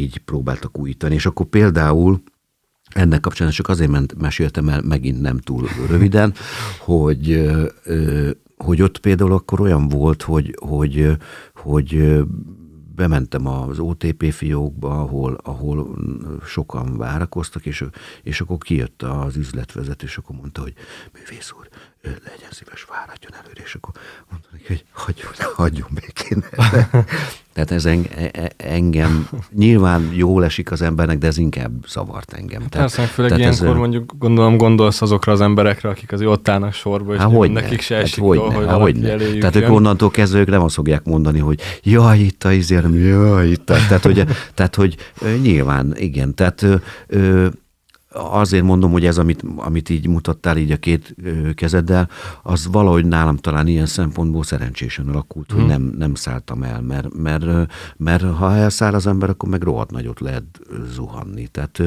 így 0.01 0.19
próbáltak 0.19 0.79
újítani. 0.79 1.15
És 1.15 1.27
akkor 1.27 1.47
például 1.47 2.23
ennek 2.95 3.21
kapcsán 3.21 3.51
csak 3.51 3.69
azért 3.69 3.91
ment, 3.91 4.21
meséltem 4.21 4.69
el 4.69 4.83
megint 4.83 5.21
nem 5.21 5.39
túl 5.39 5.69
röviden, 5.89 6.35
hogy, 6.79 7.51
hogy 8.57 8.83
ott 8.83 8.99
például 8.99 9.33
akkor 9.33 9.61
olyan 9.61 9.89
volt, 9.89 10.23
hogy, 10.23 10.57
hogy, 10.61 11.17
hogy 11.55 12.23
bementem 12.95 13.47
az 13.47 13.79
OTP 13.79 14.33
fiókba, 14.33 15.01
ahol, 15.01 15.41
ahol 15.43 15.99
sokan 16.45 16.97
várakoztak, 16.97 17.67
és, 17.67 17.85
és 18.23 18.41
akkor 18.41 18.59
kijött 18.59 19.03
az 19.03 19.37
üzletvezető, 19.37 20.07
és 20.07 20.17
akkor 20.17 20.37
mondta, 20.37 20.61
hogy 20.61 20.75
művész 21.13 21.53
úr, 21.59 21.69
legyen 22.03 22.51
szíves, 22.51 22.85
váradjon 22.85 23.33
előre, 23.45 23.63
és 23.65 23.75
akkor 23.75 23.93
mondta 24.31 24.49
neki, 24.53 24.67
hogy 24.67 24.85
hagyjon, 24.93 25.33
hagyjon 25.55 25.89
békén. 25.95 26.45
Tehát 27.53 27.71
ez 27.71 27.85
en, 27.85 28.07
e, 28.33 28.51
engem 28.57 29.29
nyilván 29.53 30.11
jól 30.13 30.45
esik 30.45 30.71
az 30.71 30.83
embernek, 30.83 31.19
de 31.19 31.27
ez 31.27 31.39
inkább 31.39 31.87
zavart 31.89 32.33
engem. 32.33 32.61
Hát 32.61 32.71
tehát, 32.71 32.95
persze, 32.95 33.13
főleg 33.13 33.31
tehát 33.31 33.45
ilyenkor 33.45 33.75
ez, 33.75 33.81
mondjuk 33.81 34.13
gondolom 34.19 34.57
gondolsz 34.57 35.03
azokra 35.03 35.33
az 35.33 35.41
emberekre, 35.41 35.89
akik 35.89 36.13
az 36.13 36.23
ott 36.23 36.49
állnak 36.49 36.73
sorba, 36.73 37.15
és 37.15 37.23
hogy 37.23 37.51
nekik 37.51 37.81
se 37.81 37.95
hát 37.95 38.05
esik 38.05 38.23
hogy 38.23 38.37
jól, 38.37 38.51
hogy, 38.51 38.67
hogy 38.67 38.97
ne. 38.97 39.17
Tehát 39.17 39.57
ők 39.57 39.71
onnantól 39.71 40.11
kezdve 40.11 40.39
ők 40.39 40.49
nem 40.49 40.63
azt 40.63 40.75
fogják 40.75 41.05
mondani, 41.05 41.39
hogy 41.39 41.61
jaj, 41.83 42.19
itt 42.19 42.45
a 42.45 42.53
izérem, 42.53 42.95
jaj, 42.95 43.49
itt 43.49 43.71
a... 43.71 43.75
Tehát, 43.89 44.03
hogy, 44.03 44.25
tehát, 44.55 44.75
hogy 44.75 44.97
nyilván, 45.43 45.95
igen, 45.97 46.35
tehát 46.35 46.67
azért 48.13 48.65
mondom, 48.65 48.91
hogy 48.91 49.07
ez, 49.07 49.19
amit, 49.19 49.45
amit 49.57 49.89
így 49.89 50.07
mutattál 50.07 50.57
így 50.57 50.71
a 50.71 50.77
két 50.77 51.15
kezeddel, 51.55 52.09
az 52.43 52.67
valahogy 52.67 53.05
nálam 53.05 53.37
talán 53.37 53.67
ilyen 53.67 53.87
szempontból 53.87 54.45
szerencsésen 54.45 55.09
alakult, 55.09 55.51
hmm. 55.51 55.61
hogy 55.61 55.69
nem, 55.69 55.83
nem 55.99 56.15
szálltam 56.15 56.63
el, 56.63 56.81
mert, 56.81 57.15
mert, 57.15 57.45
mert 57.97 58.23
ha 58.23 58.57
elszáll 58.57 58.95
az 58.95 59.07
ember, 59.07 59.29
akkor 59.29 59.49
meg 59.49 59.63
rohadt 59.63 59.91
nagyot 59.91 60.21
lehet 60.21 60.45
zuhanni. 60.95 61.47
Tehát 61.47 61.83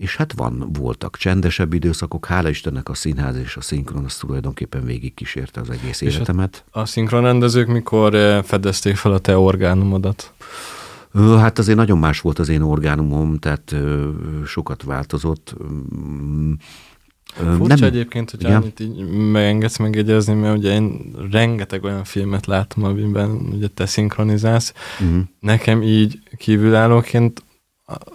és 0.00 0.16
hát 0.16 0.32
van, 0.32 0.68
voltak 0.72 1.16
csendesebb 1.16 1.72
időszakok, 1.72 2.26
hála 2.26 2.48
Istennek 2.48 2.88
a 2.88 2.94
színház 2.94 3.36
és 3.36 3.56
a 3.56 3.60
szinkron 3.60 4.04
az 4.04 4.16
tulajdonképpen 4.16 4.84
végig 4.84 5.14
kísérte 5.14 5.60
az 5.60 5.70
egész 5.70 6.00
és 6.00 6.14
életemet. 6.14 6.64
A, 6.70 6.80
a 6.80 6.84
szinkronrendezők 6.84 7.66
mikor 7.66 8.42
fedezték 8.44 8.96
fel 8.96 9.12
a 9.12 9.18
te 9.18 9.38
orgánumodat? 9.38 10.32
Hát 11.14 11.58
azért 11.58 11.76
nagyon 11.76 11.98
más 11.98 12.20
volt 12.20 12.38
az 12.38 12.48
én 12.48 12.62
orgánumom, 12.62 13.38
tehát 13.38 13.74
sokat 14.46 14.82
változott. 14.82 15.54
Furcsa 17.34 17.66
nem, 17.66 17.82
egyébként, 17.82 18.30
hogy 18.30 18.44
annyit 18.44 18.80
így 18.80 19.08
megengedsz 19.08 19.78
megjegyezni, 19.78 20.34
mert 20.34 20.56
ugye 20.56 20.72
én 20.72 21.12
rengeteg 21.30 21.84
olyan 21.84 22.04
filmet 22.04 22.46
látom, 22.46 22.84
amiben 22.84 23.30
ugye 23.30 23.68
te 23.68 23.86
szinkronizálsz. 23.86 24.72
Uh-huh. 25.00 25.22
Nekem 25.40 25.82
így 25.82 26.20
kívülállóként 26.36 27.42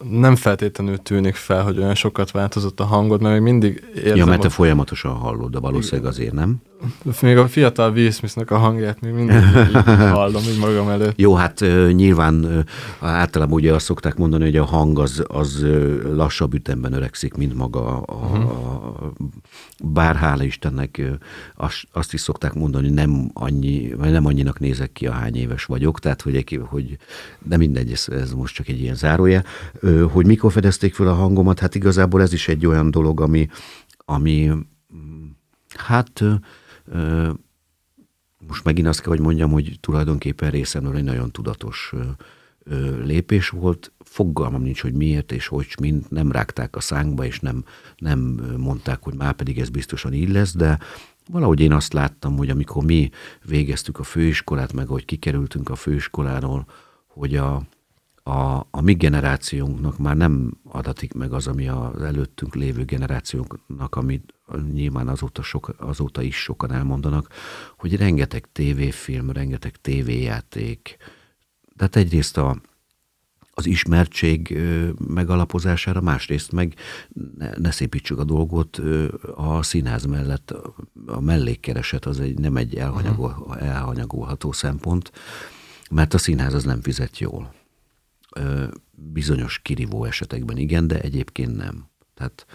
nem 0.10 0.36
feltétlenül 0.36 0.98
tűnik 0.98 1.36
fel, 1.36 1.64
hogy 1.64 1.78
olyan 1.78 1.96
sokat 1.96 2.32
változott 2.32 2.80
a 2.80 2.84
hangod, 2.84 3.22
mert 3.22 3.34
még 3.34 3.44
mindig 3.44 3.84
érzem... 3.96 4.16
Ja, 4.16 4.26
mert 4.26 4.42
te 4.42 4.48
a... 4.48 4.50
folyamatosan 4.50 5.14
hallod, 5.14 5.52
de 5.52 5.60
valószínűleg 5.60 6.12
azért 6.12 6.34
nem. 6.34 6.62
Még 7.22 7.38
a 7.38 7.48
fiatal 7.48 7.92
Will 7.92 8.12
Smith-nek 8.12 8.52
a 8.52 8.58
hangját 8.58 9.02
még 9.02 9.14
mindig 9.14 9.36
hallom 10.18 10.44
így 10.44 10.60
magam 10.60 10.90
előtt. 10.90 11.20
Jó, 11.20 11.34
hát 11.34 11.60
nyilván 11.92 12.66
általában 13.00 13.54
ugye 13.54 13.74
azt 13.74 13.86
szokták 13.86 14.16
mondani, 14.16 14.44
hogy 14.44 14.58
a 14.58 14.66
hang 14.66 15.00
az, 15.00 15.24
az 15.28 15.66
lassabb 16.16 16.54
ütemben 16.54 16.94
öregszik, 16.94 17.34
mint 17.34 17.54
maga 17.54 17.98
a, 17.98 18.14
uh-huh. 18.14 18.50
a 18.50 19.14
bár 19.84 20.16
hála 20.16 20.44
Istennek 20.44 21.02
azt, 21.92 22.14
is 22.14 22.22
szokták 22.22 22.54
mondani, 22.54 22.86
hogy 22.86 22.94
nem 22.94 23.30
annyi, 23.34 23.94
vagy 23.98 24.12
nem 24.12 24.26
annyinak 24.26 24.60
nézek 24.60 24.92
ki, 24.92 25.08
a 25.08 25.12
hány 25.12 25.36
éves 25.36 25.66
vagyok, 25.66 26.00
tehát 26.00 26.22
hogy, 26.22 26.60
hogy 26.70 26.98
de 27.44 27.58
mindegy, 27.58 27.92
ez, 27.92 28.08
ez 28.10 28.32
most 28.32 28.56
csak 28.56 28.68
egy 28.68 28.82
ilyen 28.82 28.96
zárója. 28.96 29.44
Hogy 30.12 30.26
mikor 30.26 30.52
fedezték 30.52 30.94
fel 30.94 31.08
a 31.08 31.14
hangomat, 31.14 31.60
hát 31.60 31.76
igazából 31.76 32.22
ez 32.22 32.34
is 32.34 32.48
egy 32.48 32.66
olyan 32.66 32.92
dolog, 32.92 33.22
ami, 33.22 33.50
ami 33.98 34.52
hát 35.76 36.24
most 38.48 38.64
megint 38.64 38.88
azt 38.88 39.02
kell, 39.02 39.12
hogy 39.12 39.20
mondjam, 39.20 39.52
hogy 39.52 39.78
tulajdonképpen 39.80 40.50
részemről 40.52 40.96
egy 40.96 41.04
nagyon 41.04 41.32
tudatos 41.32 41.94
lépés 43.04 43.50
volt. 43.50 43.92
Fogalmam 44.00 44.62
nincs, 44.62 44.82
hogy 44.82 44.94
miért 44.94 45.32
és 45.32 45.48
hogy 45.48 45.76
mind 45.80 46.06
nem 46.10 46.32
rágták 46.32 46.76
a 46.76 46.80
szánkba, 46.80 47.26
és 47.26 47.40
nem, 47.40 47.64
nem 47.98 48.20
mondták, 48.58 49.04
hogy 49.04 49.14
már 49.16 49.34
pedig 49.34 49.60
ez 49.60 49.70
biztosan 49.70 50.14
így 50.14 50.30
lesz, 50.30 50.56
de 50.56 50.80
valahogy 51.30 51.60
én 51.60 51.72
azt 51.72 51.94
láttam, 51.94 52.38
hogy 52.38 52.50
amikor 52.50 52.84
mi 52.84 53.10
végeztük 53.44 54.00
a 54.00 54.04
főiskolát, 54.04 54.74
meg 54.74 54.88
hogy 54.88 55.06
kikerültünk 55.06 55.70
a 55.70 55.76
főiskoláról, 55.76 56.66
hogy 57.08 57.36
a, 57.36 57.62
a, 58.28 58.68
a 58.72 58.82
mi 58.82 58.94
generációnknak 58.94 59.98
már 59.98 60.16
nem 60.16 60.58
adatik 60.64 61.14
meg 61.14 61.34
az, 61.34 61.48
ami 61.48 61.68
az 61.68 62.02
előttünk 62.02 62.56
lévő 62.56 62.84
generációnknak, 62.86 63.96
amit 63.96 64.34
nyilván 64.74 65.08
azóta, 65.08 65.42
sok, 65.42 65.76
azóta 65.78 66.22
is 66.22 66.36
sokan 66.36 66.72
elmondanak, 66.72 67.30
hogy 67.78 67.96
rengeteg 67.96 68.46
tévéfilm, 68.52 69.32
rengeteg 69.32 69.76
tévéjáték, 69.76 70.98
tehát 71.76 71.96
egyrészt 71.96 72.38
a, 72.38 72.62
az 73.52 73.66
ismertség 73.66 74.58
megalapozására, 75.08 76.02
másrészt 76.02 76.52
meg 76.52 76.76
ne, 77.38 77.50
ne 77.58 77.72
szépítsük 77.72 78.20
a 78.20 78.24
dolgot, 78.24 78.82
a 79.36 79.64
színház 79.64 80.06
mellett 80.06 80.54
a 81.06 81.22
mellékkereset 81.22 82.06
az 82.06 82.20
egy, 82.20 82.40
nem 82.40 82.56
egy 82.56 82.76
elhanyagol, 82.76 83.58
elhanyagolható 83.60 84.52
szempont, 84.52 85.12
mert 85.92 86.14
a 86.14 86.18
színház 86.18 86.54
az 86.54 86.64
nem 86.64 86.82
fizet 86.82 87.20
jól 87.20 87.64
bizonyos 88.92 89.60
kirívó 89.60 90.06
esetekben 90.06 90.58
igen, 90.58 90.88
de 90.88 91.00
egyébként 91.00 91.56
nem. 91.56 91.90
Tehát 92.14 92.46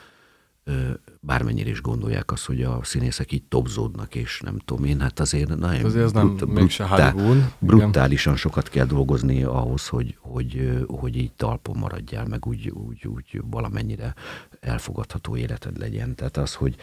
bármennyire 1.20 1.70
is 1.70 1.80
gondolják 1.80 2.32
azt, 2.32 2.46
hogy 2.46 2.62
a 2.62 2.80
színészek 2.82 3.32
így 3.32 3.42
topzódnak, 3.42 4.14
és 4.14 4.40
nem 4.40 4.58
tudom 4.58 4.84
én, 4.84 5.00
hát 5.00 5.20
azért 5.20 5.56
nagyon 5.56 5.84
azért 5.84 6.04
ez 6.04 6.12
brut, 6.12 6.46
nem 6.46 6.54
brutál, 6.54 7.14
brutálisan 7.58 8.32
igen. 8.32 8.44
sokat 8.44 8.68
kell 8.68 8.86
dolgozni 8.86 9.42
ahhoz, 9.42 9.88
hogy, 9.88 10.16
hogy, 10.20 10.84
hogy 10.86 11.16
így 11.16 11.32
talpon 11.32 11.76
maradjál, 11.76 12.26
meg 12.26 12.46
úgy, 12.46 12.68
úgy, 12.68 13.06
úgy 13.06 13.42
valamennyire 13.50 14.14
elfogadható 14.60 15.36
életed 15.36 15.78
legyen. 15.78 16.14
Tehát 16.14 16.36
az, 16.36 16.54
hogy 16.54 16.76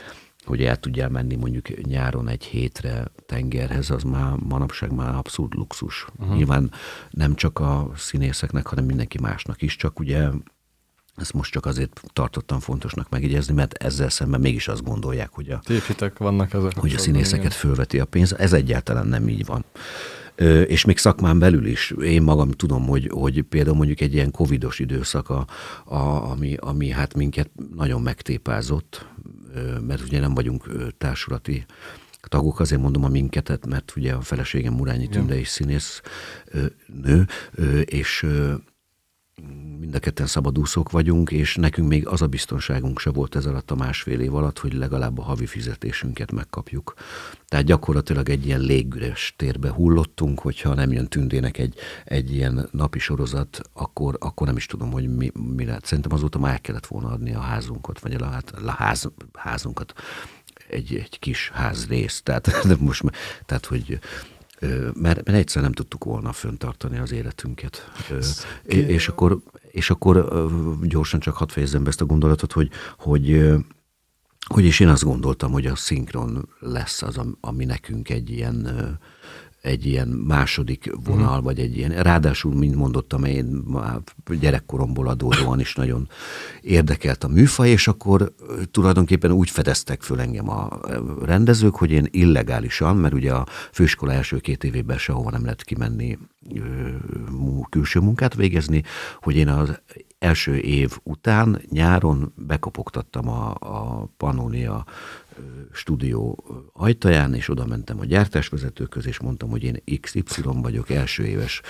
hogy 0.47 0.63
el 0.63 0.77
tudjál 0.77 1.09
menni 1.09 1.35
mondjuk 1.35 1.85
nyáron 1.85 2.27
egy 2.27 2.43
hétre 2.43 3.05
tengerhez, 3.25 3.89
az 3.89 4.03
már 4.03 4.33
manapság 4.35 4.91
már 4.91 5.15
abszolút 5.15 5.53
luxus. 5.53 6.07
Uh-huh. 6.19 6.35
Nyilván 6.35 6.71
nem 7.09 7.35
csak 7.35 7.59
a 7.59 7.91
színészeknek, 7.95 8.67
hanem 8.67 8.85
mindenki 8.85 9.19
másnak 9.21 9.61
is, 9.61 9.75
csak 9.75 9.99
ugye 9.99 10.27
ezt 11.15 11.33
most 11.33 11.51
csak 11.51 11.65
azért 11.65 12.01
tartottam 12.13 12.59
fontosnak 12.59 13.09
megjegyezni, 13.09 13.53
mert 13.53 13.73
ezzel 13.73 14.09
szemben 14.09 14.39
mégis 14.39 14.67
azt 14.67 14.83
gondolják, 14.83 15.29
hogy 15.31 15.49
a, 15.49 15.59
Tévhitek 15.63 16.17
vannak 16.17 16.53
ezek. 16.53 16.77
Hogy 16.77 16.93
a 16.93 16.97
színészeket 16.97 17.45
igen. 17.45 17.57
fölveti 17.57 17.99
a 17.99 18.05
pénz. 18.05 18.33
Ez 18.33 18.53
egyáltalán 18.53 19.07
nem 19.07 19.29
így 19.29 19.45
van. 19.45 19.65
És 20.67 20.85
még 20.85 20.97
szakmán 20.97 21.39
belül 21.39 21.65
is, 21.65 21.93
én 22.03 22.21
magam 22.21 22.51
tudom, 22.51 22.87
hogy, 22.87 23.09
hogy 23.13 23.41
például 23.41 23.75
mondjuk 23.75 24.01
egy 24.01 24.13
ilyen 24.13 24.31
covidos 24.31 24.79
időszak, 24.79 25.29
a, 25.29 25.47
a, 25.85 26.29
ami, 26.31 26.55
ami 26.59 26.89
hát 26.89 27.13
minket 27.13 27.49
nagyon 27.75 28.01
megtépázott, 28.01 29.05
mert 29.87 30.01
ugye 30.01 30.19
nem 30.19 30.33
vagyunk 30.33 30.67
társulati 30.97 31.65
tagok, 32.21 32.59
azért 32.59 32.81
mondom 32.81 33.03
a 33.03 33.09
minketet, 33.09 33.65
mert 33.65 33.93
ugye 33.95 34.13
a 34.13 34.21
feleségem 34.21 34.73
Murányi 34.73 35.07
Tünde 35.07 35.37
is 35.37 35.47
színész 35.47 36.01
nő, 37.03 37.27
és 37.85 38.25
mind 39.79 39.95
a 39.95 39.99
ketten 39.99 40.25
szabadúszók 40.25 40.91
vagyunk, 40.91 41.31
és 41.31 41.55
nekünk 41.55 41.87
még 41.87 42.07
az 42.07 42.21
a 42.21 42.27
biztonságunk 42.27 42.99
se 42.99 43.09
volt 43.09 43.35
ez 43.35 43.45
alatt 43.45 43.71
a 43.71 43.75
másfél 43.75 44.19
év 44.19 44.35
alatt, 44.35 44.59
hogy 44.59 44.73
legalább 44.73 45.19
a 45.19 45.23
havi 45.23 45.45
fizetésünket 45.45 46.31
megkapjuk. 46.31 46.93
Tehát 47.47 47.65
gyakorlatilag 47.65 48.29
egy 48.29 48.45
ilyen 48.45 48.59
légüres 48.59 49.33
térbe 49.37 49.69
hullottunk, 49.69 50.39
hogyha 50.39 50.73
nem 50.73 50.91
jön 50.91 51.07
tündének 51.07 51.57
egy, 51.57 51.75
egy 52.05 52.33
ilyen 52.33 52.69
napi 52.71 52.99
sorozat, 52.99 53.61
akkor, 53.73 54.17
akkor 54.19 54.47
nem 54.47 54.57
is 54.57 54.65
tudom, 54.65 54.91
hogy 54.91 55.15
mi, 55.15 55.31
mi 55.55 55.65
lehet. 55.65 55.85
Szerintem 55.85 56.13
azóta 56.13 56.39
már 56.39 56.51
el 56.51 56.61
kellett 56.61 56.87
volna 56.87 57.09
adni 57.09 57.33
a 57.33 57.39
házunkat, 57.39 57.99
vagy 57.99 58.13
a, 58.13 58.41
a 58.65 58.71
ház, 58.71 59.09
házunkat 59.33 59.93
egy, 60.69 60.95
egy 60.95 61.19
kis 61.19 61.49
házrészt. 61.53 62.23
Tehát, 62.23 62.59
de 62.67 62.75
most, 62.79 63.03
tehát 63.45 63.65
hogy 63.65 63.99
mert, 64.93 65.25
mert 65.25 65.29
egyszer 65.29 65.61
nem 65.61 65.71
tudtuk 65.71 66.03
volna 66.03 66.31
föntartani 66.31 66.97
az 66.97 67.11
életünket. 67.11 67.91
És, 68.65 68.77
és 68.87 69.07
akkor, 69.07 69.39
és 69.71 69.89
akkor 69.89 70.45
gyorsan 70.81 71.19
csak 71.19 71.35
hadd 71.35 71.49
fejezzem 71.49 71.83
be 71.83 71.89
ezt 71.89 72.01
a 72.01 72.05
gondolatot, 72.05 72.51
hogy, 72.51 72.69
hogy 72.97 73.55
hogy 74.47 74.65
és 74.65 74.79
én 74.79 74.87
azt 74.87 75.03
gondoltam, 75.03 75.51
hogy 75.51 75.65
a 75.65 75.75
szinkron 75.75 76.49
lesz 76.59 77.01
az, 77.01 77.19
ami 77.41 77.65
nekünk 77.65 78.09
egy 78.09 78.29
ilyen 78.29 78.67
egy 79.67 79.85
ilyen 79.85 80.07
második 80.07 80.91
vonal, 81.03 81.27
uh-huh. 81.27 81.43
vagy 81.43 81.59
egy 81.59 81.77
ilyen, 81.77 81.91
ráadásul, 81.91 82.53
mint 82.53 82.75
mondottam, 82.75 83.23
én 83.23 83.63
gyerekkoromból 84.39 85.07
adódóan 85.07 85.59
is 85.59 85.75
nagyon 85.75 86.09
érdekelt 86.61 87.23
a 87.23 87.27
műfaj, 87.27 87.69
és 87.69 87.87
akkor 87.87 88.33
tulajdonképpen 88.71 89.31
úgy 89.31 89.49
fedeztek 89.49 90.01
föl 90.01 90.19
engem 90.19 90.49
a 90.49 90.79
rendezők, 91.25 91.75
hogy 91.75 91.91
én 91.91 92.07
illegálisan, 92.11 92.97
mert 92.97 93.13
ugye 93.13 93.33
a 93.33 93.47
főiskola 93.71 94.11
első 94.11 94.37
két 94.37 94.63
évében 94.63 94.97
sehova 94.97 95.31
nem 95.31 95.43
lehet 95.43 95.63
kimenni 95.63 96.17
külső 97.69 97.99
munkát 97.99 98.35
végezni, 98.35 98.83
hogy 99.21 99.35
én 99.35 99.47
az 99.47 99.79
első 100.19 100.57
év 100.57 100.97
után 101.03 101.61
nyáron 101.69 102.33
bekopogtattam 102.35 103.29
a, 103.29 103.55
a 103.59 104.07
Pannonia 104.17 104.85
stúdió 105.71 106.43
ajtaján, 106.73 107.33
és 107.33 107.49
oda 107.49 107.65
mentem 107.65 107.99
a 107.99 108.05
gyártásvezetőköz, 108.05 109.07
és 109.07 109.19
mondtam, 109.19 109.49
hogy 109.49 109.63
én 109.63 109.81
XY 110.01 110.41
vagyok, 110.43 110.89
első 110.89 111.25
éves 111.25 111.61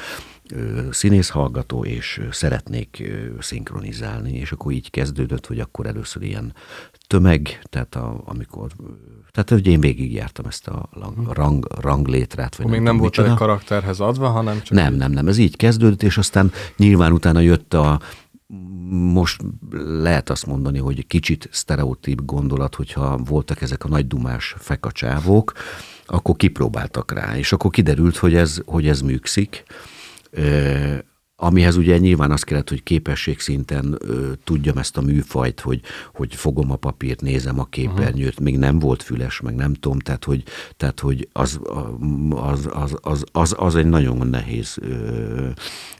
színész 0.91 1.29
hallgató, 1.29 1.85
és 1.85 2.21
szeretnék 2.31 3.11
szinkronizálni, 3.39 4.33
és 4.33 4.51
akkor 4.51 4.71
így 4.71 4.89
kezdődött, 4.89 5.45
hogy 5.45 5.59
akkor 5.59 5.85
először 5.85 6.23
ilyen 6.23 6.53
tömeg, 7.07 7.59
tehát 7.69 7.95
a, 7.95 8.21
amikor, 8.25 8.71
tehát 9.31 9.49
hogy 9.49 9.67
én 9.67 9.79
végigjártam 9.79 10.45
ezt 10.45 10.67
a 10.67 10.89
rang, 10.91 11.33
rang, 11.33 11.67
ranglétrát. 11.81 12.55
Vagy 12.55 12.67
még 12.67 12.81
nem 12.81 12.97
volt 12.97 13.19
egy 13.19 13.33
karakterhez 13.33 13.99
adva, 13.99 14.27
hanem 14.27 14.61
csak... 14.61 14.77
Nem, 14.77 14.93
nem, 14.93 15.11
nem, 15.11 15.27
ez 15.27 15.37
így 15.37 15.55
kezdődött, 15.55 16.03
és 16.03 16.17
aztán 16.17 16.51
nyilván 16.77 17.11
utána 17.11 17.39
jött 17.39 17.73
a, 17.73 17.99
most 18.89 19.41
lehet 19.83 20.29
azt 20.29 20.45
mondani, 20.45 20.77
hogy 20.77 21.07
kicsit 21.07 21.49
sztereotíp 21.51 22.21
gondolat, 22.25 22.75
hogyha 22.75 23.17
voltak 23.17 23.61
ezek 23.61 23.83
a 23.83 23.87
nagy 23.87 24.07
dumás 24.07 24.55
fekacsávok, 24.57 25.53
akkor 26.05 26.35
kipróbáltak 26.35 27.11
rá, 27.11 27.37
és 27.37 27.51
akkor 27.51 27.71
kiderült, 27.71 28.17
hogy 28.17 28.35
ez, 28.35 28.61
hogy 28.65 28.87
ez 28.87 29.01
műkszik 29.01 29.63
amihez 31.39 31.75
ugye 31.77 31.97
nyilván 31.97 32.31
az 32.31 32.43
kellett, 32.43 32.69
hogy 32.69 32.83
képesség 32.83 33.39
szinten 33.39 33.97
ö, 33.99 34.31
tudjam 34.43 34.77
ezt 34.77 34.97
a 34.97 35.01
műfajt, 35.01 35.59
hogy, 35.59 35.81
hogy 36.13 36.35
fogom 36.35 36.71
a 36.71 36.75
papírt, 36.75 37.21
nézem 37.21 37.59
a 37.59 37.65
képernyőt, 37.65 38.29
uh-huh. 38.29 38.43
még 38.43 38.57
nem 38.57 38.79
volt 38.79 39.03
füles, 39.03 39.39
meg 39.39 39.55
nem 39.55 39.73
tudom, 39.73 39.99
tehát 39.99 40.23
hogy, 40.23 40.43
tehát, 40.77 40.99
hogy 40.99 41.27
az, 41.31 41.59
az, 42.29 42.69
az, 42.73 42.97
az, 43.01 43.23
az, 43.31 43.55
az 43.57 43.75
egy 43.75 43.85
nagyon 43.85 44.27
nehéz. 44.27 44.77
Ö, 44.81 45.47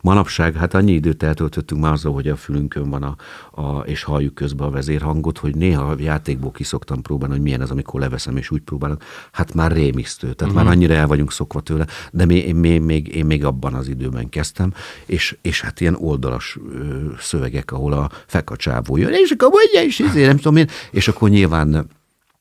manapság, 0.02 0.56
hát 0.56 0.74
annyi 0.74 0.92
időt 0.92 1.24
eltöltöttünk 1.24 1.82
már 1.82 1.92
azzal, 1.92 2.14
hogy 2.14 2.28
a 2.28 2.36
fülünkön 2.36 2.90
van 2.90 3.04
a, 3.04 3.16
a, 3.62 3.80
és 3.80 4.04
halljuk 4.04 4.36
közben 4.36 4.68
a 4.68 4.72
vezérhangot, 4.72 5.38
hogy 5.38 5.56
néha 5.56 5.84
a 5.84 5.96
játékból 6.00 6.52
kiszoktam 6.52 7.02
próbálni, 7.02 7.34
hogy 7.34 7.44
milyen 7.44 7.62
ez, 7.62 7.72
amikor 7.72 8.00
leveszem 8.00 8.38
és 8.38 8.52
úgy 8.52 8.62
próbálok, 8.62 9.04
hát 9.32 9.54
már 9.54 9.72
rémisztő, 9.72 10.34
tehát 10.34 10.54
uh-huh. 10.54 10.56
már 10.64 10.74
annyira 10.74 10.94
el 10.94 11.08
vagyunk 11.08 11.32
szokva 11.32 11.62
tőle, 11.62 11.88
de 12.12 12.26
még, 12.26 12.48
én, 12.48 12.56
még, 12.56 12.82
még, 12.82 13.16
én 13.16 13.26
még 13.26 13.46
abban 13.46 13.74
az 13.74 13.88
időben 13.88 14.30
kezdtem, 14.30 14.74
és 15.06 15.27
és, 15.28 15.38
és 15.42 15.62
hát 15.62 15.82
ilyen 15.82 15.96
oldalas 15.96 16.58
ö, 16.72 17.12
szövegek, 17.20 17.72
ahol 17.72 17.94
a 17.94 18.12
fekacsávó 18.28 18.98
jön, 18.98 19.14
és 19.14 19.32
akkor 19.32 19.50
mondja 19.50 19.82
is, 19.82 20.00
izé, 20.00 20.26
nem 20.26 20.38
tudom 20.38 20.56
én, 20.56 20.68
és 20.92 21.08
akkor 21.08 21.30
nyilván 21.30 21.88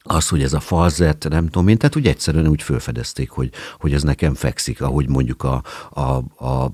az, 0.09 0.29
hogy 0.29 0.43
ez 0.43 0.53
a 0.53 0.61
falzet, 0.61 1.27
nem 1.29 1.45
tudom 1.45 1.69
én, 1.69 1.77
tehát 1.79 1.97
úgy 1.97 2.07
egyszerűen 2.07 2.47
úgy 2.47 2.63
felfedezték, 2.63 3.31
hogy, 3.31 3.51
hogy 3.79 3.93
ez 3.93 4.03
nekem 4.03 4.35
fekszik, 4.35 4.83
ahogy 4.83 5.09
mondjuk 5.09 5.43
a, 5.43 5.63
a, 5.91 6.01
a 6.47 6.73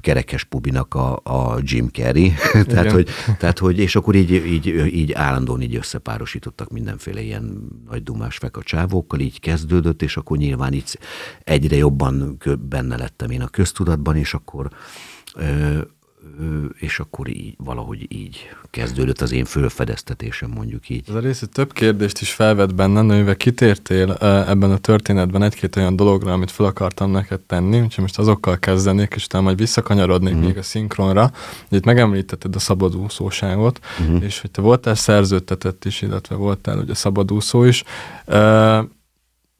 kerekes 0.00 0.44
pubinak 0.44 0.94
a, 0.94 1.20
a 1.22 1.58
Jim 1.62 1.88
Carrey, 1.88 2.32
tehát, 2.66 2.90
hogy, 2.90 3.08
tehát, 3.38 3.58
hogy, 3.58 3.78
és 3.78 3.96
akkor 3.96 4.14
így, 4.14 4.30
így, 4.30 4.66
így 4.94 5.12
állandóan 5.12 5.62
így 5.62 5.76
összepárosítottak 5.76 6.70
mindenféle 6.70 7.20
ilyen 7.20 7.68
nagy 7.90 8.02
dumás 8.02 8.36
fekacsávókkal, 8.36 9.20
így 9.20 9.40
kezdődött, 9.40 10.02
és 10.02 10.16
akkor 10.16 10.36
nyilván 10.36 10.72
így 10.72 10.98
egyre 11.44 11.76
jobban 11.76 12.38
benne 12.68 12.96
lettem 12.96 13.30
én 13.30 13.42
a 13.42 13.48
köztudatban, 13.48 14.16
és 14.16 14.34
akkor 14.34 14.68
és 16.78 16.98
akkor 16.98 17.28
így, 17.28 17.54
valahogy 17.58 18.06
így 18.12 18.48
kezdődött 18.70 19.20
az 19.20 19.32
én 19.32 19.44
fölfedeztetésem, 19.44 20.50
mondjuk 20.50 20.88
így. 20.88 21.04
Ez 21.08 21.14
a 21.14 21.18
rész 21.18 21.44
több 21.52 21.72
kérdést 21.72 22.20
is 22.20 22.32
felvet 22.32 22.74
benne, 22.74 23.02
nőve 23.02 23.36
kitértél 23.36 24.12
ebben 24.20 24.70
a 24.70 24.78
történetben 24.78 25.42
egy-két 25.42 25.76
olyan 25.76 25.96
dologra, 25.96 26.32
amit 26.32 26.50
fel 26.50 26.66
akartam 26.66 27.10
neked 27.10 27.40
tenni, 27.40 27.80
úgyhogy 27.80 28.02
most 28.02 28.18
azokkal 28.18 28.58
kezdenék, 28.58 29.12
és 29.14 29.24
utána 29.24 29.44
majd 29.44 29.58
visszakanyarodnék 29.58 30.32
uh-huh. 30.32 30.48
még 30.48 30.58
a 30.58 30.62
szinkronra. 30.62 31.30
Itt 31.68 31.84
megemlítetted 31.84 32.54
a 32.54 32.58
szabadúszóságot, 32.58 33.80
uh-huh. 34.00 34.24
és 34.24 34.40
hogy 34.40 34.50
te 34.50 34.60
voltál 34.60 34.94
szerződtetett 34.94 35.84
is, 35.84 36.02
illetve 36.02 36.34
voltál 36.34 36.78
ugye 36.78 36.94
szabadúszó 36.94 37.64
is. 37.64 37.84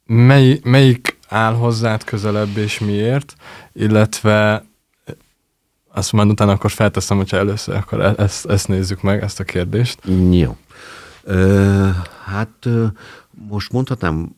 Mely, 0.06 0.60
melyik 0.64 1.18
áll 1.28 1.54
hozzád 1.54 2.04
közelebb, 2.04 2.56
és 2.56 2.78
miért? 2.78 3.34
Illetve 3.72 4.64
azt 5.94 6.12
majd 6.12 6.30
utána 6.30 6.52
akkor 6.52 6.70
felteszem, 6.70 7.16
hogyha 7.16 7.36
először 7.36 7.74
akkor 7.74 8.00
e- 8.00 8.14
ezt, 8.16 8.46
ezt 8.46 8.68
nézzük 8.68 9.02
meg, 9.02 9.22
ezt 9.22 9.40
a 9.40 9.44
kérdést. 9.44 9.98
Jó. 10.30 10.56
Ö, 11.22 11.88
hát 12.24 12.68
most 13.48 13.72
mondhatnám 13.72 14.36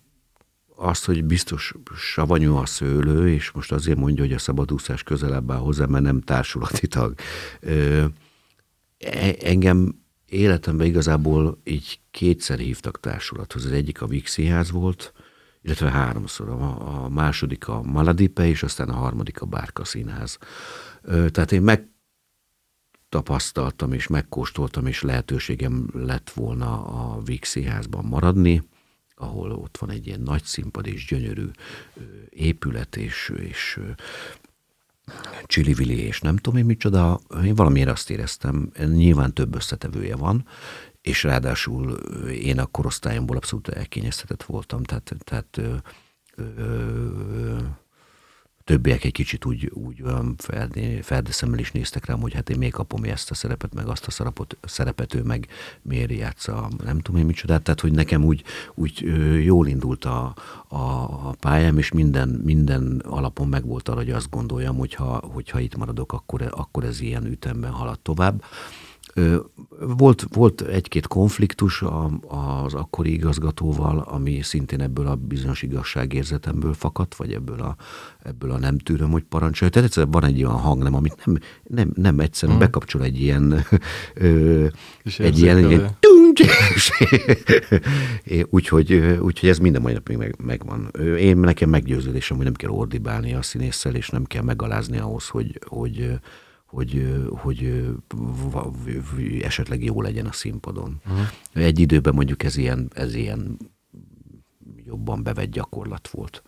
azt, 0.77 1.05
hogy 1.05 1.25
biztos 1.25 1.75
savanyú 1.97 2.57
a 2.57 2.67
szőlő, 2.67 3.29
és 3.29 3.51
most 3.51 3.73
azért 3.73 3.99
mondja, 3.99 4.23
hogy 4.23 4.33
a 4.33 4.39
szabadúszás 4.39 5.03
közelebb 5.03 5.51
áll 5.51 5.59
hozzá, 5.59 5.87
mert 5.87 6.05
nem 6.05 6.21
társulati 6.21 6.87
tag. 6.87 7.15
Ö, 7.61 8.05
e- 8.99 9.37
engem 9.41 9.95
életemben 10.27 10.87
igazából 10.87 11.61
így 11.65 12.01
kétszer 12.11 12.59
hívtak 12.59 13.01
társulathoz. 13.01 13.65
Az 13.65 13.73
egyik 13.73 14.03
a 14.03 14.07
Vixi 14.07 14.53
volt, 14.71 15.13
illetve 15.63 15.91
háromszor. 15.91 16.49
A, 16.49 17.05
a 17.05 17.09
második 17.09 17.69
a 17.69 17.83
Maladipe, 17.83 18.47
és 18.47 18.63
aztán 18.63 18.89
a 18.89 18.95
harmadik 18.95 19.41
a 19.41 19.47
Bárka 19.47 19.85
Színház. 19.85 20.39
Tehát 21.07 21.53
én 21.53 21.63
megtapasztaltam 21.63 23.93
és 23.93 24.07
megkóstoltam, 24.07 24.87
és 24.87 25.03
lehetőségem 25.03 25.89
lett 25.93 26.31
volna 26.31 26.85
a 26.85 27.23
Víg 27.23 27.45
házban 27.45 28.05
maradni, 28.05 28.63
ahol 29.15 29.51
ott 29.51 29.77
van 29.77 29.91
egy 29.91 30.07
ilyen 30.07 30.21
nagy 30.21 30.43
színpad 30.43 30.87
és 30.87 31.07
gyönyörű 31.07 31.51
épület, 32.31 32.97
és, 32.97 33.33
és 33.37 33.81
csili 35.45 35.99
és 35.99 36.21
nem 36.21 36.37
tudom 36.37 36.59
én 36.59 36.65
micsoda, 36.65 37.21
én 37.45 37.55
valamiért 37.55 37.89
azt 37.89 38.11
éreztem, 38.11 38.71
nyilván 38.85 39.35
több 39.35 39.55
összetevője 39.55 40.17
van, 40.17 40.47
és 41.01 41.23
ráadásul 41.23 41.91
én 42.31 42.59
a 42.59 42.67
korosztályomból 42.67 43.37
abszolút 43.37 43.69
elkényeztetett 43.69 44.43
voltam, 44.43 44.83
tehát, 44.83 45.15
tehát 45.19 45.57
ö, 45.57 45.75
ö, 46.37 47.59
többiek 48.67 49.05
egy 49.05 49.13
kicsit 49.13 49.45
úgy, 49.45 49.71
úgy 49.75 50.03
feldeszemmel 51.03 51.59
is 51.59 51.73
néztek 51.73 52.07
rám, 52.07 52.21
hogy 52.21 52.35
hát 52.35 52.51
én 52.51 52.59
még 52.59 52.73
kapom 52.73 53.05
ezt 53.05 53.31
a 53.31 53.35
szerepet, 53.35 53.75
meg 53.75 53.89
azt 53.89 54.07
a 54.07 54.11
szerepet, 54.11 54.57
szerepet 54.63 55.15
ő 55.15 55.23
meg 55.23 55.47
miért 55.83 56.11
játsza, 56.11 56.69
nem 56.85 56.99
tudom 56.99 57.21
én 57.21 57.27
micsodát, 57.27 57.63
tehát 57.63 57.81
hogy 57.81 57.93
nekem 57.93 58.25
úgy, 58.25 58.45
úgy 58.75 59.05
jól 59.45 59.67
indult 59.67 60.05
a, 60.05 60.35
a, 60.69 60.77
a 61.29 61.37
pályám, 61.41 61.79
és 61.79 61.93
minden, 61.93 62.29
minden 62.29 63.03
alapon 63.05 63.49
meg 63.49 63.67
volt 63.67 63.89
arra, 63.89 63.99
hogy 63.99 64.11
azt 64.11 64.31
gondoljam, 64.31 64.77
hogy 64.77 64.95
ha, 64.95 65.23
hogyha 65.33 65.61
itt 65.61 65.77
maradok, 65.77 66.13
akkor, 66.13 66.49
akkor 66.51 66.85
ez 66.85 67.01
ilyen 67.01 67.27
ütemben 67.27 67.71
halad 67.71 68.01
tovább. 68.01 68.43
Volt, 69.97 70.27
volt 70.33 70.61
egy-két 70.61 71.07
konfliktus 71.07 71.85
az 72.29 72.75
akkori 72.75 73.13
igazgatóval, 73.13 73.99
ami 73.99 74.43
szintén 74.43 74.81
ebből 74.81 75.07
a 75.07 75.15
bizonyos 75.15 75.63
igazságérzetemből 75.63 76.75
fakadt, 76.75 77.15
vagy 77.15 77.33
ebből 77.33 77.61
a, 77.61 77.77
ebből 78.23 78.51
a 78.51 78.59
nem 78.59 78.79
tűröm, 78.79 79.11
hogy 79.11 79.23
parancsolja. 79.23 79.73
Tehát 79.73 79.89
egyszerűen 79.89 80.13
van 80.13 80.25
egy 80.25 80.45
olyan 80.45 80.59
hang, 80.59 80.83
nem, 80.83 80.95
amit 80.95 81.25
nem, 81.25 81.39
nem, 81.69 81.91
nem 81.95 82.21
egyszerűen 82.21 82.59
hmm. 82.59 82.67
bekapcsol 82.67 83.03
egy 83.03 83.21
ilyen, 83.21 83.53
ö, 84.15 84.67
egy 85.17 85.39
ilyen, 85.39 85.57
egy 85.57 85.71
ilyen 85.71 85.97
úgyhogy, 88.51 88.93
úgyhogy 89.21 89.49
ez 89.49 89.59
minden 89.59 89.83
mai 89.83 89.93
napig 89.93 90.17
meg, 90.17 90.37
megvan. 90.45 90.91
Én 91.19 91.37
nekem 91.37 91.69
meggyőződésem, 91.69 92.37
hogy 92.37 92.47
nem 92.47 92.55
kell 92.55 92.71
ordibálni 92.71 93.35
a 93.35 93.43
színésszel, 93.43 93.95
és 93.95 94.09
nem 94.09 94.25
kell 94.25 94.43
megalázni 94.43 94.99
ahhoz, 94.99 95.29
hogy, 95.29 95.59
hogy 95.67 96.19
hogy, 96.67 97.25
hogy 97.31 97.91
esetleg 99.43 99.85
jó 99.85 100.03
legyen 100.03 100.27
a 100.27 100.33
színpadon. 100.33 101.01
Uh-huh. 101.07 101.27
Egy 101.53 101.79
időben 101.79 102.15
mondjuk 102.15 102.43
ez 102.43 102.57
ilyen, 102.57 102.91
ez 102.95 103.15
ilyen 103.15 103.57
jobban 104.85 105.23
bevett 105.23 105.51
gyakorlat 105.51 106.09
volt. 106.09 106.43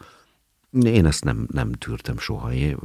Én 0.82 1.06
ezt 1.06 1.24
nem, 1.24 1.46
nem 1.52 1.72
tűrtem 1.72 2.18
soha. 2.18 2.52
Én 2.52 2.78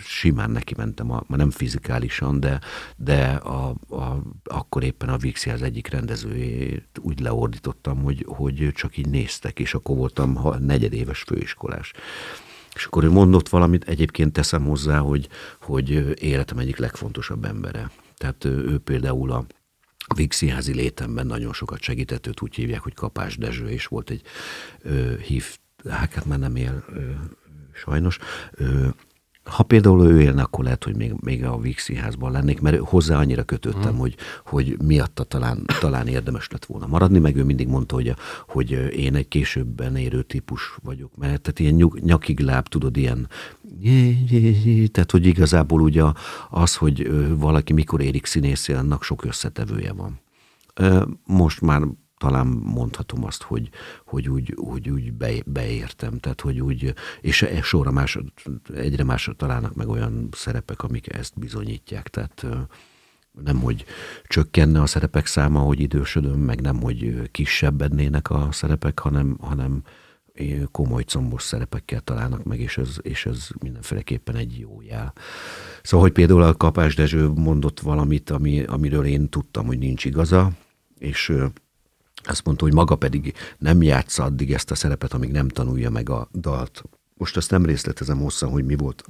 simán 0.00 0.50
neki 0.50 0.74
mentem, 0.76 1.10
a, 1.10 1.24
nem 1.26 1.50
fizikálisan, 1.50 2.40
de, 2.40 2.60
de 2.96 3.26
a, 3.26 3.74
a, 3.88 4.22
akkor 4.44 4.82
éppen 4.82 5.08
a 5.08 5.16
Vixi 5.16 5.50
az 5.50 5.62
egyik 5.62 5.88
rendezőjét 5.88 6.98
úgy 7.00 7.20
leordítottam, 7.20 8.02
hogy, 8.02 8.24
hogy 8.28 8.70
csak 8.74 8.96
így 8.96 9.08
néztek, 9.08 9.58
és 9.58 9.74
akkor 9.74 9.96
voltam 9.96 10.38
negyedéves 10.58 11.22
főiskolás. 11.22 11.92
És 12.74 12.84
akkor 12.84 13.04
ő 13.04 13.10
mondott 13.10 13.48
valamit, 13.48 13.88
egyébként 13.88 14.32
teszem 14.32 14.64
hozzá, 14.64 14.98
hogy, 14.98 15.28
hogy 15.60 15.90
életem 16.22 16.58
egyik 16.58 16.76
legfontosabb 16.76 17.44
embere. 17.44 17.90
Tehát 18.16 18.44
ő 18.44 18.78
például 18.78 19.30
a 19.30 19.44
Vígszínházi 20.14 20.74
létemben 20.74 21.26
nagyon 21.26 21.52
sokat 21.52 21.80
segített, 21.80 22.26
őt 22.26 22.40
úgy 22.42 22.54
hívják, 22.54 22.80
hogy 22.80 22.94
Kapás 22.94 23.36
Dezső, 23.36 23.68
és 23.68 23.86
volt 23.86 24.10
egy 24.10 24.22
ö, 24.82 25.18
hív, 25.18 25.58
hát 25.88 26.24
már 26.24 26.38
nem 26.38 26.56
él 26.56 26.84
ö, 26.94 27.10
sajnos, 27.72 28.18
ö, 28.52 28.88
ha 29.50 29.62
például 29.62 30.06
ő 30.06 30.20
élne, 30.20 30.42
akkor 30.42 30.64
lehet, 30.64 30.84
hogy 30.84 30.96
még, 30.96 31.12
még 31.20 31.44
a 31.44 31.58
Víg 31.58 31.78
színházban 31.78 32.32
lennék, 32.32 32.60
mert 32.60 32.78
hozzá 32.78 33.18
annyira 33.18 33.42
kötöttem, 33.42 33.90
hmm. 33.90 33.98
hogy, 33.98 34.16
hogy 34.44 34.76
miatta 34.82 35.24
talán, 35.24 35.64
talán 35.80 36.06
érdemes 36.06 36.48
lett 36.50 36.64
volna 36.64 36.86
maradni, 36.86 37.18
meg 37.18 37.36
ő 37.36 37.44
mindig 37.44 37.68
mondta, 37.68 37.94
hogy, 37.94 38.14
hogy 38.48 38.70
én 38.96 39.14
egy 39.14 39.28
későbben 39.28 39.96
érő 39.96 40.22
típus 40.22 40.76
vagyok, 40.82 41.16
mert 41.16 41.40
tehát 41.40 41.58
ilyen 41.58 41.74
nyug, 41.74 41.98
nyakig 41.98 42.40
láb, 42.40 42.68
tudod, 42.68 42.96
ilyen 42.96 43.28
tehát, 44.92 45.10
hogy 45.10 45.26
igazából 45.26 45.80
ugye 45.80 46.02
az, 46.50 46.76
hogy 46.76 47.10
valaki 47.38 47.72
mikor 47.72 48.00
érik 48.00 48.26
színészé, 48.26 48.72
annak 48.72 49.02
sok 49.02 49.24
összetevője 49.24 49.92
van. 49.92 50.20
Most 51.24 51.60
már 51.60 51.82
talán 52.20 52.46
mondhatom 52.46 53.24
azt, 53.24 53.42
hogy, 53.42 53.68
hogy 54.04 54.28
úgy, 54.28 54.54
hogy 54.56 54.90
úgy 54.90 55.12
be, 55.12 55.32
beértem, 55.46 56.18
tehát 56.18 56.40
hogy 56.40 56.60
úgy, 56.60 56.94
és 57.20 57.42
e, 57.42 57.62
sorra 57.62 57.90
más, 57.90 58.18
egyre 58.74 59.04
másra 59.04 59.32
találnak 59.32 59.74
meg 59.74 59.88
olyan 59.88 60.28
szerepek, 60.32 60.82
amik 60.82 61.12
ezt 61.14 61.38
bizonyítják, 61.38 62.08
tehát 62.08 62.46
nem, 63.44 63.60
hogy 63.60 63.84
csökkenne 64.24 64.80
a 64.80 64.86
szerepek 64.86 65.26
száma, 65.26 65.58
hogy 65.58 65.80
idősödöm, 65.80 66.38
meg 66.40 66.60
nem, 66.60 66.80
hogy 66.80 67.30
kisebbednének 67.30 68.30
a 68.30 68.48
szerepek, 68.52 68.98
hanem, 68.98 69.36
hanem 69.40 69.82
komoly 70.70 71.04
combos 71.04 71.42
szerepekkel 71.42 72.00
találnak 72.00 72.44
meg, 72.44 72.60
és 72.60 72.78
ez, 72.78 72.96
és 73.02 73.26
ez 73.26 73.48
mindenféleképpen 73.62 74.36
egy 74.36 74.58
jó 74.58 74.80
jel. 74.82 75.12
Szóval, 75.82 76.06
hogy 76.06 76.14
például 76.14 76.42
a 76.42 76.54
Kapás 76.54 76.94
Dezső 76.94 77.28
mondott 77.28 77.80
valamit, 77.80 78.30
ami, 78.30 78.62
amiről 78.62 79.04
én 79.04 79.28
tudtam, 79.28 79.66
hogy 79.66 79.78
nincs 79.78 80.04
igaza, 80.04 80.50
és 80.98 81.32
azt 82.22 82.44
mondta, 82.44 82.64
hogy 82.64 82.74
maga 82.74 82.96
pedig 82.96 83.34
nem 83.58 83.82
játsza 83.82 84.24
addig 84.24 84.52
ezt 84.52 84.70
a 84.70 84.74
szerepet, 84.74 85.12
amíg 85.12 85.30
nem 85.30 85.48
tanulja 85.48 85.90
meg 85.90 86.08
a 86.08 86.28
dalt. 86.32 86.82
Most 87.14 87.36
azt 87.36 87.50
nem 87.50 87.64
részletezem 87.64 88.18
hosszan, 88.18 88.50
hogy 88.50 88.64
mi 88.64 88.74
volt 88.76 89.04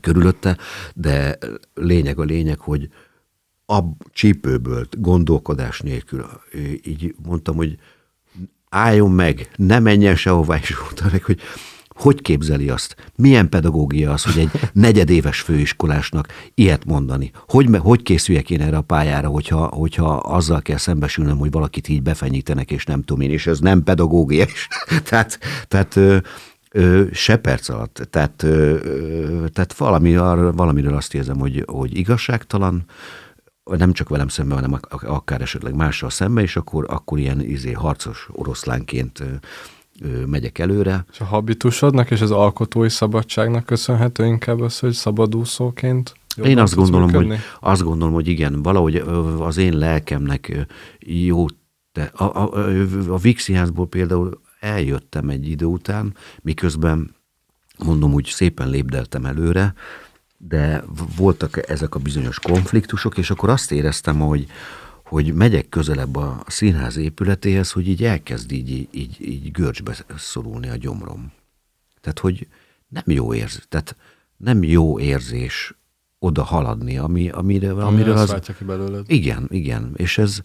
körülötte, 0.00 0.58
de 0.94 1.38
lényeg 1.74 2.18
a 2.18 2.24
lényeg, 2.24 2.58
hogy 2.58 2.88
a 3.66 3.80
csípőből, 4.10 4.88
gondolkodás 4.98 5.80
nélkül, 5.80 6.26
így 6.82 7.14
mondtam, 7.22 7.56
hogy 7.56 7.78
álljon 8.68 9.10
meg, 9.10 9.50
ne 9.56 9.78
menjen 9.78 10.16
sehová, 10.16 10.56
és 10.56 10.76
utána, 10.90 11.18
hogy 11.24 11.40
hogy 11.98 12.22
képzeli 12.22 12.68
azt? 12.68 12.96
Milyen 13.16 13.48
pedagógia 13.48 14.12
az, 14.12 14.22
hogy 14.22 14.38
egy 14.38 14.50
negyedéves 14.84 15.40
főiskolásnak 15.40 16.26
ilyet 16.54 16.84
mondani? 16.84 17.30
Hogy, 17.46 17.68
hogy 17.78 18.02
készüljek 18.02 18.50
én 18.50 18.60
erre 18.60 18.76
a 18.76 18.82
pályára, 18.82 19.28
hogyha, 19.28 19.66
hogyha 19.66 20.16
azzal 20.16 20.62
kell 20.62 20.76
szembesülnöm, 20.76 21.38
hogy 21.38 21.50
valakit 21.50 21.88
így 21.88 22.02
befenyítenek, 22.02 22.70
és 22.70 22.84
nem 22.84 23.02
tudom 23.02 23.22
én, 23.22 23.30
és 23.30 23.46
ez 23.46 23.58
nem 23.58 23.82
pedagógia 23.82 24.44
is. 24.44 24.68
tehát, 25.08 25.38
tehát 25.68 25.96
ö, 25.96 26.16
ö, 26.70 27.02
se 27.12 27.36
perc 27.36 27.68
alatt. 27.68 28.08
Tehát, 28.10 28.42
ö, 28.42 28.76
tehát 29.52 29.74
valami, 29.74 30.16
valamiről 30.52 30.94
azt 30.94 31.14
érzem, 31.14 31.38
hogy, 31.38 31.64
hogy 31.66 31.96
igazságtalan, 31.96 32.84
nem 33.76 33.92
csak 33.92 34.08
velem 34.08 34.28
szemben, 34.28 34.56
hanem 34.58 34.80
akár 34.90 35.40
esetleg 35.40 35.74
mással 35.74 36.10
szemben, 36.10 36.44
és 36.44 36.56
akkor, 36.56 36.86
akkor 36.88 37.18
ilyen 37.18 37.40
izé, 37.40 37.72
harcos 37.72 38.28
oroszlánként 38.32 39.22
megyek 40.26 40.58
előre. 40.58 41.04
És 41.12 41.20
a 41.20 41.24
habitusodnak 41.24 42.10
és 42.10 42.20
az 42.20 42.30
alkotói 42.30 42.88
szabadságnak 42.88 43.64
köszönhető 43.64 44.26
inkább 44.26 44.60
az, 44.60 44.78
hogy 44.78 44.92
szabadúszóként 44.92 46.14
én 46.42 46.58
azt 46.58 46.74
gondolom, 46.74 47.12
hogy, 47.12 47.38
azt 47.60 47.82
gondolom, 47.82 48.14
hogy 48.14 48.28
igen, 48.28 48.62
valahogy 48.62 48.96
az 49.38 49.56
én 49.56 49.78
lelkemnek 49.78 50.66
jó, 50.98 51.46
te, 51.92 52.02
a, 52.02 52.24
a, 52.24 52.64
a, 53.08 53.16
Vixi 53.16 53.58
például 53.88 54.40
eljöttem 54.60 55.28
egy 55.28 55.48
idő 55.48 55.64
után, 55.64 56.14
miközben 56.42 57.14
mondom 57.84 58.12
úgy 58.12 58.26
szépen 58.26 58.68
lépdeltem 58.68 59.24
előre, 59.24 59.74
de 60.36 60.84
voltak 61.16 61.70
ezek 61.70 61.94
a 61.94 61.98
bizonyos 61.98 62.40
konfliktusok, 62.40 63.18
és 63.18 63.30
akkor 63.30 63.48
azt 63.48 63.72
éreztem, 63.72 64.18
hogy, 64.18 64.46
hogy 65.08 65.34
megyek 65.34 65.68
közelebb 65.68 66.16
a 66.16 66.42
színház 66.46 66.96
épületéhez, 66.96 67.72
hogy 67.72 67.88
így 67.88 68.04
elkezd 68.04 68.52
így, 68.52 68.88
így, 68.90 69.16
így 69.20 69.50
görcsbe 69.50 69.96
szorulni 70.16 70.68
a 70.68 70.76
gyomrom. 70.76 71.32
Tehát, 72.00 72.18
hogy 72.18 72.46
nem 72.88 73.02
jó 73.06 73.34
érzés, 73.34 73.66
tehát 73.68 73.96
nem 74.36 74.62
jó 74.62 74.98
érzés 74.98 75.74
oda 76.18 76.42
haladni, 76.42 76.98
ami, 76.98 77.28
amire, 77.28 77.72
amiről 77.72 78.16
az... 78.16 78.36
ki 78.58 78.64
belőled. 78.64 79.04
Igen, 79.10 79.46
igen. 79.50 79.92
És, 79.96 80.18
ez, 80.18 80.40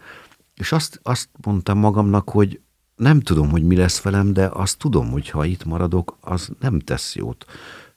és 0.55 0.71
azt, 0.71 0.99
azt 1.03 1.29
mondtam 1.45 1.77
magamnak, 1.77 2.29
hogy 2.29 2.59
nem 2.95 3.19
tudom, 3.19 3.49
hogy 3.49 3.63
mi 3.63 3.75
lesz 3.75 4.01
velem, 4.01 4.33
de 4.33 4.45
azt 4.45 4.77
tudom, 4.77 5.11
hogy 5.11 5.29
ha 5.29 5.45
itt 5.45 5.65
maradok, 5.65 6.17
az 6.21 6.49
nem 6.59 6.79
tesz 6.79 7.15
jót. 7.15 7.45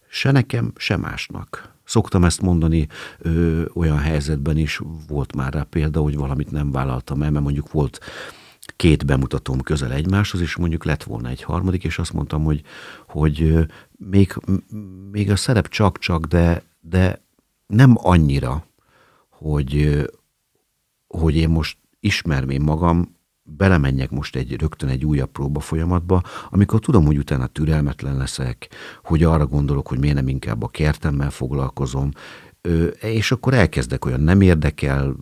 Se 0.09 0.31
nekem, 0.31 0.73
se 0.77 0.97
másnak. 0.97 1.76
Szoktam 1.87 2.25
ezt 2.25 2.41
mondani 2.43 2.87
ö, 3.19 3.65
olyan 3.75 3.99
helyzetben 3.99 4.57
is, 4.57 4.81
volt 5.09 5.35
már 5.35 5.53
rá 5.53 5.63
példa, 5.63 6.01
hogy 6.01 6.17
valamit 6.17 6.51
nem 6.51 6.73
vállaltam 6.73 7.23
el, 7.23 7.31
mert 7.31 7.45
mondjuk 7.45 7.73
volt 7.73 8.01
két 8.77 9.07
bemutatóm 9.07 9.61
közel 9.61 9.93
egymáshoz, 9.93 10.41
és 10.41 10.57
mondjuk 10.57 10.85
lett 10.85 11.03
volna 11.03 11.29
egy 11.29 11.43
harmadik, 11.43 11.85
és 11.85 11.99
azt 11.99 12.13
mondtam, 12.13 12.45
hogy, 12.45 12.63
hogy 13.07 13.67
még, 13.97 14.37
még 15.11 15.31
a 15.31 15.37
szerep 15.37 15.69
csak-csak, 15.69 16.25
de, 16.25 16.63
de 16.81 17.23
nem 17.67 17.93
annyira, 17.97 18.67
hogy, 19.29 20.05
hogy 21.07 21.37
én 21.37 21.49
most 21.49 21.79
ismervén 22.01 22.61
magam, 22.61 23.16
belemenjek 23.47 24.11
most 24.11 24.37
egy 24.37 24.61
rögtön 24.61 24.89
egy 24.89 25.05
újabb 25.05 25.31
próba 25.31 25.61
folyamatba, 25.61 26.23
amikor 26.51 26.81
tudom, 26.81 27.07
hogy 27.07 27.19
utána 27.19 27.47
türelmetlen 27.47 28.17
leszek, 28.17 28.69
hogy 29.05 29.23
arra 29.23 29.47
gondolok, 29.47 29.89
hogy 29.89 29.99
miért 29.99 30.15
nem 30.15 30.29
inkább 30.29 30.63
a 30.63 30.69
kertemmel 30.69 31.31
foglalkozom, 31.31 32.11
és 33.01 33.33
akkor 33.33 33.55
elkezdek 33.55 34.05
olyan 34.05 34.21
nem 34.21 34.41
érdekel 34.41 35.17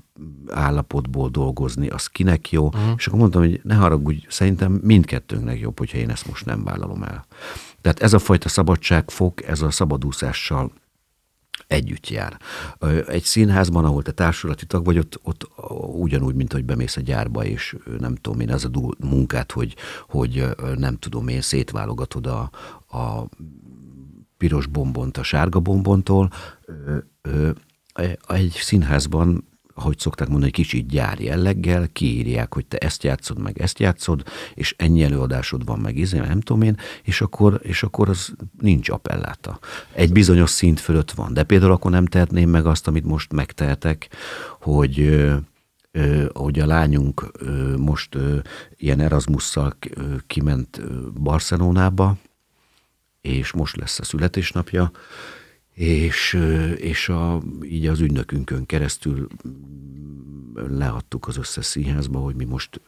állapotból 0.49 1.29
dolgozni, 1.29 1.89
az 1.89 2.07
kinek 2.07 2.51
jó, 2.51 2.66
uh-huh. 2.66 2.93
és 2.97 3.07
akkor 3.07 3.18
mondtam, 3.18 3.43
hogy 3.43 3.61
ne 3.62 3.75
haragudj, 3.75 4.27
szerintem 4.29 4.72
mindkettőnknek 4.72 5.61
jobb, 5.61 5.79
hogyha 5.79 5.99
én 5.99 6.11
ezt 6.11 6.27
most 6.27 6.45
nem 6.45 6.64
vállalom 6.64 7.03
el. 7.03 7.27
Tehát 7.81 8.01
ez 8.01 8.12
a 8.12 8.18
fajta 8.18 8.49
szabadságfok, 8.49 9.47
ez 9.47 9.62
a 9.62 9.70
szabadúszással 9.70 10.72
együtt 11.66 12.08
jár. 12.08 12.40
Egy 13.06 13.22
színházban, 13.22 13.84
ahol 13.84 14.02
te 14.02 14.12
társulati 14.12 14.66
tag 14.66 14.84
vagy, 14.84 14.98
ott, 14.98 15.20
ott 15.22 15.48
ugyanúgy, 15.92 16.34
mint 16.34 16.52
hogy 16.52 16.64
bemész 16.64 16.96
a 16.96 17.00
gyárba, 17.00 17.44
és 17.44 17.76
nem 17.98 18.14
tudom 18.14 18.40
én, 18.40 18.50
az 18.50 18.64
a 18.64 18.70
munkát, 18.98 19.52
hogy, 19.52 19.76
hogy 20.08 20.48
nem 20.76 20.96
tudom 20.96 21.28
én, 21.28 21.40
szétválogatod 21.40 22.26
a, 22.26 22.50
a 22.98 23.28
piros 24.36 24.66
bombont 24.66 25.16
a 25.16 25.22
sárga 25.22 25.60
bombontól. 25.60 26.30
Egy 28.26 28.50
színházban 28.50 29.53
ahogy 29.75 29.99
szokták 29.99 30.29
mondani, 30.29 30.49
egy 30.49 30.57
kicsit 30.57 30.87
gyár 30.87 31.20
jelleggel, 31.20 31.89
kiírják, 31.93 32.55
hogy 32.55 32.66
te 32.66 32.79
ezt 32.79 33.03
játszod, 33.03 33.39
meg 33.39 33.61
ezt 33.61 33.79
játszod, 33.79 34.22
és 34.55 34.75
ennyi 34.79 35.03
előadásod 35.03 35.64
van, 35.64 35.79
meg 35.79 35.97
izé, 35.97 36.18
nem 36.18 36.41
tudom 36.41 36.62
én, 36.62 36.77
és 37.03 37.20
akkor, 37.20 37.61
és 37.62 37.83
akkor 37.83 38.09
az 38.09 38.35
nincs 38.61 38.89
appelláta. 38.89 39.59
Egy 39.93 40.12
bizonyos 40.12 40.51
szint 40.51 40.81
fölött 40.81 41.11
van. 41.11 41.33
De 41.33 41.43
például 41.43 41.72
akkor 41.72 41.91
nem 41.91 42.07
tehetném 42.07 42.51
meg 42.51 42.66
azt, 42.66 42.87
amit 42.87 43.05
most 43.05 43.33
megtehetek, 43.33 44.09
hogy 44.61 45.22
hogy 46.33 46.59
a 46.59 46.66
lányunk 46.66 47.31
most 47.77 48.18
ilyen 48.77 49.01
Erasmusszal 49.01 49.77
kiment 50.27 50.81
Barcelonába, 51.20 52.16
és 53.20 53.53
most 53.53 53.77
lesz 53.77 53.99
a 53.99 54.05
születésnapja, 54.05 54.91
és, 55.75 56.39
és 56.77 57.09
a, 57.09 57.43
így 57.62 57.87
az 57.87 58.01
ügynökünkön 58.01 58.66
keresztül 58.66 59.27
leadtuk 60.55 61.27
az 61.29 61.37
összes 61.37 61.64
színházba, 61.64 62.18
hogy 62.18 62.35
mi 62.35 62.45
most 62.45 62.81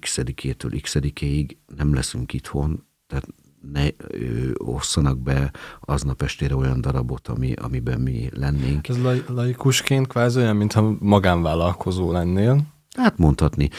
x-edikétől 0.00 0.80
x-edikéig 0.80 1.56
nem 1.76 1.94
leszünk 1.94 2.32
itthon, 2.32 2.84
tehát 3.06 3.26
ne 3.72 3.88
ö, 3.96 4.50
osszanak 4.54 5.18
be 5.18 5.52
aznap 5.80 6.22
estére 6.22 6.56
olyan 6.56 6.80
darabot, 6.80 7.28
ami, 7.28 7.52
amiben 7.52 8.00
mi 8.00 8.28
lennénk. 8.32 8.88
Ez 8.88 8.98
laikusként 9.28 10.06
kvázi 10.06 10.38
olyan, 10.38 10.56
mintha 10.56 10.96
magánvállalkozó 10.98 12.12
lennél. 12.12 12.78
Hát 12.96 13.18
mondhatni. 13.18 13.70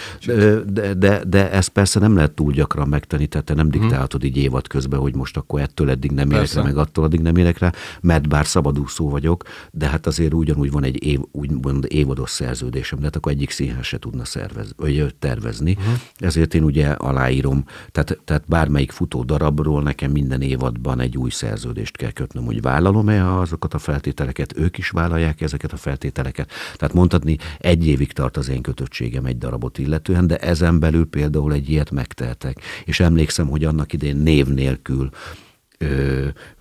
De, 0.65 0.93
de, 0.93 1.23
de 1.27 1.51
ezt 1.51 1.69
persze 1.69 1.99
nem 1.99 2.15
lehet 2.15 2.31
túl 2.31 2.51
gyakran 2.51 2.87
megtenni, 2.87 3.27
tehát 3.27 3.45
te 3.45 3.53
nem 3.53 3.67
mhm. 3.67 3.79
diktálhatod 3.79 4.23
így 4.23 4.37
évad 4.37 4.67
közben, 4.67 4.99
hogy 4.99 5.15
most 5.15 5.37
akkor 5.37 5.61
ettől 5.61 5.89
eddig 5.89 6.11
nem 6.11 6.31
érek 6.31 6.53
rá, 6.53 6.63
meg 6.63 6.77
attól 6.77 7.03
addig 7.03 7.19
nem 7.19 7.35
érek 7.35 7.57
rá, 7.57 7.71
mert 8.01 8.27
bár 8.27 8.45
szabadúszó 8.45 9.09
vagyok, 9.09 9.43
de 9.71 9.87
hát 9.87 10.07
azért 10.07 10.33
ugyanúgy 10.33 10.71
van 10.71 10.83
egy 10.83 11.03
év, 11.03 11.19
úgymond 11.31 11.85
évados 11.87 12.29
szerződésem, 12.29 12.99
de 12.99 13.05
hát 13.05 13.15
akkor 13.15 13.31
egyik 13.31 13.49
színház 13.49 13.85
se 13.85 13.99
tudna 13.99 14.25
szervez, 14.25 14.73
vagy 14.77 15.15
tervezni. 15.19 15.71
Uh-huh. 15.71 15.93
Ezért 16.17 16.53
én 16.53 16.63
ugye 16.63 16.87
aláírom, 16.87 17.63
tehát, 17.91 18.19
tehát 18.25 18.43
bármelyik 18.47 18.91
futó 18.91 19.23
darabról 19.23 19.81
nekem 19.81 20.11
minden 20.11 20.41
évadban 20.41 20.99
egy 20.99 21.17
új 21.17 21.29
szerződést 21.29 21.97
kell 21.97 22.11
kötnöm, 22.11 22.45
hogy 22.45 22.61
vállalom-e 22.61 23.37
azokat 23.37 23.73
a 23.73 23.79
feltételeket, 23.79 24.57
ők 24.57 24.77
is 24.77 24.89
vállalják 24.89 25.41
ezeket 25.41 25.73
a 25.73 25.77
feltételeket. 25.77 26.51
Tehát 26.75 26.93
mondhatni, 26.93 27.37
egy 27.59 27.87
évig 27.87 28.11
tart 28.11 28.37
az 28.37 28.49
én 28.49 28.61
kötöttség 28.61 29.00
tehetségem 29.01 29.25
egy 29.25 29.37
darabot 29.37 29.77
illetően, 29.77 30.27
de 30.27 30.37
ezen 30.37 30.79
belül 30.79 31.05
például 31.05 31.53
egy 31.53 31.69
ilyet 31.69 31.91
megtehetek. 31.91 32.61
És 32.85 32.99
emlékszem, 32.99 33.47
hogy 33.47 33.63
annak 33.63 33.93
idén 33.93 34.17
név 34.17 34.47
nélkül 34.47 35.09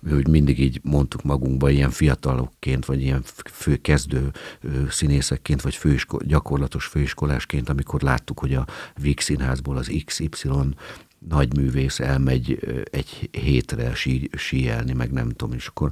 hogy 0.09 0.27
mindig 0.27 0.59
így 0.59 0.79
mondtuk 0.83 1.23
magunkba 1.23 1.69
ilyen 1.69 1.89
fiatalokként, 1.89 2.85
vagy 2.85 3.01
ilyen 3.01 3.21
fő 3.51 3.77
kezdő 3.77 4.31
színészekként, 4.89 5.61
vagy 5.61 5.75
főisko, 5.75 6.17
gyakorlatos 6.23 6.85
főiskolásként, 6.85 7.69
amikor 7.69 8.01
láttuk, 8.01 8.39
hogy 8.39 8.53
a 8.53 8.67
Víg 9.01 9.19
Színházból 9.19 9.77
az 9.77 9.91
XY 10.05 10.49
nagy 11.27 11.55
művész 11.55 11.99
elmegy 11.99 12.59
egy 12.91 13.29
hétre 13.31 13.93
sí, 13.93 14.29
síelni, 14.37 14.93
meg 14.93 15.11
nem 15.11 15.29
tudom, 15.29 15.53
és 15.55 15.67
akkor, 15.67 15.91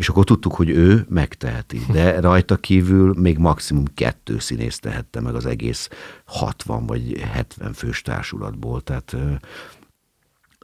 és 0.00 0.08
akkor 0.08 0.24
tudtuk, 0.24 0.54
hogy 0.54 0.70
ő 0.70 1.06
megteheti, 1.08 1.80
de 1.92 2.20
rajta 2.20 2.56
kívül 2.56 3.14
még 3.18 3.38
maximum 3.38 3.84
kettő 3.94 4.38
színész 4.38 4.78
tehette 4.78 5.20
meg 5.20 5.34
az 5.34 5.46
egész 5.46 5.88
60 6.24 6.86
vagy 6.86 7.20
70 7.20 7.72
fős 7.72 8.02
társulatból, 8.02 8.80
tehát, 8.80 9.16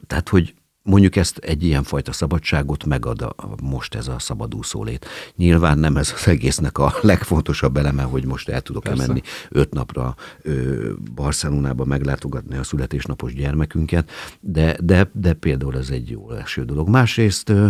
tehát 0.06 0.28
hogy 0.28 0.54
mondjuk 0.86 1.16
ezt 1.16 1.38
egy 1.38 1.62
ilyen 1.64 1.82
fajta 1.82 2.12
szabadságot 2.12 2.84
megad 2.84 3.22
a, 3.22 3.34
most 3.62 3.94
ez 3.94 4.08
a 4.08 4.18
szabadúszólét. 4.18 5.06
Nyilván 5.36 5.78
nem 5.78 5.96
ez 5.96 6.12
az 6.16 6.28
egésznek 6.28 6.78
a 6.78 6.94
legfontosabb 7.00 7.76
eleme, 7.76 8.02
hogy 8.02 8.24
most 8.24 8.48
el 8.48 8.60
tudok-e 8.60 8.94
menni 8.94 9.20
öt 9.48 9.72
napra 9.72 10.14
ö, 10.42 10.92
Barcelonába 11.14 11.84
meglátogatni 11.84 12.56
a 12.56 12.62
születésnapos 12.62 13.34
gyermekünket, 13.34 14.10
de, 14.40 14.76
de, 14.80 15.10
de 15.12 15.32
például 15.32 15.76
ez 15.76 15.90
egy 15.90 16.10
jó 16.10 16.30
eső 16.30 16.64
dolog. 16.64 16.88
Másrészt 16.88 17.48
ö, 17.48 17.68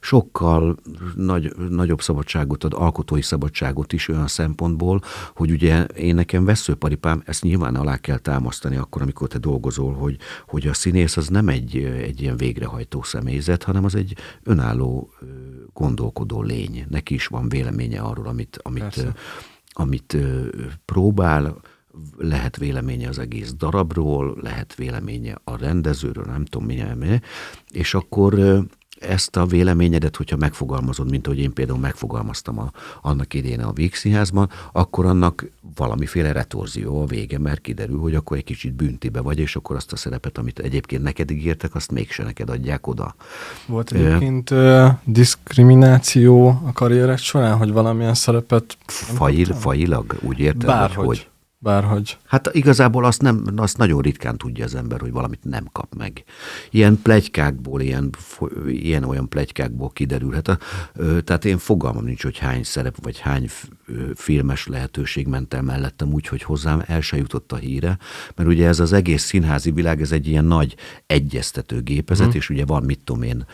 sokkal 0.00 0.76
nagy, 1.14 1.52
nagyobb 1.68 2.00
szabadságot 2.00 2.64
ad, 2.64 2.72
alkotói 2.74 3.22
szabadságot 3.22 3.92
is 3.92 4.08
olyan 4.08 4.26
szempontból, 4.26 5.00
hogy 5.34 5.50
ugye 5.50 5.84
én 5.84 6.14
nekem 6.14 6.44
veszőparipám, 6.44 7.22
ezt 7.26 7.42
nyilván 7.42 7.74
alá 7.74 7.96
kell 7.96 8.18
támasztani 8.18 8.76
akkor, 8.76 9.02
amikor 9.02 9.28
te 9.28 9.38
dolgozol, 9.38 9.92
hogy, 9.92 10.16
hogy 10.46 10.66
a 10.66 10.74
színész 10.74 11.16
az 11.16 11.28
nem 11.28 11.48
egy, 11.48 11.76
egy 11.76 12.20
ilyen 12.20 12.36
végrehajtó 12.36 13.02
személyzet, 13.02 13.62
hanem 13.62 13.84
az 13.84 13.94
egy 13.94 14.16
önálló 14.42 15.10
gondolkodó 15.72 16.42
lény. 16.42 16.86
Neki 16.88 17.14
is 17.14 17.26
van 17.26 17.48
véleménye 17.48 18.00
arról, 18.00 18.26
amit, 18.26 18.58
amit, 18.62 19.06
amit 19.72 20.16
próbál, 20.84 21.60
lehet 22.18 22.56
véleménye 22.56 23.08
az 23.08 23.18
egész 23.18 23.52
darabról, 23.52 24.36
lehet 24.40 24.74
véleménye 24.74 25.40
a 25.44 25.56
rendezőről, 25.56 26.24
nem 26.24 26.44
tudom 26.44 26.66
milyen, 26.66 27.22
és 27.70 27.94
akkor 27.94 28.64
ezt 29.04 29.36
a 29.36 29.46
véleményedet, 29.46 30.16
hogyha 30.16 30.36
megfogalmazod, 30.36 31.10
mint 31.10 31.26
hogy 31.26 31.38
én 31.38 31.52
például 31.52 31.78
megfogalmaztam 31.78 32.58
a, 32.58 32.70
annak 33.02 33.34
idén 33.34 33.60
a 33.60 33.72
Vígszínházban, 33.72 34.50
akkor 34.72 35.06
annak 35.06 35.44
valamiféle 35.76 36.32
retorzió 36.32 37.00
a 37.00 37.06
vége, 37.06 37.38
mert 37.38 37.60
kiderül, 37.60 37.98
hogy 37.98 38.14
akkor 38.14 38.36
egy 38.36 38.44
kicsit 38.44 38.72
büntibe 38.72 39.20
vagy, 39.20 39.38
és 39.38 39.56
akkor 39.56 39.76
azt 39.76 39.92
a 39.92 39.96
szerepet, 39.96 40.38
amit 40.38 40.58
egyébként 40.58 41.02
neked 41.02 41.30
ígértek, 41.30 41.74
azt 41.74 41.92
mégse 41.92 42.22
neked 42.22 42.50
adják 42.50 42.86
oda. 42.86 43.14
Volt 43.66 43.92
egyébként 43.92 44.50
uh, 44.50 44.88
diszkrimináció 45.04 46.48
a 46.48 46.72
karriered 46.72 47.18
során, 47.18 47.56
hogy 47.56 47.72
valamilyen 47.72 48.14
szerepet... 48.14 48.76
Fajil, 48.86 49.54
fajilag, 49.54 50.16
úgy 50.20 50.38
érted? 50.38 50.66
Bárhogy. 50.66 51.06
Hogy? 51.06 51.28
Bárhogy. 51.64 52.18
Hát 52.26 52.50
igazából 52.52 53.04
azt, 53.04 53.22
nem, 53.22 53.44
azt 53.56 53.76
nagyon 53.76 54.00
ritkán 54.00 54.36
tudja 54.36 54.64
az 54.64 54.74
ember, 54.74 55.00
hogy 55.00 55.12
valamit 55.12 55.44
nem 55.44 55.68
kap 55.72 55.94
meg. 55.94 56.24
Ilyen 56.70 57.00
plegykákból, 57.02 57.80
ilyen, 57.80 58.10
ilyen 58.66 59.04
olyan 59.04 59.28
plegykákból 59.28 59.90
kiderülhet. 59.90 60.48
A, 60.48 60.58
tehát 61.24 61.44
én 61.44 61.58
fogalmam 61.58 62.04
nincs, 62.04 62.22
hogy 62.22 62.38
hány 62.38 62.62
szerep, 62.62 62.96
vagy 63.02 63.18
hány 63.18 63.50
filmes 64.14 64.66
lehetőség 64.66 65.26
ment 65.26 65.54
el 65.54 65.62
mellettem 65.62 66.12
úgy, 66.12 66.26
hogy 66.26 66.42
hozzám 66.42 66.82
el 66.86 67.00
se 67.00 67.16
jutott 67.16 67.52
a 67.52 67.56
híre, 67.56 67.98
mert 68.34 68.48
ugye 68.48 68.66
ez 68.66 68.80
az 68.80 68.92
egész 68.92 69.24
színházi 69.24 69.70
világ, 69.70 70.00
ez 70.00 70.12
egy 70.12 70.28
ilyen 70.28 70.44
nagy 70.44 70.76
egyeztető 71.06 71.82
gépezet, 71.82 72.26
hmm. 72.26 72.36
és 72.36 72.50
ugye 72.50 72.64
van, 72.64 72.82
mit 72.82 73.00
tudom 73.04 73.22
én, 73.22 73.46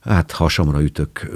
hát 0.00 0.30
hasamra 0.30 0.82
ütök 0.82 1.30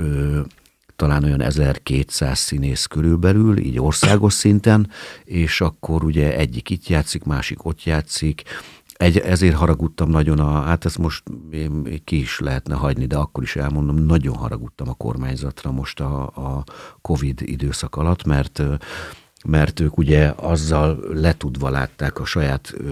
talán 0.99 1.25
olyan 1.25 1.41
1200 1.41 2.39
színész 2.39 2.87
körülbelül, 2.87 3.59
így 3.59 3.81
országos 3.81 4.33
szinten, 4.33 4.91
és 5.25 5.61
akkor 5.61 6.05
ugye 6.05 6.37
egyik 6.37 6.71
itt 6.71 6.89
játszik, 6.89 7.25
másik 7.25 7.65
ott 7.65 7.85
játszik, 7.85 8.43
egy, 8.93 9.19
ezért 9.19 9.57
haragudtam 9.57 10.11
nagyon, 10.11 10.39
a, 10.39 10.61
hát 10.63 10.85
ezt 10.85 10.99
most 10.99 11.23
ki 12.05 12.21
is 12.21 12.39
lehetne 12.39 12.75
hagyni, 12.75 13.07
de 13.07 13.17
akkor 13.17 13.43
is 13.43 13.57
elmondom, 13.57 13.97
nagyon 13.97 14.37
haragudtam 14.37 14.89
a 14.89 14.95
kormányzatra 14.95 15.71
most 15.71 16.01
a, 16.01 16.23
a 16.23 16.65
Covid 17.03 17.41
időszak 17.45 17.97
alatt, 17.97 18.25
mert 18.25 18.63
mert 19.49 19.81
ők 19.81 19.99
ugye 19.99 20.33
azzal 20.37 20.99
letudva 21.13 21.71
látták 21.71 22.21
a 22.21 22.25
saját 22.25 22.75
ö, 22.77 22.91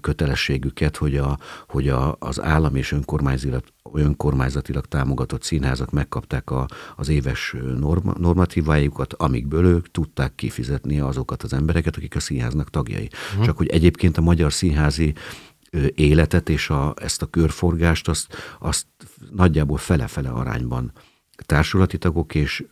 kötelességüket, 0.00 0.96
hogy, 0.96 1.16
a, 1.16 1.38
hogy 1.68 1.88
a, 1.88 2.16
az 2.18 2.40
állam 2.40 2.76
és 2.76 2.92
önkormányzatilag, 2.92 3.62
önkormányzatilag 3.92 4.86
támogatott 4.86 5.42
színházak 5.42 5.90
megkapták 5.90 6.50
a, 6.50 6.66
az 6.96 7.08
éves 7.08 7.54
norma, 7.78 8.12
normatívájukat, 8.18 9.12
amikből 9.12 9.64
ők 9.64 9.90
tudták 9.90 10.34
kifizetni 10.34 11.00
azokat 11.00 11.42
az 11.42 11.52
embereket, 11.52 11.96
akik 11.96 12.16
a 12.16 12.20
színháznak 12.20 12.70
tagjai. 12.70 13.10
Uh-huh. 13.30 13.44
Csak 13.44 13.56
hogy 13.56 13.68
egyébként 13.68 14.16
a 14.16 14.20
magyar 14.20 14.52
színházi 14.52 15.14
életet 15.94 16.48
és 16.48 16.70
a, 16.70 16.94
ezt 17.00 17.22
a 17.22 17.26
körforgást 17.26 18.08
azt, 18.08 18.34
azt 18.58 18.86
nagyjából 19.30 19.78
fele-fele 19.78 20.28
arányban 20.28 20.92
társulati 21.36 21.98
tagok, 21.98 22.34
és 22.34 22.64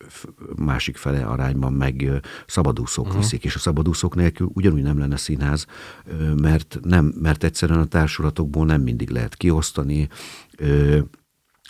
másik 0.55 0.97
fele 0.97 1.25
arányban 1.25 1.73
meg 1.73 2.21
szabadúszók 2.47 3.05
uh-huh. 3.05 3.21
viszik, 3.21 3.43
és 3.43 3.55
a 3.55 3.59
szabadúszók 3.59 4.15
nélkül 4.15 4.49
ugyanúgy 4.53 4.81
nem 4.81 4.99
lenne 4.99 5.17
színház, 5.17 5.65
mert, 6.41 6.77
nem, 6.83 7.05
mert 7.21 7.43
egyszerűen 7.43 7.79
a 7.79 7.85
társulatokból 7.85 8.65
nem 8.65 8.81
mindig 8.81 9.09
lehet 9.09 9.35
kiosztani, 9.35 10.09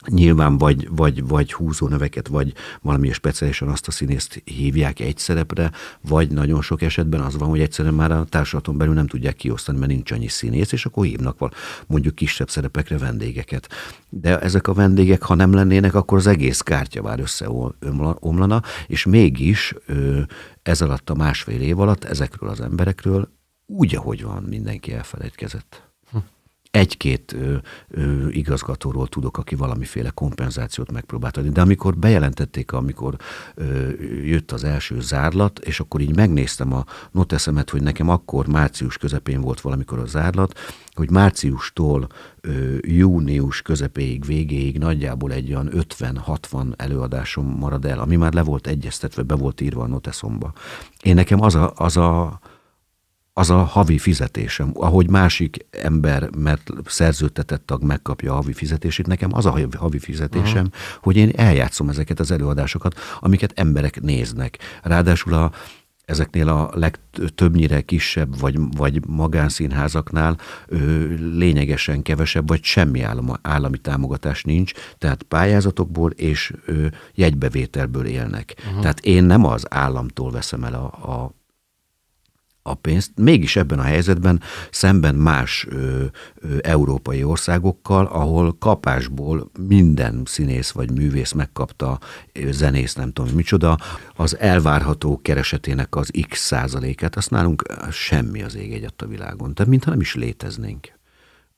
Nyilván 0.07 0.57
vagy, 0.57 0.87
vagy, 0.91 1.27
vagy 1.27 1.53
húzó 1.53 1.87
neveket, 1.87 2.27
vagy 2.27 2.53
valami 2.81 3.11
speciálisan 3.11 3.67
azt 3.67 3.87
a 3.87 3.91
színészt 3.91 4.41
hívják 4.43 4.99
egy 4.99 5.17
szerepre, 5.17 5.71
vagy 6.01 6.31
nagyon 6.31 6.61
sok 6.61 6.81
esetben 6.81 7.21
az 7.21 7.37
van, 7.37 7.49
hogy 7.49 7.59
egyszerűen 7.59 7.93
már 7.93 8.11
a 8.11 8.23
társulaton 8.23 8.77
belül 8.77 8.93
nem 8.93 9.07
tudják 9.07 9.35
kiosztani, 9.35 9.77
mert 9.77 9.91
nincs 9.91 10.11
annyi 10.11 10.27
színész, 10.27 10.71
és 10.71 10.85
akkor 10.85 11.05
hívnak 11.05 11.39
val 11.39 11.51
mondjuk 11.87 12.15
kisebb 12.15 12.49
szerepekre 12.49 12.97
vendégeket. 12.97 13.69
De 14.09 14.39
ezek 14.39 14.67
a 14.67 14.73
vendégek, 14.73 15.23
ha 15.23 15.35
nem 15.35 15.53
lennének, 15.53 15.95
akkor 15.95 16.17
az 16.17 16.27
egész 16.27 16.61
kártyavár 16.61 17.19
összeomlana, 17.19 18.61
és 18.87 19.05
mégis 19.05 19.75
ez 20.63 20.81
alatt 20.81 21.09
a 21.09 21.15
másfél 21.15 21.61
év 21.61 21.79
alatt 21.79 22.03
ezekről 22.03 22.49
az 22.49 22.61
emberekről 22.61 23.33
úgy, 23.65 23.95
ahogy 23.95 24.23
van, 24.23 24.43
mindenki 24.43 24.93
elfelejtkezett 24.93 25.93
egy-két 26.75 27.35
igazgatóról 28.29 29.07
tudok, 29.07 29.37
aki 29.37 29.55
valamiféle 29.55 30.09
kompenzációt 30.09 30.91
megpróbált 30.91 31.37
adni. 31.37 31.49
De 31.49 31.61
amikor 31.61 31.97
bejelentették, 31.97 32.71
amikor 32.71 33.15
ö, 33.55 33.89
jött 34.23 34.51
az 34.51 34.63
első 34.63 35.01
zárlat, 35.01 35.59
és 35.59 35.79
akkor 35.79 36.01
így 36.01 36.15
megnéztem 36.15 36.73
a 36.73 36.85
noteszemet, 37.11 37.69
hogy 37.69 37.81
nekem 37.81 38.09
akkor 38.09 38.47
március 38.47 38.97
közepén 38.97 39.41
volt 39.41 39.61
valamikor 39.61 39.99
a 39.99 40.05
zárlat, 40.05 40.59
hogy 40.93 41.09
márciustól 41.09 42.07
ö, 42.41 42.75
június 42.81 43.61
közepéig, 43.61 44.25
végéig 44.25 44.77
nagyjából 44.77 45.31
egy 45.31 45.49
olyan 45.49 45.69
50-60 45.71 46.73
előadásom 46.75 47.45
marad 47.45 47.85
el, 47.85 47.99
ami 47.99 48.15
már 48.15 48.33
le 48.33 48.43
volt 48.43 48.67
egyeztetve, 48.67 49.21
be 49.21 49.35
volt 49.35 49.61
írva 49.61 49.83
a 49.83 49.87
noteszomba. 49.87 50.53
Én 51.01 51.15
nekem 51.15 51.41
az 51.41 51.55
a, 51.55 51.73
az 51.75 51.97
a 51.97 52.39
az 53.37 53.49
a 53.49 53.63
havi 53.63 53.97
fizetésem. 53.97 54.71
Ahogy 54.73 55.09
másik 55.09 55.65
ember, 55.71 56.29
mert 56.37 56.69
szerződtetett 56.85 57.65
tag 57.65 57.83
megkapja 57.83 58.31
a 58.31 58.35
havi 58.35 58.53
fizetését, 58.53 59.07
nekem 59.07 59.33
az 59.33 59.45
a 59.45 59.59
havi 59.77 59.99
fizetésem, 59.99 60.65
uh-huh. 60.65 61.01
hogy 61.01 61.17
én 61.17 61.31
eljátszom 61.35 61.89
ezeket 61.89 62.19
az 62.19 62.31
előadásokat, 62.31 62.95
amiket 63.19 63.51
emberek 63.55 64.01
néznek. 64.01 64.57
Ráadásul 64.83 65.33
a, 65.33 65.51
ezeknél 66.05 66.49
a 66.49 66.69
legtöbbnyire 66.73 67.81
kisebb 67.81 68.39
vagy, 68.39 68.59
vagy 68.77 69.07
magánszínházaknál 69.07 70.37
ö, 70.67 71.07
lényegesen 71.37 72.01
kevesebb, 72.01 72.47
vagy 72.47 72.63
semmi 72.63 73.01
állami, 73.01 73.31
állami 73.41 73.77
támogatás 73.77 74.43
nincs, 74.43 74.71
tehát 74.97 75.23
pályázatokból 75.23 76.11
és 76.11 76.53
ö, 76.65 76.85
jegybevételből 77.13 78.05
élnek. 78.05 78.55
Uh-huh. 78.67 78.81
Tehát 78.81 78.99
én 78.99 79.23
nem 79.23 79.45
az 79.45 79.65
államtól 79.69 80.31
veszem 80.31 80.63
el 80.63 80.73
a, 80.73 81.11
a 81.11 81.43
a 82.67 82.73
pénzt, 82.73 83.11
mégis 83.15 83.55
ebben 83.55 83.79
a 83.79 83.83
helyzetben 83.83 84.41
szemben 84.71 85.15
más 85.15 85.67
ö, 85.69 86.05
ö, 86.35 86.57
európai 86.61 87.23
országokkal, 87.23 88.05
ahol 88.05 88.57
kapásból 88.59 89.51
minden 89.59 90.21
színész 90.25 90.71
vagy 90.71 90.91
művész 90.91 91.31
megkapta, 91.31 91.99
zenész, 92.49 92.93
nem 92.93 93.11
tudom 93.11 93.35
micsoda, 93.35 93.77
az 94.15 94.37
elvárható 94.37 95.19
keresetének 95.21 95.95
az 95.95 96.11
x 96.29 96.39
százalékát, 96.39 97.15
azt 97.15 97.29
nálunk 97.29 97.63
semmi 97.91 98.43
az 98.43 98.55
ég 98.55 98.73
egy 98.73 98.93
a 98.97 99.05
világon. 99.05 99.53
Tehát 99.53 99.71
mintha 99.71 99.89
nem 99.89 100.01
is 100.01 100.15
léteznénk. 100.15 100.91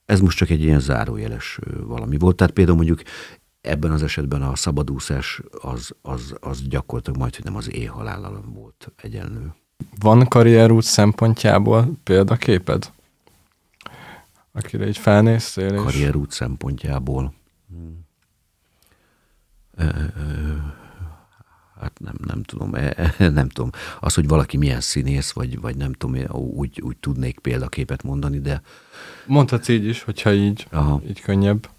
Ez 0.05 0.20
most 0.20 0.38
csak 0.38 0.49
egy 0.49 0.62
ilyen 0.62 0.80
zárójeles 0.80 1.60
valami 1.80 2.18
volt. 2.18 2.36
Tehát 2.36 2.53
például 2.53 2.78
mondjuk 2.78 3.01
ebben 3.62 3.91
az 3.91 4.03
esetben 4.03 4.41
a 4.41 4.55
szabadúszás 4.55 5.41
az, 5.62 5.95
az, 6.01 6.36
az 6.39 6.62
gyakorlatilag 6.68 7.20
majd, 7.20 7.36
hogy 7.36 7.45
nem 7.45 7.55
az 7.55 7.74
éjhalállal 7.74 8.43
volt 8.53 8.91
egyenlő. 8.95 9.53
Van 10.00 10.28
karrierút 10.28 10.84
szempontjából 10.84 11.92
példaképed? 12.04 12.92
Akire 14.52 14.88
így 14.88 14.98
felnéztél? 14.98 15.74
És... 15.74 15.82
Karrierút 15.82 16.32
szempontjából. 16.32 17.34
hát 21.80 22.00
nem, 22.00 22.16
nem 22.26 22.44
tudom, 22.44 22.76
e, 22.76 23.14
e, 23.18 23.30
nem 23.30 23.50
tudom. 23.50 23.70
Az, 24.00 24.14
hogy 24.14 24.28
valaki 24.28 24.58
milyen 24.58 24.82
színész, 24.82 25.32
vagy, 25.32 25.60
vagy 25.60 25.76
nem 25.76 25.94
tudom, 25.94 26.22
úgy, 26.32 26.82
úgy 26.82 26.98
tudnék 26.98 27.40
példaképet 27.40 28.04
mondani, 28.04 28.40
de... 28.40 28.62
Mondhatsz 29.26 29.68
így 29.68 29.86
is, 29.86 30.04
hogyha 30.04 30.34
így, 30.34 30.68
Aha. 30.72 31.02
így 31.08 31.22
könnyebb. 31.22 31.70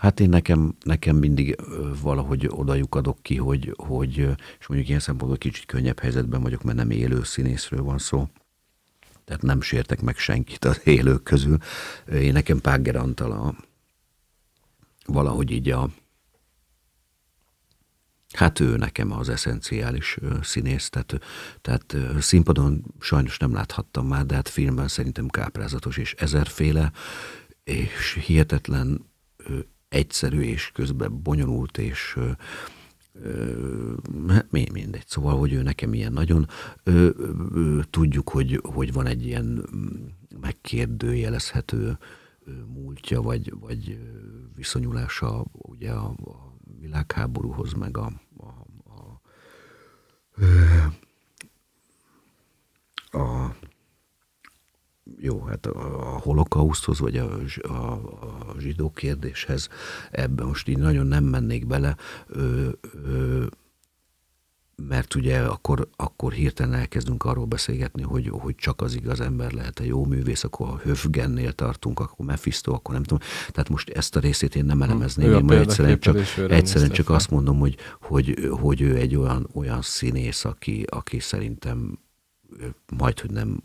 Hát 0.00 0.20
én 0.20 0.28
nekem, 0.28 0.74
nekem 0.84 1.16
mindig 1.16 1.56
valahogy 2.02 2.46
odajuk 2.50 2.94
adok 2.94 3.22
ki, 3.22 3.36
hogy, 3.36 3.74
hogy 3.76 4.16
és 4.58 4.66
mondjuk 4.66 4.88
ilyen 4.88 5.00
szempontból 5.00 5.38
kicsit 5.38 5.66
könnyebb 5.66 5.98
helyzetben 5.98 6.42
vagyok, 6.42 6.62
mert 6.62 6.76
nem 6.76 6.90
élő 6.90 7.22
színészről 7.22 7.82
van 7.82 7.98
szó. 7.98 8.28
Tehát 9.24 9.42
nem 9.42 9.60
sértek 9.60 10.00
meg 10.00 10.16
senkit 10.16 10.64
az 10.64 10.80
élők 10.84 11.22
közül. 11.22 11.58
Én 12.12 12.32
nekem 12.32 12.60
Páger 12.60 12.96
Antal 12.96 13.32
a, 13.32 13.54
valahogy 15.06 15.50
így 15.50 15.70
a, 15.70 15.90
Hát 18.32 18.60
ő 18.60 18.76
nekem 18.76 19.12
az 19.12 19.28
eszenciális 19.28 20.18
színész, 20.42 20.88
tehát, 20.88 21.18
tehát 21.60 21.96
színpadon 22.20 22.84
sajnos 23.00 23.38
nem 23.38 23.52
láthattam 23.52 24.06
már, 24.06 24.26
de 24.26 24.34
hát 24.34 24.48
filmben 24.48 24.88
szerintem 24.88 25.28
káprázatos 25.28 25.96
és 25.96 26.14
ezerféle, 26.14 26.92
és 27.64 28.18
hihetetlen 28.26 29.10
egyszerű 29.88 30.40
és 30.40 30.70
közben 30.74 31.22
bonyolult, 31.22 31.78
és 31.78 32.18
hát 34.28 34.50
mi 34.50 34.66
mindegy. 34.72 35.06
Szóval, 35.06 35.38
hogy 35.38 35.52
ő 35.52 35.62
nekem 35.62 35.94
ilyen 35.94 36.12
nagyon 36.12 36.48
ö, 36.82 37.08
ö, 37.54 37.80
tudjuk, 37.90 38.28
hogy, 38.28 38.60
hogy 38.62 38.92
van 38.92 39.06
egy 39.06 39.26
ilyen 39.26 39.68
megkérdőjelezhető 40.40 41.98
múltja, 42.66 43.22
vagy, 43.22 43.52
vagy 43.60 43.98
viszonyulása 44.54 45.44
ugye 45.52 45.90
a, 45.90 46.06
a 46.06 46.56
világháborúhoz, 46.80 47.72
meg 47.72 47.96
a, 47.96 48.12
a, 48.36 48.64
a, 53.10 53.18
a 53.18 53.56
jó, 55.16 55.44
hát 55.44 55.66
a, 55.66 56.14
a 56.14 56.18
holokauszthoz, 56.18 56.98
vagy 56.98 57.16
a, 57.16 57.38
a, 57.62 57.72
a 57.72 58.54
zsidó 58.58 58.90
kérdéshez 58.90 59.68
ebben 60.10 60.46
most 60.46 60.68
így 60.68 60.78
nagyon 60.78 61.06
nem 61.06 61.24
mennék 61.24 61.66
bele, 61.66 61.96
ö, 62.26 62.68
ö, 63.04 63.44
mert 64.86 65.14
ugye 65.14 65.40
akkor, 65.40 65.88
akkor 65.96 66.32
hirtelen 66.32 66.78
elkezdünk 66.78 67.24
arról 67.24 67.44
beszélgetni, 67.44 68.02
hogy, 68.02 68.28
hogy 68.28 68.54
csak 68.54 68.80
az 68.80 68.94
igaz 68.94 69.20
ember 69.20 69.52
lehet 69.52 69.78
a 69.78 69.84
jó 69.84 70.04
művész, 70.04 70.44
akkor 70.44 70.68
a 70.68 70.80
Höfgennél 70.82 71.52
tartunk, 71.52 72.00
akkor 72.00 72.26
Mephisto, 72.26 72.72
akkor 72.72 72.94
nem 72.94 73.02
tudom. 73.02 73.28
Tehát 73.48 73.68
most 73.68 73.88
ezt 73.88 74.16
a 74.16 74.20
részét 74.20 74.54
én 74.54 74.64
nem 74.64 74.82
elemezném, 74.82 75.32
én 75.32 75.44
majd 75.44 75.60
egyszerűen 75.60 75.98
csak, 75.98 76.16
egyszerűen 76.48 76.90
csak 76.90 77.10
azt 77.10 77.30
mondom, 77.30 77.58
hogy, 77.58 77.76
hogy, 78.00 78.48
hogy 78.50 78.80
ő 78.80 78.96
egy 78.96 79.16
olyan, 79.16 79.48
olyan 79.54 79.82
színész, 79.82 80.44
aki, 80.44 80.84
aki 80.88 81.18
szerintem 81.18 81.98
majd, 82.96 83.20
hogy 83.20 83.30
nem 83.30 83.62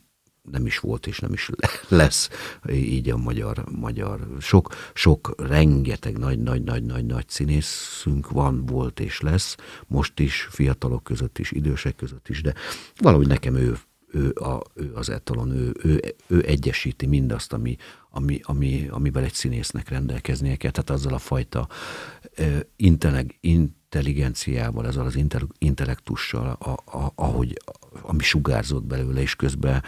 nem 0.51 0.65
is 0.65 0.79
volt 0.79 1.07
és 1.07 1.19
nem 1.19 1.33
is 1.33 1.49
lesz 1.87 2.29
így 2.71 3.09
a 3.09 3.17
magyar, 3.17 3.63
magyar. 3.71 4.27
Sok, 4.39 4.75
sok, 4.93 5.33
rengeteg 5.37 6.17
nagy-nagy-nagy-nagy-nagy 6.17 7.29
színészünk 7.29 8.29
van, 8.29 8.65
volt 8.65 8.99
és 8.99 9.21
lesz, 9.21 9.55
most 9.87 10.19
is, 10.19 10.47
fiatalok 10.51 11.03
között 11.03 11.37
is, 11.37 11.51
idősek 11.51 11.95
között 11.95 12.29
is, 12.29 12.41
de 12.41 12.53
valahogy 12.95 13.27
nekem 13.27 13.55
ő, 13.55 13.77
ő, 14.13 14.31
a, 14.35 14.61
ő 14.73 14.91
az 14.93 15.09
etalon, 15.09 15.51
ő, 15.51 15.73
ő, 15.83 16.15
ő 16.27 16.43
egyesíti 16.45 17.05
mindazt, 17.05 17.53
ami, 17.53 17.75
ami, 18.09 18.39
ami, 18.43 18.87
amivel 18.89 19.23
egy 19.23 19.33
színésznek 19.33 19.89
rendelkeznie 19.89 20.55
kell, 20.55 20.71
tehát 20.71 20.89
azzal 20.89 21.13
a 21.13 21.17
fajta 21.17 21.67
intelleg, 22.75 23.37
intelligenciával, 23.41 24.87
ezzel 24.87 25.05
az 25.05 25.19
intellektussal, 25.57 26.57
a, 26.59 26.97
a, 26.97 27.11
ahogy, 27.15 27.57
ami 28.01 28.23
sugárzott 28.23 28.83
belőle, 28.83 29.21
és 29.21 29.35
közben 29.35 29.83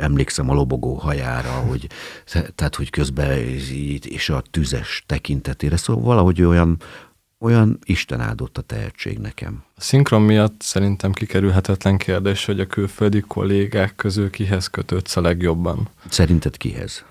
emlékszem 0.00 0.50
a 0.50 0.54
lobogó 0.54 0.94
hajára, 0.94 1.50
hogy, 1.50 1.88
tehát 2.54 2.74
hogy 2.74 2.90
közben 2.90 3.38
és 4.02 4.28
a 4.28 4.42
tüzes 4.50 5.04
tekintetére, 5.06 5.76
szóval 5.76 6.02
valahogy 6.02 6.42
olyan, 6.42 6.76
olyan 7.38 7.78
Isten 7.84 8.20
áldott 8.20 8.58
a 8.58 8.62
tehetség 8.62 9.18
nekem. 9.18 9.64
A 9.74 9.80
szinkron 9.80 10.22
miatt 10.22 10.60
szerintem 10.60 11.12
kikerülhetetlen 11.12 11.96
kérdés, 11.96 12.44
hogy 12.44 12.60
a 12.60 12.66
külföldi 12.66 13.20
kollégák 13.20 13.94
közül 13.96 14.30
kihez 14.30 14.66
kötődsz 14.66 15.16
a 15.16 15.20
legjobban? 15.20 15.88
Szerinted 16.08 16.56
kihez? 16.56 17.04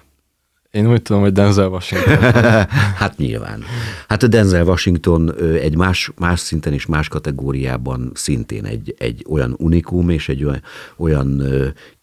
Én 0.75 0.91
úgy 0.91 1.01
tudom, 1.01 1.21
hogy 1.21 1.31
Denzel 1.31 1.67
Washington. 1.67 2.17
hát 3.01 3.17
nyilván. 3.17 3.63
Hát 4.07 4.23
a 4.23 4.27
Denzel 4.27 4.65
Washington 4.65 5.35
egy 5.39 5.75
más, 5.75 6.11
más 6.17 6.39
szinten 6.39 6.73
és 6.73 6.85
más 6.85 7.07
kategóriában 7.07 8.11
szintén 8.13 8.65
egy, 8.65 8.95
egy 8.97 9.25
olyan 9.29 9.55
unikum 9.57 10.09
és 10.09 10.29
egy 10.29 10.43
olyan, 10.43 10.61
olyan 10.97 11.43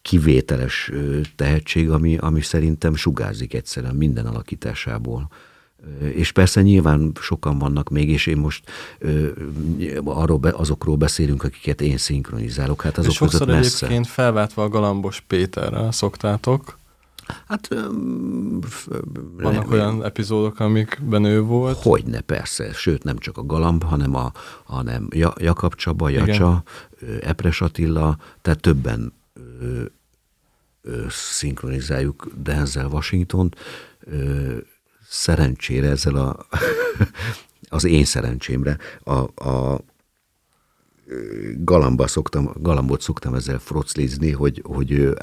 kivételes 0.01 0.91
tehetség, 1.35 1.89
ami, 1.89 2.17
ami 2.17 2.41
szerintem 2.41 2.95
sugárzik 2.95 3.53
egyszerűen 3.53 3.95
minden 3.95 4.25
alakításából. 4.25 5.29
És 6.13 6.31
persze 6.31 6.61
nyilván 6.61 7.11
sokan 7.21 7.57
vannak 7.57 7.89
még, 7.89 8.09
és 8.09 8.27
én 8.27 8.37
most 8.37 8.63
ö, 8.99 9.27
arról 10.03 10.37
be, 10.37 10.53
azokról 10.55 10.95
beszélünk, 10.95 11.43
akiket 11.43 11.81
én 11.81 11.97
szinkronizálok. 11.97 12.81
Hát 12.81 12.97
azok 12.97 13.11
és 13.11 13.17
sokszor 13.17 13.47
messze. 13.47 13.85
egyébként 13.85 14.07
felváltva 14.07 14.63
a 14.63 14.69
Galambos 14.69 15.23
Péterrel 15.27 15.91
szoktátok, 15.91 16.77
Hát... 17.47 17.67
Vannak 19.37 19.69
ne, 19.69 19.73
olyan 19.73 20.03
epizódok, 20.03 20.59
amikben 20.59 21.23
ő 21.23 21.41
volt? 21.41 21.77
Hogyne, 21.81 22.21
persze. 22.21 22.73
Sőt, 22.73 23.03
nem 23.03 23.17
csak 23.17 23.37
a 23.37 23.45
Galamb, 23.45 23.83
hanem, 23.83 24.15
a, 24.15 24.31
hanem 24.63 25.07
Jakab 25.37 25.75
Csaba, 25.75 26.09
Jacsa, 26.09 26.63
Igen. 27.01 27.19
Epres 27.21 27.61
Attila, 27.61 28.17
tehát 28.41 28.59
többen 28.59 29.13
ö, 29.61 29.83
ö, 30.81 31.05
szinkronizáljuk 31.09 32.27
Denzel 32.43 32.85
Washington. 32.85 33.53
Ö, 33.99 34.57
szerencsére 35.07 35.89
ezzel 35.89 36.15
a, 36.15 36.45
az 37.69 37.83
én 37.83 38.05
szerencsémre 38.05 38.77
a, 39.03 39.49
a 39.49 39.81
galamba 41.57 42.07
szoktam, 42.07 42.51
galambot 42.55 43.01
szoktam 43.01 43.33
ezzel 43.33 43.59
froclizni, 43.59 44.31
hogy, 44.31 44.61
hogy 44.65 45.13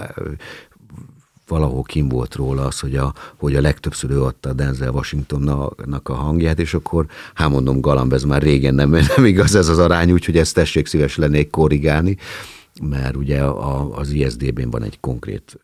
valahol 1.51 1.83
kim 1.83 2.09
volt 2.09 2.35
róla 2.35 2.65
az, 2.67 2.81
hogy 2.81 2.97
a, 2.97 3.15
hogy 3.37 3.55
a 3.55 3.61
legtöbbször 3.61 4.11
ő 4.11 4.23
adta 4.23 4.49
a 4.49 4.53
Denzel 4.53 4.91
Washingtonnak 4.91 6.09
a 6.09 6.15
hangját, 6.15 6.59
és 6.61 6.75
akkor, 6.75 7.07
hát 7.35 7.49
mondom, 7.49 7.81
Galamb, 7.81 8.13
ez 8.13 8.23
már 8.23 8.43
régen 8.43 8.75
nem, 8.75 8.91
nem 9.17 9.25
igaz 9.25 9.55
ez 9.55 9.69
az 9.69 9.79
arány, 9.79 10.13
úgyhogy 10.13 10.37
ezt 10.37 10.55
tessék 10.55 10.87
szíves 10.87 11.17
lennék 11.17 11.51
korrigálni, 11.51 12.17
mert 12.83 13.17
ugye 13.17 13.43
a, 13.43 13.99
az 13.99 14.11
ISD-ben 14.11 14.71
van 14.71 14.83
egy 14.83 15.01
konkrét 15.01 15.61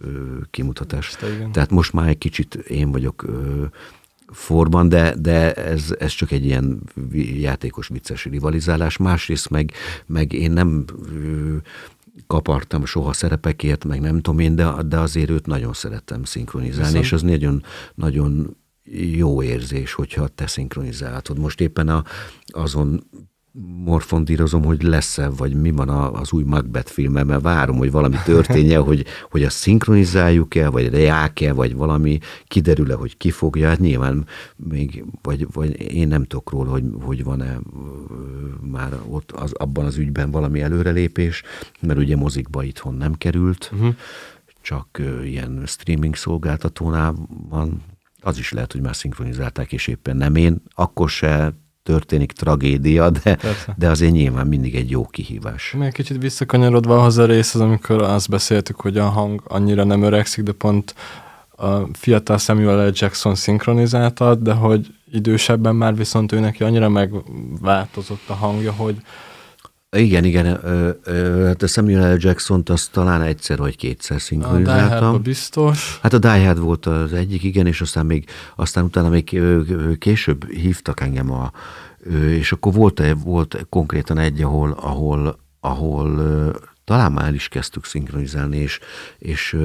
ö, 0.00 0.08
kimutatás. 0.50 1.08
Ezt, 1.08 1.24
Tehát 1.52 1.70
most 1.70 1.92
már 1.92 2.08
egy 2.08 2.18
kicsit 2.18 2.54
én 2.54 2.92
vagyok 2.92 3.22
ö, 3.22 3.64
forban, 4.26 4.88
de, 4.88 5.14
de 5.18 5.52
ez, 5.54 5.94
ez 5.98 6.12
csak 6.12 6.30
egy 6.30 6.44
ilyen 6.44 6.82
játékos 7.40 7.88
vicces 7.88 8.24
rivalizálás. 8.24 8.96
Másrészt 8.96 9.50
meg, 9.50 9.72
meg 10.06 10.32
én 10.32 10.50
nem 10.50 10.84
kapartam 12.26 12.84
soha 12.84 13.12
szerepekért, 13.12 13.84
meg 13.84 14.00
nem 14.00 14.20
tudom 14.20 14.38
én, 14.38 14.56
de, 14.56 14.82
de 14.86 14.98
azért 14.98 15.30
őt 15.30 15.46
nagyon 15.46 15.72
szerettem 15.72 16.24
szinkronizálni, 16.24 16.86
Viszont... 16.86 17.04
és 17.04 17.12
az 17.12 17.22
nagyon, 17.22 17.62
nagyon 17.94 18.56
jó 19.16 19.42
érzés, 19.42 19.92
hogyha 19.92 20.28
te 20.28 20.46
szinkronizálhatod. 20.46 21.38
Most 21.38 21.60
éppen 21.60 21.88
a, 21.88 22.04
azon 22.46 23.06
morfondírozom, 23.84 24.64
hogy 24.64 24.82
lesz-e, 24.82 25.28
vagy 25.28 25.54
mi 25.54 25.70
van 25.70 25.88
az 25.88 26.32
új 26.32 26.42
Macbeth 26.42 26.90
filmben, 26.90 27.26
mert 27.26 27.42
várom, 27.42 27.76
hogy 27.76 27.90
valami 27.90 28.16
történje, 28.24 28.78
hogy, 28.78 29.04
hogy 29.30 29.42
a 29.42 29.50
szinkronizáljuk-e, 29.50 30.68
vagy 30.68 30.88
reák-e, 30.88 31.52
vagy 31.52 31.74
valami 31.74 32.18
kiderül-e, 32.46 32.94
hogy 32.94 33.16
ki 33.16 33.30
fogja. 33.30 33.68
Hát 33.68 33.78
nyilván 33.78 34.26
még, 34.56 35.04
vagy, 35.22 35.46
vagy 35.52 35.80
én 35.80 36.08
nem 36.08 36.24
tudok 36.24 36.50
róla, 36.50 36.70
hogy, 36.70 36.84
hogy 37.00 37.24
van-e 37.24 37.58
már 38.60 38.92
ott 39.08 39.32
az, 39.32 39.52
abban 39.52 39.84
az 39.84 39.96
ügyben 39.96 40.30
valami 40.30 40.60
előrelépés, 40.60 41.42
mert 41.80 41.98
ugye 41.98 42.16
mozikba 42.16 42.62
itthon 42.62 42.94
nem 42.94 43.14
került, 43.14 43.70
uh-huh. 43.72 43.94
csak 44.62 45.02
ilyen 45.24 45.62
streaming 45.66 46.16
szolgáltatónál 46.16 47.14
van, 47.48 47.82
az 48.20 48.38
is 48.38 48.52
lehet, 48.52 48.72
hogy 48.72 48.80
már 48.80 48.96
szinkronizálták, 48.96 49.72
és 49.72 49.86
éppen 49.86 50.16
nem 50.16 50.34
én, 50.34 50.62
akkor 50.74 51.08
se 51.08 51.54
történik 51.86 52.32
tragédia, 52.32 53.10
de, 53.10 53.38
de 53.76 53.90
azért 53.90 54.12
nyilván 54.12 54.46
mindig 54.46 54.74
egy 54.74 54.90
jó 54.90 55.06
kihívás. 55.06 55.74
Még 55.78 55.92
kicsit 55.92 56.22
visszakanyarodva 56.22 56.98
ahhoz 56.98 57.18
a 57.18 57.26
részhez, 57.26 57.60
amikor 57.60 58.02
azt 58.02 58.28
beszéltük, 58.28 58.80
hogy 58.80 58.98
a 58.98 59.08
hang 59.08 59.42
annyira 59.44 59.84
nem 59.84 60.02
öregszik, 60.02 60.44
de 60.44 60.52
pont 60.52 60.94
a 61.56 61.76
fiatal 61.92 62.38
Samuel 62.38 62.88
L. 62.88 62.92
Jackson 62.94 63.34
szinkronizálta, 63.34 64.34
de 64.34 64.52
hogy 64.52 64.86
idősebben 65.12 65.74
már 65.74 65.96
viszont 65.96 66.32
ő 66.32 66.40
neki 66.40 66.62
annyira 66.62 66.88
megváltozott 66.88 68.28
a 68.28 68.34
hangja, 68.34 68.72
hogy 68.72 68.96
Igen, 69.96 70.24
igen. 70.24 70.46
Ö, 70.46 70.90
ö, 71.04 71.44
hát 71.46 71.62
a 71.62 71.66
Samuel 71.66 72.14
L. 72.14 72.16
Jackson-t 72.20 72.68
azt 72.68 72.92
talán 72.92 73.22
egyszer 73.22 73.58
vagy 73.58 73.76
kétszer 73.76 74.20
szinkronizáltam. 74.20 75.14
A 75.14 75.18
biztos. 75.18 75.98
Hát 76.02 76.12
a 76.12 76.18
Die 76.18 76.46
Hard 76.46 76.58
volt 76.58 76.86
az 76.86 77.12
egyik, 77.12 77.42
igen, 77.42 77.66
és 77.66 77.80
aztán 77.80 78.06
még, 78.06 78.28
aztán 78.56 78.84
utána 78.84 79.08
még 79.08 79.40
később 79.98 80.50
hívtak 80.50 81.00
engem 81.00 81.30
a, 81.30 81.52
és 82.28 82.52
akkor 82.52 82.72
volt, 82.72 83.02
volt 83.24 83.66
konkrétan 83.68 84.18
egy, 84.18 84.42
ahol, 84.42 84.70
ahol, 84.70 85.38
ahol 85.60 86.20
talán 86.84 87.12
már 87.12 87.34
is 87.34 87.48
kezdtük 87.48 87.84
szinkronizálni, 87.84 88.56
és, 88.56 88.78
és, 89.18 89.56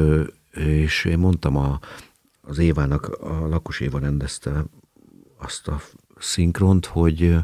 és 0.52 1.06
én 1.06 1.18
mondtam 1.18 1.58
a, 1.58 1.80
az 2.42 2.58
Évának, 2.58 3.08
a 3.08 3.48
Lakos 3.48 3.80
Éva 3.80 4.00
rendezte 4.00 4.66
azt 5.38 5.68
a 5.68 5.82
szinkront, 6.20 6.86
hogy 6.86 7.36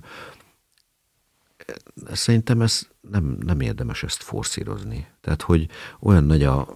szerintem 2.12 2.62
ez 2.62 2.88
nem, 3.12 3.38
nem 3.46 3.60
érdemes 3.60 4.04
ezt 4.04 4.24
forszírozni. 4.24 5.08
Tehát, 5.22 5.42
hogy 5.42 5.68
olyan 6.00 6.24
nagy 6.24 6.44
a 6.44 6.68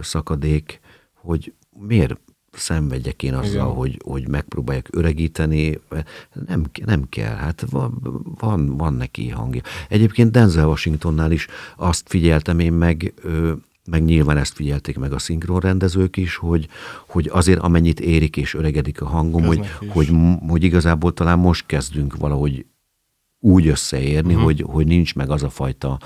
szakadék, 0.00 0.80
hogy 1.14 1.52
miért 1.70 2.20
szenvedjek 2.52 3.22
én 3.22 3.34
azzal, 3.34 3.74
hogy, 3.74 4.00
hogy 4.04 4.28
megpróbálják 4.28 4.88
öregíteni, 4.90 5.80
nem, 6.46 6.64
nem 6.84 7.08
kell, 7.08 7.34
hát 7.34 7.64
van, 7.70 7.98
van, 8.38 8.76
van 8.76 8.94
neki 8.94 9.28
hangja. 9.28 9.60
Egyébként 9.88 10.30
Denzel 10.30 10.66
Washingtonnál 10.66 11.32
is 11.32 11.46
azt 11.76 12.08
figyeltem 12.08 12.58
én 12.58 12.72
meg, 12.72 13.14
meg 13.90 14.04
nyilván 14.04 14.36
ezt 14.36 14.54
figyelték 14.54 14.98
meg 14.98 15.12
a 15.12 15.18
szinkronrendezők 15.18 16.16
is, 16.16 16.36
hogy, 16.36 16.68
hogy 17.08 17.28
azért 17.32 17.58
amennyit 17.58 18.00
érik 18.00 18.36
és 18.36 18.54
öregedik 18.54 19.00
a 19.00 19.06
hangom, 19.06 19.44
hogy, 19.44 19.66
hogy, 19.88 20.10
hogy 20.48 20.62
igazából 20.62 21.12
talán 21.12 21.38
most 21.38 21.66
kezdünk 21.66 22.16
valahogy 22.16 22.66
úgy 23.42 23.66
összeérni, 23.66 24.32
uh-huh. 24.32 24.44
hogy, 24.44 24.64
hogy 24.66 24.86
nincs 24.86 25.14
meg 25.14 25.30
az 25.30 25.42
a 25.42 25.50
fajta 25.50 25.98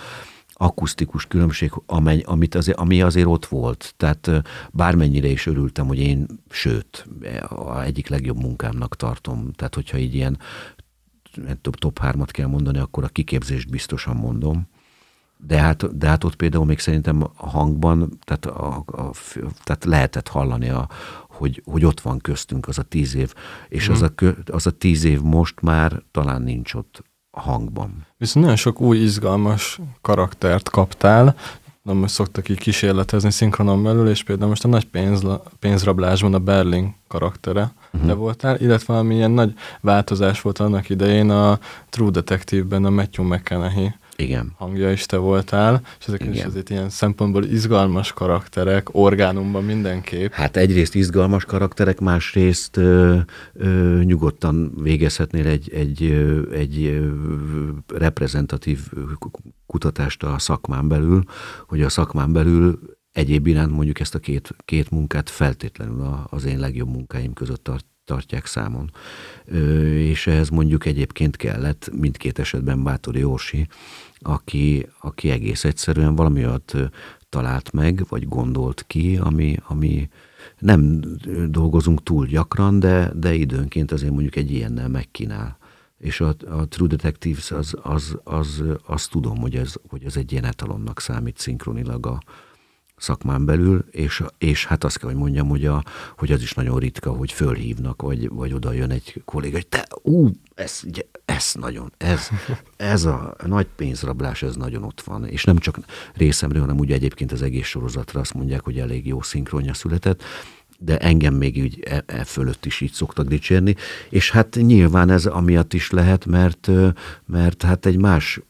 akusztikus 0.58 1.26
különbség, 1.26 1.72
amely, 1.86 2.22
amit 2.26 2.54
azért, 2.54 2.78
ami 2.78 3.02
azért 3.02 3.26
ott 3.26 3.46
volt. 3.46 3.94
Tehát 3.96 4.30
bármennyire 4.72 5.28
is 5.28 5.46
örültem, 5.46 5.86
hogy 5.86 5.98
én, 5.98 6.26
sőt, 6.50 7.06
a 7.48 7.82
egyik 7.82 8.08
legjobb 8.08 8.38
munkámnak 8.38 8.96
tartom. 8.96 9.52
Tehát, 9.52 9.74
hogyha 9.74 9.98
így 9.98 10.14
ilyen 10.14 10.38
top, 11.60 11.76
top 11.76 11.98
hármat 11.98 12.30
kell 12.30 12.46
mondani, 12.46 12.78
akkor 12.78 13.04
a 13.04 13.08
kiképzést 13.08 13.70
biztosan 13.70 14.16
mondom. 14.16 14.68
De 15.38 15.58
hát, 15.58 15.98
de 15.98 16.08
hát 16.08 16.24
ott 16.24 16.36
például 16.36 16.64
még 16.64 16.78
szerintem 16.78 17.22
a 17.36 17.48
hangban, 17.48 18.18
tehát, 18.24 18.46
a, 18.46 18.84
a, 18.86 19.10
tehát 19.64 19.84
lehetett 19.84 20.28
hallani, 20.28 20.68
a, 20.68 20.88
hogy, 21.28 21.62
hogy 21.64 21.84
ott 21.84 22.00
van 22.00 22.18
köztünk 22.18 22.68
az 22.68 22.78
a 22.78 22.82
tíz 22.82 23.14
év, 23.14 23.34
és 23.68 23.88
mm. 23.88 23.92
az, 23.92 24.02
a, 24.02 24.12
az 24.44 24.66
a 24.66 24.70
tíz 24.70 25.04
év 25.04 25.20
most 25.20 25.60
már 25.60 26.02
talán 26.10 26.42
nincs 26.42 26.74
ott 26.74 27.04
hangban. 27.40 28.06
Viszont 28.18 28.44
nagyon 28.44 28.60
sok 28.60 28.80
új 28.80 28.98
izgalmas 28.98 29.80
karaktert 30.00 30.70
kaptál, 30.70 31.36
nem 31.82 31.96
most 31.96 32.14
szoktak 32.14 32.48
így 32.48 32.58
kísérletezni 32.58 33.30
szinkronon 33.30 33.82
belül, 33.82 34.08
és 34.08 34.22
például 34.22 34.48
most 34.48 34.64
a 34.64 34.68
nagy 34.68 34.86
pénzla, 34.86 35.42
pénzrablásban 35.58 36.34
a 36.34 36.38
Berlin 36.38 36.94
karaktere 37.08 37.72
uh-huh. 37.92 38.08
te 38.08 38.14
voltál, 38.14 38.56
illetve 38.60 38.92
valamilyen 38.92 39.30
nagy 39.30 39.54
változás 39.80 40.40
volt 40.40 40.58
annak 40.58 40.88
idején 40.88 41.30
a 41.30 41.58
True 41.88 42.10
Detective-ben 42.10 42.84
a 42.84 42.90
Matthew 42.90 43.24
McConaughey 43.24 43.94
igen. 44.18 44.52
hangja 44.56 44.90
is 44.90 45.06
te 45.06 45.16
voltál, 45.16 45.82
és 45.98 46.06
ezek 46.06 46.20
Igen. 46.20 46.32
is 46.32 46.44
azért 46.44 46.70
ilyen 46.70 46.88
szempontból 46.88 47.44
izgalmas 47.44 48.12
karakterek, 48.12 48.88
orgánumban 48.92 49.64
mindenképp. 49.64 50.32
Hát 50.32 50.56
egyrészt 50.56 50.94
izgalmas 50.94 51.44
karakterek, 51.44 52.00
másrészt 52.00 52.76
ö, 52.76 53.18
ö, 53.52 54.00
nyugodtan 54.04 54.72
végezhetnél 54.82 55.46
egy, 55.46 55.70
egy, 55.72 56.02
ö, 56.02 56.52
egy 56.52 56.84
ö, 56.84 57.08
reprezentatív 57.94 58.80
kutatást 59.66 60.22
a 60.22 60.38
szakmán 60.38 60.88
belül, 60.88 61.22
hogy 61.66 61.82
a 61.82 61.88
szakmán 61.88 62.32
belül 62.32 62.78
egyéb 63.12 63.46
iránt 63.46 63.72
mondjuk 63.72 64.00
ezt 64.00 64.14
a 64.14 64.18
két, 64.18 64.54
két 64.64 64.90
munkát 64.90 65.30
feltétlenül 65.30 66.24
az 66.26 66.44
én 66.44 66.58
legjobb 66.58 66.88
munkáim 66.88 67.32
között 67.32 67.64
tart, 67.64 67.84
tartják 68.04 68.46
számon. 68.46 68.90
Ö, 69.44 69.92
és 69.94 70.26
ehhez 70.26 70.48
mondjuk 70.48 70.86
egyébként 70.86 71.36
kellett 71.36 71.90
mindkét 71.92 72.38
esetben 72.38 72.82
Bátori 72.82 73.24
Orsi, 73.24 73.66
aki, 74.20 74.86
aki 75.00 75.30
egész 75.30 75.64
egyszerűen 75.64 76.14
valami 76.14 76.46
olyat 76.46 76.74
talált 77.28 77.72
meg, 77.72 78.04
vagy 78.08 78.28
gondolt 78.28 78.84
ki, 78.86 79.16
ami, 79.16 79.56
ami 79.66 80.08
nem 80.58 81.00
dolgozunk 81.48 82.02
túl 82.02 82.26
gyakran, 82.26 82.78
de, 82.78 83.12
de 83.14 83.34
időnként 83.34 83.92
azért 83.92 84.12
mondjuk 84.12 84.36
egy 84.36 84.50
ilyennel 84.50 84.88
megkínál. 84.88 85.58
És 85.98 86.20
a, 86.20 86.34
a 86.50 86.68
True 86.68 86.88
Detectives, 86.88 87.50
az, 87.50 87.74
az, 87.82 88.18
az, 88.24 88.62
az 88.86 89.06
tudom, 89.06 89.38
hogy 89.38 89.54
ez, 89.54 89.74
hogy 89.88 90.04
ez 90.04 90.16
egy 90.16 90.32
ilyen 90.32 90.44
etalonnak 90.44 91.00
számít 91.00 91.38
szinkronilag 91.38 92.06
a, 92.06 92.20
szakmán 92.96 93.44
belül, 93.44 93.84
és, 93.90 94.22
és 94.38 94.66
hát 94.66 94.84
azt 94.84 94.98
kell, 94.98 95.08
hogy 95.08 95.18
mondjam, 95.18 95.48
hogy, 95.48 95.66
a, 95.66 95.82
hogy 96.16 96.32
az 96.32 96.42
is 96.42 96.52
nagyon 96.54 96.78
ritka, 96.78 97.10
hogy 97.10 97.32
fölhívnak, 97.32 98.02
vagy, 98.02 98.28
vagy 98.28 98.52
oda 98.52 98.72
jön 98.72 98.90
egy 98.90 99.22
kolléga, 99.24 99.54
hogy 99.54 99.66
te, 99.66 99.86
ú, 100.02 100.30
ez, 100.56 100.80
ez 101.24 101.52
nagyon, 101.54 101.92
ez, 101.96 102.28
ez 102.76 103.04
a 103.04 103.36
nagy 103.46 103.66
pénzrablás, 103.76 104.42
ez 104.42 104.56
nagyon 104.56 104.82
ott 104.82 105.00
van, 105.00 105.26
és 105.26 105.44
nem 105.44 105.58
csak 105.58 105.78
részemről, 106.14 106.60
hanem 106.60 106.78
ugye 106.78 106.94
egyébként 106.94 107.32
az 107.32 107.42
egész 107.42 107.66
sorozatra 107.66 108.20
azt 108.20 108.34
mondják, 108.34 108.64
hogy 108.64 108.78
elég 108.78 109.06
jó 109.06 109.22
szinkronja 109.22 109.74
született, 109.74 110.22
de 110.78 110.98
engem 110.98 111.34
még 111.34 111.56
így 111.56 111.80
e, 111.84 112.02
e 112.06 112.24
fölött 112.24 112.66
is 112.66 112.80
így 112.80 112.92
szoktak 112.92 113.26
dicsérni, 113.26 113.74
és 114.08 114.30
hát 114.30 114.58
nyilván 114.60 115.10
ez 115.10 115.26
amiatt 115.26 115.72
is 115.72 115.90
lehet, 115.90 116.26
mert, 116.26 116.70
mert 117.26 117.62
hát 117.62 117.86
egy 117.86 117.98
más, 117.98 118.40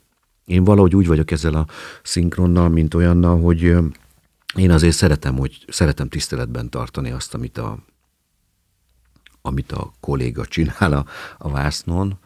én 0.45 0.65
valahogy 0.65 0.97
úgy 0.97 1.07
vagyok 1.07 1.31
ezzel 1.31 1.55
a 1.55 1.67
szinkronnal, 2.03 2.69
mint 2.69 2.95
olyannal, 2.95 3.41
hogy 3.41 3.77
én 4.57 4.71
azért 4.71 4.97
szeretem, 4.97 5.37
hogy 5.39 5.65
szeretem 5.69 6.09
tiszteletben 6.09 6.71
tartani 6.71 7.11
azt, 7.11 7.35
amit 7.35 7.59
a, 7.59 7.79
amit 9.47 9.73
a 9.73 9.93
kolléga 10.01 10.47
csinál 10.47 10.93
a, 10.93 11.07
a 11.39 11.51
vásznon. 11.51 12.19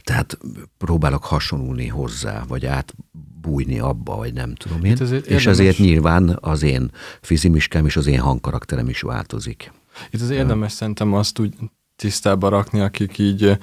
Tehát 0.00 0.38
próbálok 0.78 1.24
hasonlulni 1.24 1.86
hozzá, 1.86 2.44
vagy 2.48 2.66
átbújni 2.66 3.78
abba, 3.78 4.16
vagy 4.16 4.32
nem 4.32 4.54
tudom 4.54 4.84
én. 4.84 4.96
Ezért 5.00 5.26
és 5.26 5.46
ezért 5.46 5.78
nyilván 5.78 6.38
az 6.40 6.62
én 6.62 6.90
fizimiskám 7.20 7.86
és 7.86 7.96
az 7.96 8.06
én 8.06 8.20
hangkarakterem 8.20 8.88
is 8.88 9.00
változik. 9.00 9.72
Itt 10.10 10.20
az 10.20 10.30
érdemes 10.30 10.72
szerintem 10.72 11.14
azt 11.14 11.38
úgy 11.38 11.54
tisztába 11.96 12.48
rakni, 12.48 12.80
akik 12.80 13.18
így 13.18 13.58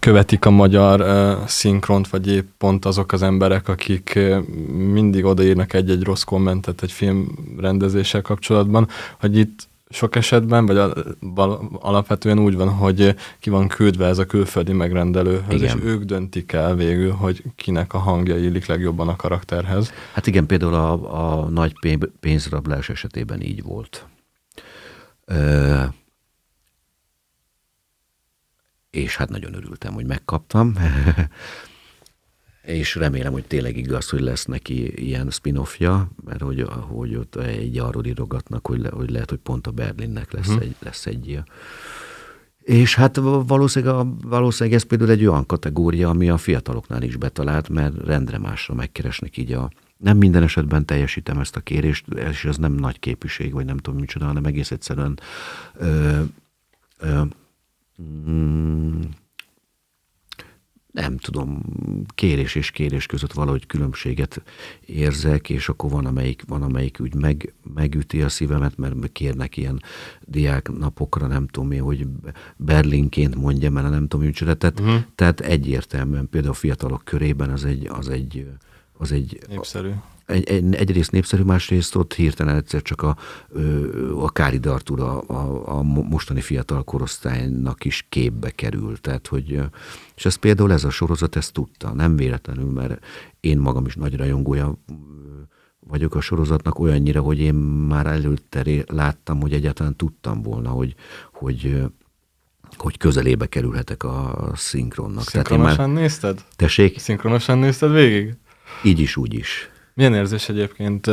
követik 0.00 0.44
a 0.44 0.50
magyar 0.50 1.00
uh, 1.00 1.46
szinkront, 1.46 2.08
vagy 2.08 2.28
épp 2.28 2.46
pont 2.58 2.84
azok 2.84 3.12
az 3.12 3.22
emberek, 3.22 3.68
akik 3.68 4.12
uh, 4.16 4.46
mindig 4.92 5.24
odaírnak 5.24 5.72
egy-egy 5.72 6.02
rossz 6.02 6.22
kommentet 6.22 6.82
egy 6.82 6.92
film 6.92 7.28
rendezéssel 7.58 8.22
kapcsolatban, 8.22 8.88
hogy 9.20 9.36
itt 9.36 9.68
sok 9.90 10.16
esetben, 10.16 10.66
vagy 10.66 10.80
alapvetően 11.80 12.38
úgy 12.38 12.56
van, 12.56 12.68
hogy 12.68 13.14
ki 13.38 13.50
van 13.50 13.68
küldve 13.68 14.06
ez 14.06 14.18
a 14.18 14.26
külföldi 14.26 14.72
megrendelőhöz, 14.72 15.62
igen. 15.62 15.78
és 15.78 15.84
ők 15.84 16.02
döntik 16.02 16.52
el 16.52 16.74
végül, 16.74 17.10
hogy 17.10 17.42
kinek 17.56 17.94
a 17.94 17.98
hangja 17.98 18.38
illik 18.38 18.66
legjobban 18.66 19.08
a 19.08 19.16
karakterhez. 19.16 19.92
Hát 20.12 20.26
igen, 20.26 20.46
például 20.46 20.74
a, 20.74 21.42
a 21.42 21.48
nagy 21.48 21.72
pénzrablás 22.20 22.88
esetében 22.88 23.42
így 23.42 23.62
volt. 23.62 24.06
Ö, 25.24 25.82
és 28.90 29.16
hát 29.16 29.28
nagyon 29.28 29.54
örültem, 29.54 29.92
hogy 29.92 30.06
megkaptam. 30.06 30.74
és 32.62 32.94
remélem, 32.94 33.32
hogy 33.32 33.44
tényleg 33.44 33.76
igaz, 33.76 34.08
hogy 34.08 34.20
lesz 34.20 34.44
neki 34.44 35.06
ilyen 35.06 35.30
spin-offja, 35.30 36.10
mert 36.24 36.42
hogy, 36.42 36.66
hogy 36.88 37.14
ott 37.14 37.36
egy 37.36 37.78
arról 37.78 38.04
írogatnak, 38.04 38.66
hogy, 38.66 38.80
le, 38.80 38.88
hogy 38.92 39.10
lehet, 39.10 39.30
hogy 39.30 39.38
pont 39.38 39.66
a 39.66 39.70
Berlinnek 39.70 40.32
lesz, 40.32 40.46
hmm. 40.46 40.60
egy, 40.60 40.76
lesz 40.78 41.06
egy 41.06 41.28
ilyen. 41.28 41.46
És 42.58 42.94
hát 42.94 43.16
valószínűleg, 43.46 43.94
a, 43.94 44.14
valószínűleg 44.22 44.78
ez 44.78 44.84
például 44.84 45.10
egy 45.10 45.26
olyan 45.26 45.46
kategória, 45.46 46.08
ami 46.08 46.30
a 46.30 46.36
fiataloknál 46.36 47.02
is 47.02 47.16
betalált, 47.16 47.68
mert 47.68 48.04
rendre 48.04 48.38
másra 48.38 48.74
megkeresnek 48.74 49.36
így 49.36 49.52
a, 49.52 49.70
nem 49.96 50.16
minden 50.16 50.42
esetben 50.42 50.84
teljesítem 50.84 51.38
ezt 51.38 51.56
a 51.56 51.60
kérést, 51.60 52.06
és 52.08 52.44
ez 52.44 52.56
nem 52.56 52.72
nagy 52.72 52.98
képűség, 52.98 53.52
vagy 53.52 53.64
nem 53.64 53.76
tudom 53.76 54.00
micsoda, 54.00 54.24
hanem 54.24 54.44
egész 54.44 54.70
egyszerűen 54.70 55.18
ö, 55.74 56.20
ö, 56.98 57.22
mm, 58.02 59.00
nem 60.92 61.16
tudom, 61.16 61.62
kérés 62.14 62.54
és 62.54 62.70
kérés 62.70 63.06
között 63.06 63.32
valahogy 63.32 63.66
különbséget 63.66 64.42
érzek, 64.86 65.50
és 65.50 65.68
akkor 65.68 65.90
van, 65.90 66.06
amelyik, 66.06 66.42
van, 66.46 66.62
amelyik 66.62 66.98
úgy 67.00 67.14
meg, 67.14 67.54
megüti 67.74 68.22
a 68.22 68.28
szívemet, 68.28 68.76
mert 68.76 69.12
kérnek 69.12 69.56
ilyen 69.56 69.82
diáknapokra, 70.20 71.26
nem 71.26 71.46
tudom 71.46 71.70
én, 71.70 71.82
hogy 71.82 72.06
Berlinként 72.56 73.34
mondjam 73.34 73.76
el, 73.76 73.90
nem 73.90 74.08
tudom, 74.08 74.26
micsoda. 74.26 74.54
Tehát, 74.54 74.80
uh-huh. 74.80 75.00
tehát 75.14 75.40
egyértelműen 75.40 76.28
például 76.28 76.52
a 76.52 76.56
fiatalok 76.56 77.04
körében 77.04 77.50
az 77.50 77.64
egy, 77.64 77.86
az 77.86 78.08
egy 78.08 78.46
az 78.98 79.12
egy... 79.12 79.38
Népszerű. 79.48 79.90
Egy, 80.26 80.48
egy, 80.48 80.74
egyrészt 80.74 81.10
népszerű, 81.10 81.42
másrészt 81.42 81.94
ott 81.94 82.14
hirtelen 82.14 82.56
egyszer 82.56 82.82
csak 82.82 83.02
a, 83.02 83.16
a 84.18 84.30
Kári 84.30 84.58
Dartur 84.58 85.00
a, 85.00 85.22
a, 85.26 85.76
a 85.78 85.82
mostani 85.82 86.40
fiatal 86.40 86.84
korosztálynak 86.84 87.84
is 87.84 88.06
képbe 88.08 88.50
kerül. 88.50 89.00
Tehát, 89.00 89.26
hogy, 89.26 89.60
és 90.14 90.24
ez 90.24 90.34
például 90.34 90.72
ez 90.72 90.84
a 90.84 90.90
sorozat 90.90 91.36
ezt 91.36 91.52
tudta, 91.52 91.92
nem 91.92 92.16
véletlenül, 92.16 92.70
mert 92.70 93.04
én 93.40 93.58
magam 93.58 93.86
is 93.86 93.94
nagy 93.94 94.16
rajongója 94.16 94.74
vagyok 95.86 96.14
a 96.14 96.20
sorozatnak 96.20 96.78
olyannyira, 96.78 97.20
hogy 97.20 97.38
én 97.38 97.54
már 97.54 98.06
előtte 98.06 98.64
láttam, 98.86 99.40
hogy 99.40 99.52
egyáltalán 99.52 99.96
tudtam 99.96 100.42
volna, 100.42 100.70
hogy, 100.70 100.94
hogy 101.32 101.82
hogy 102.76 102.96
közelébe 102.96 103.46
kerülhetek 103.46 104.02
a 104.02 104.50
szinkronnak. 104.54 105.28
Szinkronosan 105.28 105.76
Tehát 105.76 105.92
már... 105.92 106.00
nézted? 106.02 106.44
Tessék? 106.56 106.98
Szinkronosan 106.98 107.58
nézted 107.58 107.92
végig? 107.92 108.36
Így 108.84 108.98
is, 108.98 109.16
úgy 109.16 109.34
is. 109.34 109.70
Milyen 109.94 110.14
érzés 110.14 110.48
egyébként 110.48 111.10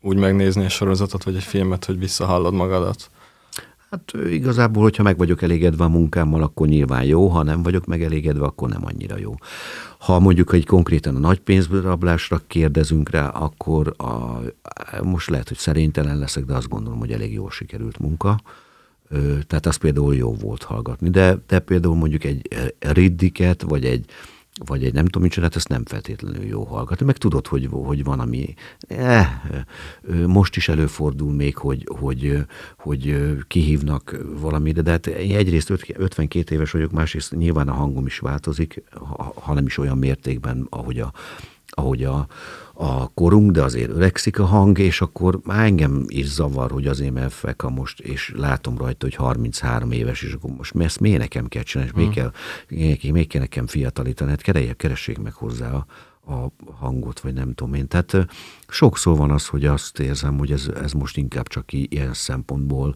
úgy 0.00 0.16
megnézni 0.16 0.64
egy 0.64 0.70
sorozatot, 0.70 1.24
vagy 1.24 1.34
egy 1.34 1.42
filmet, 1.42 1.84
hogy 1.84 1.98
visszahallod 1.98 2.54
magadat? 2.54 3.10
Hát 3.90 4.12
igazából, 4.30 4.82
hogyha 4.82 5.02
meg 5.02 5.16
vagyok 5.16 5.42
elégedve 5.42 5.84
a 5.84 5.88
munkámmal, 5.88 6.42
akkor 6.42 6.66
nyilván 6.66 7.04
jó, 7.04 7.28
ha 7.28 7.42
nem 7.42 7.62
vagyok 7.62 7.86
megelégedve, 7.86 8.44
akkor 8.44 8.68
nem 8.68 8.84
annyira 8.84 9.18
jó. 9.18 9.34
Ha 9.98 10.18
mondjuk 10.18 10.52
egy 10.52 10.66
konkrétan 10.66 11.16
a 11.16 11.18
nagy 11.18 11.40
pénzrablásra 11.40 12.40
kérdezünk 12.46 13.10
rá, 13.10 13.28
akkor 13.28 13.94
a, 13.96 14.40
most 15.02 15.30
lehet, 15.30 15.48
hogy 15.48 15.56
szerénytelen 15.56 16.18
leszek, 16.18 16.44
de 16.44 16.54
azt 16.54 16.68
gondolom, 16.68 16.98
hogy 16.98 17.12
elég 17.12 17.32
jól 17.32 17.50
sikerült 17.50 17.98
munka. 17.98 18.40
Tehát 19.46 19.66
az 19.66 19.76
például 19.76 20.14
jó 20.14 20.34
volt 20.34 20.62
hallgatni. 20.62 21.10
De, 21.10 21.38
de 21.46 21.58
például 21.58 21.94
mondjuk 21.94 22.24
egy 22.24 22.48
Riddiket, 22.78 23.62
vagy 23.62 23.84
egy, 23.84 24.04
vagy 24.64 24.84
egy 24.84 24.92
nem 24.92 25.04
tudom 25.04 25.22
mit 25.22 25.32
csinált, 25.32 25.56
ezt 25.56 25.68
nem 25.68 25.84
feltétlenül 25.84 26.44
jó 26.44 26.64
hallgatni. 26.64 27.06
Meg 27.06 27.16
tudod, 27.16 27.46
hogy, 27.46 27.68
hogy 27.70 28.04
van, 28.04 28.20
ami 28.20 28.54
eh, 28.88 29.40
most 30.26 30.56
is 30.56 30.68
előfordul 30.68 31.32
még, 31.32 31.56
hogy, 31.56 31.88
hogy, 31.98 32.44
hogy 32.78 33.16
kihívnak 33.48 34.16
valamire, 34.40 34.80
de 34.80 34.90
hát 34.90 35.06
egyrészt 35.06 35.70
52 35.96 36.54
éves 36.54 36.70
vagyok, 36.70 36.90
másrészt 36.90 37.36
nyilván 37.36 37.68
a 37.68 37.72
hangom 37.72 38.06
is 38.06 38.18
változik, 38.18 38.82
ha 39.34 39.54
nem 39.54 39.66
is 39.66 39.78
olyan 39.78 39.98
mértékben, 39.98 40.66
ahogy 40.70 41.00
a, 41.00 41.12
ahogy 41.68 42.04
a, 42.04 42.26
a 42.78 43.08
korunk, 43.14 43.50
de 43.50 43.62
azért 43.62 43.90
öregszik 43.90 44.38
a 44.38 44.44
hang, 44.44 44.78
és 44.78 45.00
akkor 45.00 45.40
már 45.44 45.64
engem 45.64 46.04
is 46.06 46.26
zavar, 46.26 46.70
hogy 46.70 46.86
az 46.86 47.00
én 47.00 47.28
feka 47.28 47.70
most, 47.70 48.00
és 48.00 48.32
látom 48.36 48.78
rajta, 48.78 49.06
hogy 49.06 49.14
33 49.14 49.90
éves, 49.90 50.22
és 50.22 50.32
akkor 50.32 50.50
most 50.50 50.74
ezt 50.76 51.00
miért 51.00 51.18
nekem 51.18 51.46
kell 51.46 51.62
csinálni, 51.62 51.92
és 51.92 51.96
hmm. 51.96 52.06
még, 52.06 52.14
kell, 52.14 53.12
még 53.12 53.28
kell 53.28 53.40
nekem 53.40 53.66
fiatalítani, 53.66 54.30
hát 54.30 54.42
keressék, 54.42 54.76
keressék 54.76 55.18
meg 55.18 55.32
hozzá 55.32 55.72
a, 55.72 55.86
a 56.32 56.52
hangot, 56.78 57.20
vagy 57.20 57.34
nem 57.34 57.54
tudom 57.54 57.74
én. 57.74 57.88
Tehát 57.88 58.26
sokszor 58.68 59.16
van 59.16 59.30
az, 59.30 59.46
hogy 59.46 59.64
azt 59.64 59.98
érzem, 59.98 60.38
hogy 60.38 60.52
ez, 60.52 60.68
ez 60.82 60.92
most 60.92 61.16
inkább 61.16 61.48
csak 61.48 61.72
ilyen 61.72 62.14
szempontból 62.14 62.94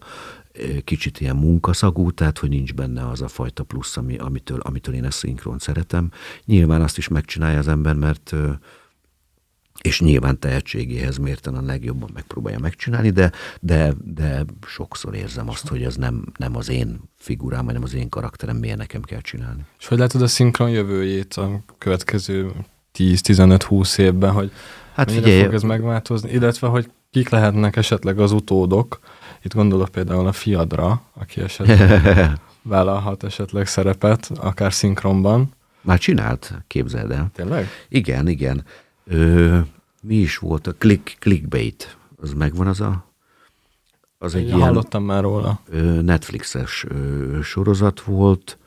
kicsit 0.84 1.20
ilyen 1.20 1.36
munkaszagú, 1.36 2.10
tehát 2.10 2.38
hogy 2.38 2.48
nincs 2.48 2.74
benne 2.74 3.08
az 3.08 3.22
a 3.22 3.28
fajta 3.28 3.62
plusz, 3.62 3.96
ami, 3.96 4.16
amitől, 4.16 4.60
amitől 4.60 4.94
én 4.94 5.04
ezt 5.04 5.18
szinkron 5.18 5.58
szeretem. 5.58 6.10
Nyilván 6.44 6.82
azt 6.82 6.98
is 6.98 7.08
megcsinálja 7.08 7.58
az 7.58 7.68
ember, 7.68 7.94
mert 7.94 8.34
és 9.82 10.00
nyilván 10.00 10.38
tehetségéhez 10.38 11.16
mérten 11.16 11.54
a 11.54 11.62
legjobban 11.62 12.10
megpróbálja 12.14 12.58
megcsinálni, 12.58 13.10
de, 13.10 13.32
de, 13.60 13.92
de 14.04 14.44
sokszor 14.66 15.14
érzem 15.14 15.48
azt, 15.48 15.68
hogy 15.68 15.82
ez 15.82 15.96
nem, 15.96 16.24
nem 16.36 16.56
az 16.56 16.68
én 16.68 17.00
figurám, 17.18 17.64
hanem 17.64 17.82
az 17.82 17.94
én 17.94 18.08
karakterem, 18.08 18.56
miért 18.56 18.76
nekem 18.76 19.02
kell 19.02 19.20
csinálni. 19.20 19.64
És 19.78 19.86
hogy 19.86 19.98
látod 19.98 20.22
a 20.22 20.26
szinkron 20.26 20.70
jövőjét 20.70 21.34
a 21.34 21.60
következő 21.78 22.52
10-15-20 22.98 23.98
évben, 23.98 24.32
hogy 24.32 24.52
hát 24.94 25.10
figyelj, 25.10 25.42
fog 25.42 25.54
ez 25.54 25.62
megváltozni, 25.62 26.30
illetve 26.30 26.66
hogy 26.66 26.90
kik 27.10 27.28
lehetnek 27.28 27.76
esetleg 27.76 28.18
az 28.18 28.32
utódok, 28.32 29.00
itt 29.42 29.54
gondolok 29.54 29.88
például 29.88 30.26
a 30.26 30.32
fiadra, 30.32 31.02
aki 31.14 31.40
esetleg 31.40 32.30
vállalhat 32.62 33.24
esetleg 33.24 33.66
szerepet, 33.66 34.30
akár 34.36 34.72
szinkronban. 34.72 35.52
Már 35.80 35.98
csinált, 35.98 36.52
képzeld 36.66 37.10
el. 37.10 37.30
Tényleg? 37.34 37.68
Igen, 37.88 38.28
igen. 38.28 38.64
Ö, 39.04 39.58
mi 40.02 40.14
is 40.14 40.38
volt 40.38 40.66
a 40.66 40.74
click, 40.74 41.16
clickbait? 41.18 41.96
Az 42.16 42.32
megvan 42.32 42.66
az 42.66 42.80
a... 42.80 43.08
Az 44.18 44.34
egy 44.34 44.46
ilyen, 44.46 44.60
hallottam 44.60 45.04
már 45.04 45.22
róla. 45.22 45.60
Netflixes 46.02 46.86
sorozat 47.42 48.00
volt, 48.00 48.58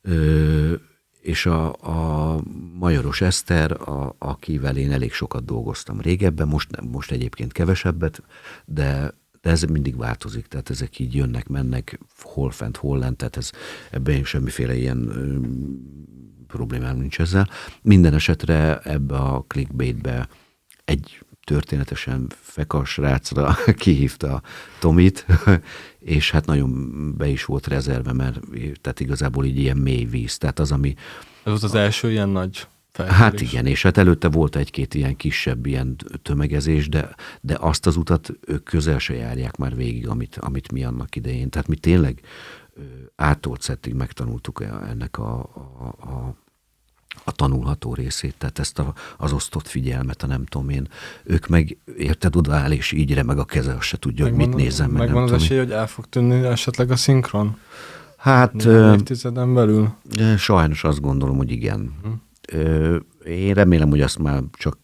ö, 0.00 0.74
és 1.20 1.46
a, 1.46 1.72
a 1.72 2.40
Majoros 2.78 3.20
Eszter, 3.20 3.72
a, 3.88 4.14
akivel 4.18 4.76
én 4.76 4.92
elég 4.92 5.12
sokat 5.12 5.44
dolgoztam 5.44 6.00
régebben, 6.00 6.48
most, 6.48 6.80
most 6.80 7.10
egyébként 7.10 7.52
kevesebbet, 7.52 8.22
de, 8.64 9.14
de 9.40 9.50
ez 9.50 9.62
mindig 9.62 9.96
változik, 9.96 10.46
tehát 10.46 10.70
ezek 10.70 10.98
így 10.98 11.14
jönnek, 11.14 11.48
mennek, 11.48 11.98
hol 12.22 12.50
fent, 12.50 12.76
hol 12.76 12.98
lent, 12.98 13.16
tehát 13.16 13.36
ez, 13.36 13.50
ebben 13.90 14.24
semmiféle 14.24 14.76
ilyen 14.76 14.98
problémám 16.52 16.96
nincs 16.96 17.20
ezzel. 17.20 17.48
Minden 17.82 18.14
esetre 18.14 18.78
ebbe 18.78 19.16
a 19.16 19.44
clickbaitbe 19.48 20.28
egy 20.84 21.24
történetesen 21.44 22.26
fekas 22.40 22.96
rácra 22.96 23.56
kihívta 23.82 24.42
Tomit, 24.80 25.26
és 25.98 26.30
hát 26.30 26.46
nagyon 26.46 27.14
be 27.16 27.28
is 27.28 27.44
volt 27.44 27.66
rezerve, 27.66 28.12
mert 28.12 28.40
tehát 28.80 29.00
igazából 29.00 29.44
így 29.44 29.58
ilyen 29.58 29.76
mély 29.76 30.04
víz. 30.04 30.38
Tehát 30.38 30.58
az, 30.58 30.72
ami... 30.72 30.94
Ez 31.42 31.50
volt 31.50 31.62
az 31.62 31.74
első 31.74 32.10
ilyen 32.10 32.28
nagy 32.28 32.66
felkérés. 32.92 33.20
Hát 33.20 33.40
igen, 33.40 33.66
és 33.66 33.82
hát 33.82 33.96
előtte 33.96 34.28
volt 34.28 34.56
egy-két 34.56 34.94
ilyen 34.94 35.16
kisebb 35.16 35.66
ilyen 35.66 35.96
tömegezés, 36.22 36.88
de, 36.88 37.14
de 37.40 37.56
azt 37.60 37.86
az 37.86 37.96
utat 37.96 38.32
ők 38.46 38.64
közel 38.64 38.98
se 38.98 39.14
járják 39.14 39.56
már 39.56 39.76
végig, 39.76 40.08
amit, 40.08 40.36
amit 40.36 40.72
mi 40.72 40.84
annak 40.84 41.16
idején. 41.16 41.50
Tehát 41.50 41.68
mi 41.68 41.76
tényleg 41.76 42.20
átolt 43.16 43.62
szettig 43.62 43.94
megtanultuk 43.94 44.62
ennek 44.88 45.18
a, 45.18 45.38
a, 45.78 46.08
a 46.10 46.36
a 47.24 47.32
tanulható 47.32 47.94
részét, 47.94 48.34
tehát 48.38 48.58
ezt 48.58 48.78
a, 48.78 48.94
az 49.16 49.32
osztott 49.32 49.66
figyelmet, 49.66 50.22
a 50.22 50.26
nem 50.26 50.44
tudom 50.44 50.68
én. 50.68 50.88
Ők 51.24 51.46
meg 51.46 51.76
érted 51.96 52.36
odaáll, 52.36 52.70
és 52.70 52.92
így 52.92 53.24
meg 53.24 53.38
a 53.38 53.44
keze, 53.44 53.72
azt 53.72 53.82
se 53.82 53.96
tudja, 53.96 54.24
megvan, 54.24 54.40
hogy 54.40 54.48
mit 54.48 54.64
nézem. 54.64 54.90
Meg 54.90 55.00
megvan 55.00 55.22
az 55.22 55.32
esély, 55.32 55.58
hogy 55.58 55.70
el 55.70 55.86
fog 55.86 56.06
tűnni 56.06 56.44
esetleg 56.44 56.90
a 56.90 56.96
szinkron? 56.96 57.56
Hát... 58.16 58.64
évtizeden 58.64 59.54
belül? 59.54 59.94
Sajnos 60.36 60.84
azt 60.84 61.00
gondolom, 61.00 61.36
hogy 61.36 61.50
igen. 61.50 61.92
Hm. 62.02 62.10
Én 63.24 63.54
remélem, 63.54 63.88
hogy 63.88 64.00
azt 64.00 64.18
már 64.18 64.42
csak 64.52 64.78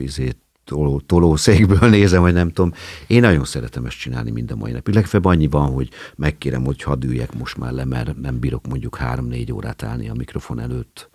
izét 0.00 0.36
toló, 0.64 1.00
tolószékből 1.00 1.88
nézem, 1.98 2.20
vagy 2.20 2.32
nem 2.32 2.48
tudom. 2.50 2.72
Én 3.06 3.20
nagyon 3.20 3.44
szeretem 3.44 3.84
ezt 3.84 3.98
csinálni 3.98 4.30
mind 4.30 4.50
a 4.50 4.56
mai 4.56 4.72
napig. 4.72 4.94
Legfeljebb 4.94 5.28
annyi 5.28 5.46
van, 5.46 5.72
hogy 5.72 5.88
megkérem, 6.16 6.64
hogy 6.64 6.82
hadd 6.82 7.04
üljek 7.04 7.38
most 7.38 7.56
már 7.56 7.72
le, 7.72 7.84
mert 7.84 8.20
nem 8.20 8.38
bírok 8.38 8.66
mondjuk 8.66 8.96
három-négy 8.96 9.52
órát 9.52 9.82
állni 9.82 10.08
a 10.08 10.14
mikrofon 10.14 10.60
előtt 10.60 11.10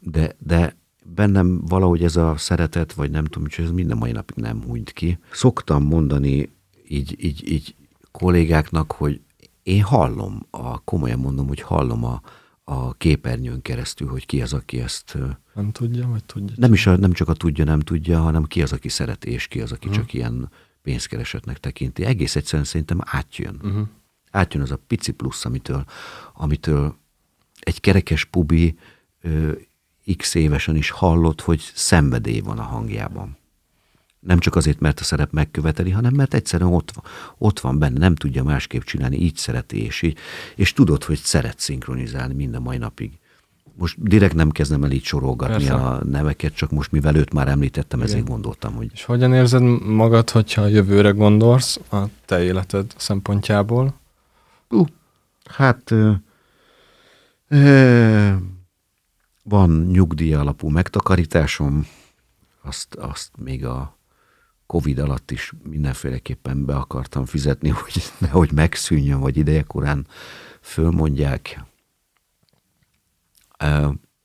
de, 0.00 0.36
de 0.38 0.76
bennem 1.14 1.60
valahogy 1.66 2.02
ez 2.02 2.16
a 2.16 2.36
szeretet, 2.36 2.92
vagy 2.92 3.10
nem 3.10 3.24
tudom, 3.24 3.48
hogy 3.54 3.64
ez 3.64 3.70
minden 3.70 3.96
mai 3.96 4.12
napig 4.12 4.36
nem 4.36 4.62
hunyt 4.62 4.92
ki. 4.92 5.18
Szoktam 5.32 5.84
mondani 5.84 6.50
így, 6.88 7.24
így, 7.24 7.50
így 7.52 7.74
kollégáknak, 8.10 8.92
hogy 8.92 9.20
én 9.62 9.82
hallom, 9.82 10.46
a, 10.50 10.84
komolyan 10.84 11.18
mondom, 11.18 11.46
hogy 11.46 11.60
hallom 11.60 12.04
a, 12.04 12.22
a 12.64 12.94
képernyőn 12.94 13.62
keresztül, 13.62 14.08
hogy 14.08 14.26
ki 14.26 14.42
az, 14.42 14.52
aki 14.52 14.80
ezt... 14.80 15.18
Nem 15.54 15.72
tudja, 15.72 16.08
vagy 16.08 16.24
tudja? 16.24 16.54
Nem, 16.58 16.72
is 16.72 16.86
a, 16.86 16.96
nem 16.96 17.12
csak 17.12 17.28
a 17.28 17.34
tudja, 17.34 17.64
nem 17.64 17.80
tudja, 17.80 18.20
hanem 18.20 18.44
ki 18.44 18.62
az, 18.62 18.72
aki 18.72 18.88
szereti, 18.88 19.30
és 19.30 19.46
ki 19.46 19.60
az, 19.60 19.72
aki 19.72 19.88
uh-huh. 19.88 20.02
csak 20.02 20.12
ilyen 20.12 20.50
pénzkeresetnek 20.82 21.58
tekinti. 21.58 22.04
Egész 22.04 22.36
egyszerűen 22.36 22.64
szerintem 22.64 22.98
átjön. 23.04 23.60
Uh-huh. 23.62 23.86
Átjön 24.30 24.62
az 24.62 24.70
a 24.70 24.78
pici 24.86 25.12
plusz, 25.12 25.44
amitől, 25.44 25.84
amitől 26.34 26.96
egy 27.60 27.80
kerekes 27.80 28.24
pubi 28.24 28.78
x 30.16 30.34
évesen 30.34 30.76
is 30.76 30.90
hallott, 30.90 31.40
hogy 31.40 31.70
szenvedély 31.74 32.40
van 32.40 32.58
a 32.58 32.62
hangjában. 32.62 33.36
Nem 34.20 34.38
csak 34.38 34.56
azért, 34.56 34.80
mert 34.80 35.00
a 35.00 35.04
szerep 35.04 35.32
megköveteli, 35.32 35.90
hanem 35.90 36.14
mert 36.14 36.34
egyszerűen 36.34 36.72
ott 36.72 36.90
van, 36.94 37.04
ott 37.38 37.60
van 37.60 37.78
benne, 37.78 37.98
nem 37.98 38.14
tudja 38.14 38.42
másképp 38.42 38.82
csinálni, 38.82 39.16
így 39.16 39.36
szereti, 39.36 39.82
és, 39.82 40.02
így, 40.02 40.18
és 40.54 40.72
tudod, 40.72 41.04
hogy 41.04 41.18
szeret 41.18 41.58
szinkronizálni 41.58 42.34
mind 42.34 42.54
a 42.54 42.60
mai 42.60 42.76
napig. 42.76 43.18
Most 43.78 44.02
direkt 44.02 44.34
nem 44.34 44.50
kezdem 44.50 44.84
el 44.84 44.90
így 44.90 45.04
sorolgatni 45.04 45.54
Persze. 45.54 45.74
a 45.74 46.04
neveket, 46.04 46.54
csak 46.54 46.70
most 46.70 46.92
mivel 46.92 47.16
őt 47.16 47.32
már 47.32 47.48
említettem, 47.48 47.98
Igen. 47.98 48.10
ezért 48.10 48.28
gondoltam, 48.28 48.74
hogy... 48.74 48.90
És 48.92 49.04
hogyan 49.04 49.32
érzed 49.34 49.62
magad, 49.82 50.30
hogyha 50.30 50.62
a 50.62 50.66
jövőre 50.66 51.10
gondolsz 51.10 51.80
a 51.90 51.96
te 52.24 52.42
életed 52.42 52.94
szempontjából? 52.96 53.94
Uh, 54.68 54.86
hát... 55.44 55.90
Ö, 55.90 56.12
ö, 57.48 58.32
van 59.48 59.86
nyugdíj 59.90 60.34
alapú 60.34 60.68
megtakarításom, 60.68 61.86
azt, 62.62 62.94
azt 62.94 63.30
még 63.36 63.64
a 63.64 63.96
Covid 64.66 64.98
alatt 64.98 65.30
is 65.30 65.52
mindenféleképpen 65.62 66.64
be 66.64 66.76
akartam 66.76 67.24
fizetni, 67.24 67.68
hogy 67.82 68.02
nehogy 68.18 68.52
megszűnjön, 68.52 69.20
vagy 69.20 69.36
idejekorán 69.36 70.06
fölmondják. 70.60 71.64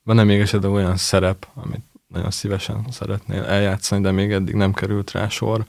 Van-e 0.03 0.23
még 0.23 0.39
esetleg 0.39 0.71
olyan 0.71 0.97
szerep, 0.97 1.47
amit 1.53 1.85
nagyon 2.07 2.31
szívesen 2.31 2.85
szeretnél 2.89 3.43
eljátszani, 3.43 4.01
de 4.01 4.11
még 4.11 4.31
eddig 4.31 4.55
nem 4.55 4.73
került 4.73 5.11
rá 5.11 5.27
sor? 5.27 5.65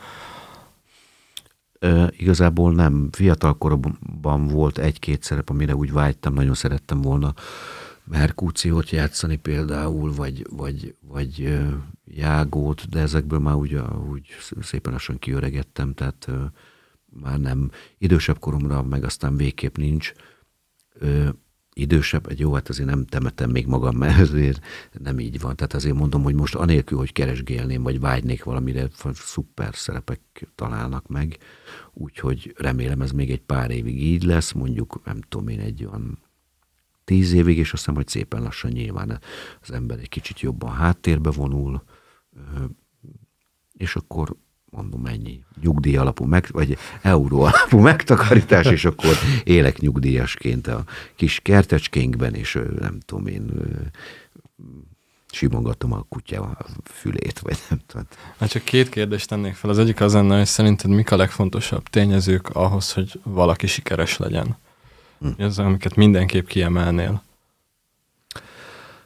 E, 1.79 2.13
igazából 2.17 2.73
nem. 2.73 3.09
Fiatalkoromban 3.13 4.47
volt 4.47 4.79
egy-két 4.79 5.23
szerep, 5.23 5.49
amire 5.49 5.75
úgy 5.75 5.93
vágytam, 5.93 6.35
nagyon 6.35 6.55
szerettem 6.55 7.01
volna 7.01 7.35
Merkúciót 8.05 8.91
játszani 8.91 9.37
például, 9.37 10.15
vagy, 10.15 10.47
vagy, 10.51 10.95
vagy 11.01 11.61
Jágót, 12.05 12.89
de 12.89 13.01
ezekből 13.01 13.39
már 13.39 13.55
úgy, 13.55 13.81
úgy 14.11 14.27
szépen 14.61 14.93
lassan 14.93 15.19
kiöregettem, 15.19 15.95
tehát 15.95 16.29
már 17.21 17.41
nem. 17.41 17.71
Idősebb 17.99 18.39
koromra 18.39 18.83
meg 18.83 19.05
aztán 19.05 19.37
végképp 19.37 19.77
nincs. 19.77 20.13
Ö, 20.95 21.29
idősebb, 21.75 22.27
egy 22.27 22.39
jó, 22.39 22.53
hát 22.53 22.69
azért 22.69 22.89
nem 22.89 23.07
temetem 23.07 23.51
még 23.51 23.67
magam, 23.67 23.97
mert 23.97 24.21
azért 24.21 24.65
nem 24.93 25.19
így 25.19 25.41
van. 25.41 25.57
Tehát 25.57 25.75
azért 25.75 25.95
mondom, 25.95 26.23
hogy 26.23 26.35
most 26.35 26.55
anélkül, 26.55 26.99
hogy 26.99 27.13
keresgélném, 27.13 27.83
vagy 27.83 28.01
vágynék 28.01 28.45
valamire, 28.45 28.89
szuper 29.15 29.75
szerepek 29.75 30.21
találnak 30.55 31.09
meg, 31.09 31.39
úgyhogy 31.93 32.55
remélem 32.57 33.01
ez 33.01 33.11
még 33.11 33.31
egy 33.31 33.41
pár 33.41 33.71
évig 33.71 34.03
így 34.03 34.23
lesz, 34.23 34.53
mondjuk 34.53 35.01
nem 35.05 35.21
tudom 35.29 35.49
én 35.49 35.61
egy 35.61 35.85
olyan 35.85 36.19
tíz 37.13 37.33
évig, 37.33 37.59
és 37.59 37.73
azt 37.73 37.83
hiszem, 37.83 37.95
hogy 37.95 38.09
szépen 38.09 38.43
lassan 38.43 38.71
nyilván 38.71 39.21
az 39.63 39.73
ember 39.73 39.99
egy 39.99 40.09
kicsit 40.09 40.41
jobban 40.41 40.73
háttérbe 40.73 41.31
vonul, 41.31 41.83
és 43.73 43.97
akkor 43.97 44.37
mondom 44.65 45.07
ennyi, 45.07 45.45
nyugdíj 45.61 45.97
alapú, 45.97 46.25
meg, 46.25 46.47
vagy 46.51 46.79
euró 47.03 47.41
alapú 47.41 47.79
megtakarítás, 47.79 48.67
és 48.67 48.85
akkor 48.85 49.15
élek 49.45 49.79
nyugdíjasként 49.79 50.67
a 50.67 50.85
kis 51.15 51.41
kertecskénkben, 51.41 52.35
és 52.35 52.59
nem 52.79 53.01
tudom 53.01 53.27
én, 53.27 53.51
simogatom 55.33 55.93
a 55.93 56.07
kutya 56.09 56.43
a 56.43 56.67
fülét, 56.85 57.39
vagy 57.39 57.59
nem 57.69 57.81
tudom. 57.87 58.07
Hát 58.39 58.51
csak 58.51 58.63
két 58.63 58.89
kérdést 58.89 59.29
tennék 59.29 59.55
fel. 59.55 59.71
Az 59.71 59.79
egyik 59.79 60.01
az 60.01 60.13
lenne, 60.13 60.37
hogy 60.37 60.47
szerinted 60.47 60.91
mik 60.91 61.11
a 61.11 61.17
legfontosabb 61.17 61.83
tényezők 61.83 62.49
ahhoz, 62.49 62.93
hogy 62.93 63.21
valaki 63.23 63.67
sikeres 63.67 64.17
legyen? 64.17 64.57
Hm. 65.23 65.43
Ez, 65.43 65.59
amiket 65.59 65.95
mindenképp 65.95 66.47
kiemelnél. 66.47 67.23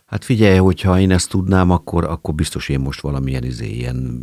Hát 0.07 0.25
figyelj, 0.25 0.57
hogyha 0.57 1.01
én 1.01 1.11
ezt 1.11 1.31
tudnám, 1.31 1.71
akkor, 1.71 2.05
akkor 2.05 2.35
biztos 2.35 2.69
én 2.69 2.81
most 2.81 3.01
valamilyen 3.01 3.45
izé, 3.45 3.67
ilyen 3.67 4.23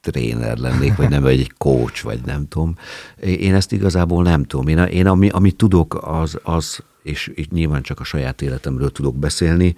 tréner 0.00 0.58
lennék, 0.58 0.96
vagy 0.96 1.08
nem, 1.08 1.22
vagy 1.22 1.40
egy 1.40 1.52
coach, 1.58 2.04
vagy 2.04 2.20
nem 2.24 2.48
tudom. 2.48 2.74
Én 3.20 3.54
ezt 3.54 3.72
igazából 3.72 4.22
nem 4.22 4.44
tudom. 4.44 4.68
Én, 4.68 4.78
én 4.78 5.06
ami, 5.06 5.28
amit 5.28 5.56
tudok, 5.56 5.98
az, 6.02 6.38
az 6.42 6.82
és 7.02 7.32
itt 7.34 7.50
nyilván 7.50 7.82
csak 7.82 8.00
a 8.00 8.04
saját 8.04 8.42
életemről 8.42 8.92
tudok 8.92 9.16
beszélni, 9.16 9.74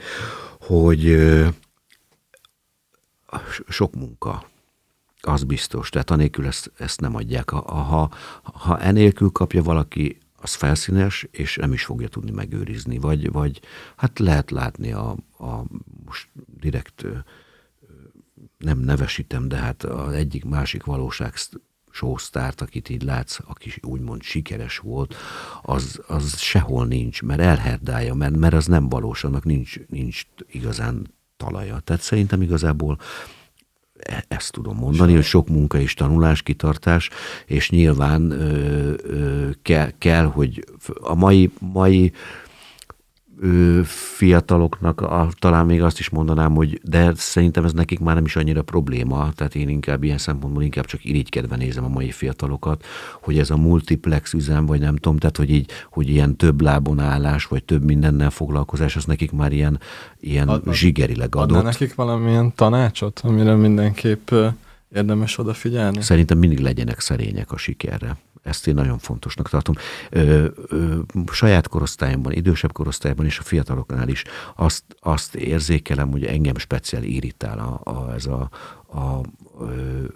hogy 0.60 1.16
sok 3.69 3.94
munka, 3.94 4.44
az 5.20 5.44
biztos. 5.44 5.90
Tehát 5.90 6.10
anélkül 6.10 6.47
ezt, 6.47 6.73
ezt 6.78 7.01
nem 7.01 7.14
adják. 7.14 7.51
Ha, 7.51 8.10
ha 8.43 8.81
enélkül 8.81 9.31
kapja 9.31 9.62
valaki 9.62 10.21
az 10.43 10.55
felszínes, 10.55 11.27
és 11.31 11.56
nem 11.56 11.73
is 11.73 11.85
fogja 11.85 12.09
tudni 12.09 12.31
megőrizni. 12.31 12.98
Vagy, 12.98 13.32
vagy 13.32 13.60
hát 13.97 14.19
lehet 14.19 14.51
látni 14.51 14.93
a, 14.93 15.16
a 15.39 15.64
most 16.05 16.28
direkt 16.60 17.06
nem 18.59 18.78
nevesítem, 18.78 19.48
de 19.48 19.56
hát 19.56 19.82
az 19.82 20.12
egyik 20.12 20.44
másik 20.44 20.85
valóság 20.85 21.35
showstart, 21.90 22.60
akit 22.60 22.89
így 22.89 23.02
látsz, 23.02 23.39
aki 23.47 23.73
úgymond 23.82 24.23
sikeres 24.23 24.78
volt, 24.78 25.14
az, 25.62 26.01
az 26.06 26.39
sehol 26.39 26.86
nincs, 26.86 27.23
mert 27.23 27.40
elherdálja, 27.40 28.14
mert, 28.14 28.36
mert 28.36 28.55
az 28.55 28.66
nem 28.66 28.89
valós, 28.89 29.24
annak 29.24 29.44
nincs, 29.44 29.78
nincs 29.86 30.27
igazán 30.47 31.14
talaja. 31.36 31.78
Tehát 31.78 32.02
szerintem 32.02 32.43
igazából 32.43 32.98
ezt 34.28 34.52
tudom 34.52 34.76
mondani, 34.76 35.14
hogy 35.14 35.24
sok 35.24 35.48
munka 35.48 35.78
és 35.78 35.94
tanulás, 35.94 36.42
kitartás, 36.42 37.10
és 37.46 37.70
nyilván 37.70 38.30
ö, 38.30 38.92
ö, 39.02 39.48
kell, 39.62 39.90
kell, 39.98 40.24
hogy 40.24 40.64
a 41.00 41.14
mai, 41.14 41.50
mai 41.58 42.12
fiataloknak 43.85 45.01
a, 45.01 45.28
talán 45.39 45.66
még 45.66 45.82
azt 45.82 45.98
is 45.98 46.09
mondanám, 46.09 46.55
hogy 46.55 46.81
de 46.85 47.12
szerintem 47.16 47.64
ez 47.64 47.73
nekik 47.73 48.01
már 48.01 48.14
nem 48.14 48.24
is 48.24 48.36
annyira 48.36 48.62
probléma, 48.62 49.32
tehát 49.35 49.55
én 49.55 49.69
inkább 49.69 50.02
ilyen 50.02 50.19
szempontból 50.19 50.62
inkább 50.62 50.85
csak 50.85 51.05
irigykedve 51.05 51.56
nézem 51.56 51.85
a 51.85 51.89
mai 51.89 52.10
fiatalokat, 52.10 52.85
hogy 53.20 53.39
ez 53.39 53.51
a 53.51 53.56
multiplex 53.56 54.32
üzem, 54.32 54.66
vagy 54.66 54.81
nem 54.81 54.97
tudom, 54.97 55.19
tehát 55.19 55.36
hogy 55.36 55.51
így, 55.51 55.70
hogy 55.90 56.09
ilyen 56.09 56.36
több 56.36 56.60
lábon 56.60 56.98
állás, 56.98 57.44
vagy 57.44 57.64
több 57.64 57.85
mindennel 57.85 58.31
foglalkozás, 58.31 58.97
az 58.97 59.05
nekik 59.05 59.32
már 59.32 59.52
ilyen, 59.52 59.81
ilyen 60.20 60.48
ad, 60.48 60.73
zsigerileg 60.73 61.36
adott. 61.36 61.56
Adna 61.56 61.62
nekik 61.62 61.94
valamilyen 61.94 62.52
tanácsot, 62.55 63.20
amire 63.24 63.55
mindenképp 63.55 64.31
érdemes 64.94 65.39
odafigyelni? 65.39 66.02
Szerintem 66.02 66.39
mindig 66.39 66.59
legyenek 66.59 67.01
szerények 67.01 67.52
a 67.52 67.56
sikerre. 67.56 68.16
Ezt 68.43 68.66
én 68.66 68.74
nagyon 68.74 68.98
fontosnak 68.98 69.48
tartom. 69.48 69.74
Ö, 70.10 70.47
ö, 70.66 70.98
saját 71.32 71.69
korosztályomban, 71.69 72.32
idősebb 72.32 72.73
korosztályban 72.73 73.27
és 73.27 73.39
a 73.39 73.43
fiataloknál 73.43 74.09
is 74.09 74.24
azt, 74.56 74.85
azt 75.01 75.35
érzékelem, 75.35 76.10
hogy 76.10 76.24
engem 76.24 76.56
speciál 76.56 77.02
irritál 77.02 77.59
a, 77.59 77.90
a, 77.90 78.12
ez 78.14 78.27
a, 78.27 78.51
a 78.98 79.20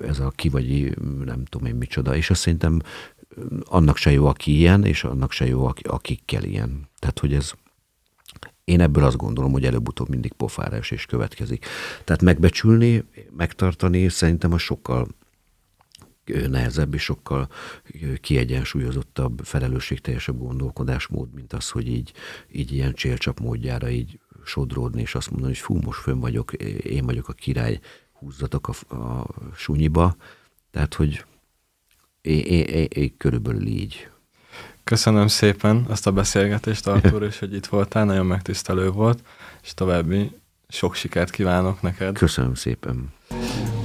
ez 0.06 0.18
a 0.18 0.32
ki 0.34 0.48
vagy 0.48 0.96
nem 1.24 1.44
tudom 1.44 1.66
én 1.66 1.74
micsoda, 1.74 2.16
és 2.16 2.30
azt 2.30 2.40
szerintem 2.40 2.80
annak 3.64 3.96
se 3.96 4.10
jó, 4.10 4.26
aki 4.26 4.56
ilyen, 4.56 4.84
és 4.84 5.04
annak 5.04 5.32
se 5.32 5.46
jó, 5.46 5.72
akikkel 5.82 6.44
ilyen. 6.44 6.88
Tehát, 6.98 7.18
hogy 7.18 7.34
ez, 7.34 7.52
én 8.64 8.80
ebből 8.80 9.04
azt 9.04 9.16
gondolom, 9.16 9.52
hogy 9.52 9.64
előbb-utóbb 9.64 10.08
mindig 10.08 10.32
pofára 10.32 10.76
és 10.76 11.06
következik. 11.06 11.66
Tehát 12.04 12.22
megbecsülni, 12.22 13.04
megtartani 13.36 14.08
szerintem 14.08 14.52
a 14.52 14.58
sokkal 14.58 15.06
nehezebb 16.48 16.94
és 16.94 17.02
sokkal 17.02 17.48
kiegyensúlyozottabb, 18.20 19.40
felelősségteljesebb 19.44 20.38
gondolkodásmód, 20.38 21.34
mint 21.34 21.52
az, 21.52 21.70
hogy 21.70 21.88
így, 21.88 22.12
így 22.52 22.72
ilyen 22.72 22.92
csélcsap 22.92 23.40
módjára 23.40 23.88
így 23.88 24.18
sodródni, 24.44 25.00
és 25.00 25.14
azt 25.14 25.30
mondani, 25.30 25.52
hogy 25.52 25.62
fú, 25.62 25.78
most 25.84 26.00
fönn 26.00 26.20
vagyok, 26.20 26.52
én 26.52 27.04
vagyok 27.04 27.28
a 27.28 27.32
király, 27.32 27.80
húzzatok 28.12 28.68
a, 28.68 28.94
a 28.94 29.26
sunyiba. 29.54 30.16
Tehát, 30.70 30.94
hogy 30.94 31.24
én, 32.20 32.40
én, 32.40 32.64
én, 32.64 32.86
én 32.90 33.16
körülbelül 33.16 33.66
így. 33.66 34.08
Köszönöm 34.84 35.26
szépen 35.26 35.86
ezt 35.90 36.06
a 36.06 36.12
beszélgetést, 36.12 36.86
Artur, 36.86 37.22
és 37.22 37.38
hogy 37.38 37.54
itt 37.54 37.66
voltál, 37.66 38.04
nagyon 38.04 38.26
megtisztelő 38.26 38.90
volt, 38.90 39.24
és 39.62 39.74
további 39.74 40.30
sok 40.68 40.94
sikert 40.94 41.30
kívánok 41.30 41.82
neked. 41.82 42.18
Köszönöm 42.18 42.54
szépen. 42.54 43.14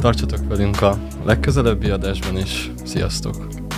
Tartsatok 0.02 0.48
velünk 0.48 0.82
a 0.82 0.98
legközelebbi 1.24 1.90
adásban 1.90 2.38
is. 2.38 2.72
Sziasztok! 2.84 3.71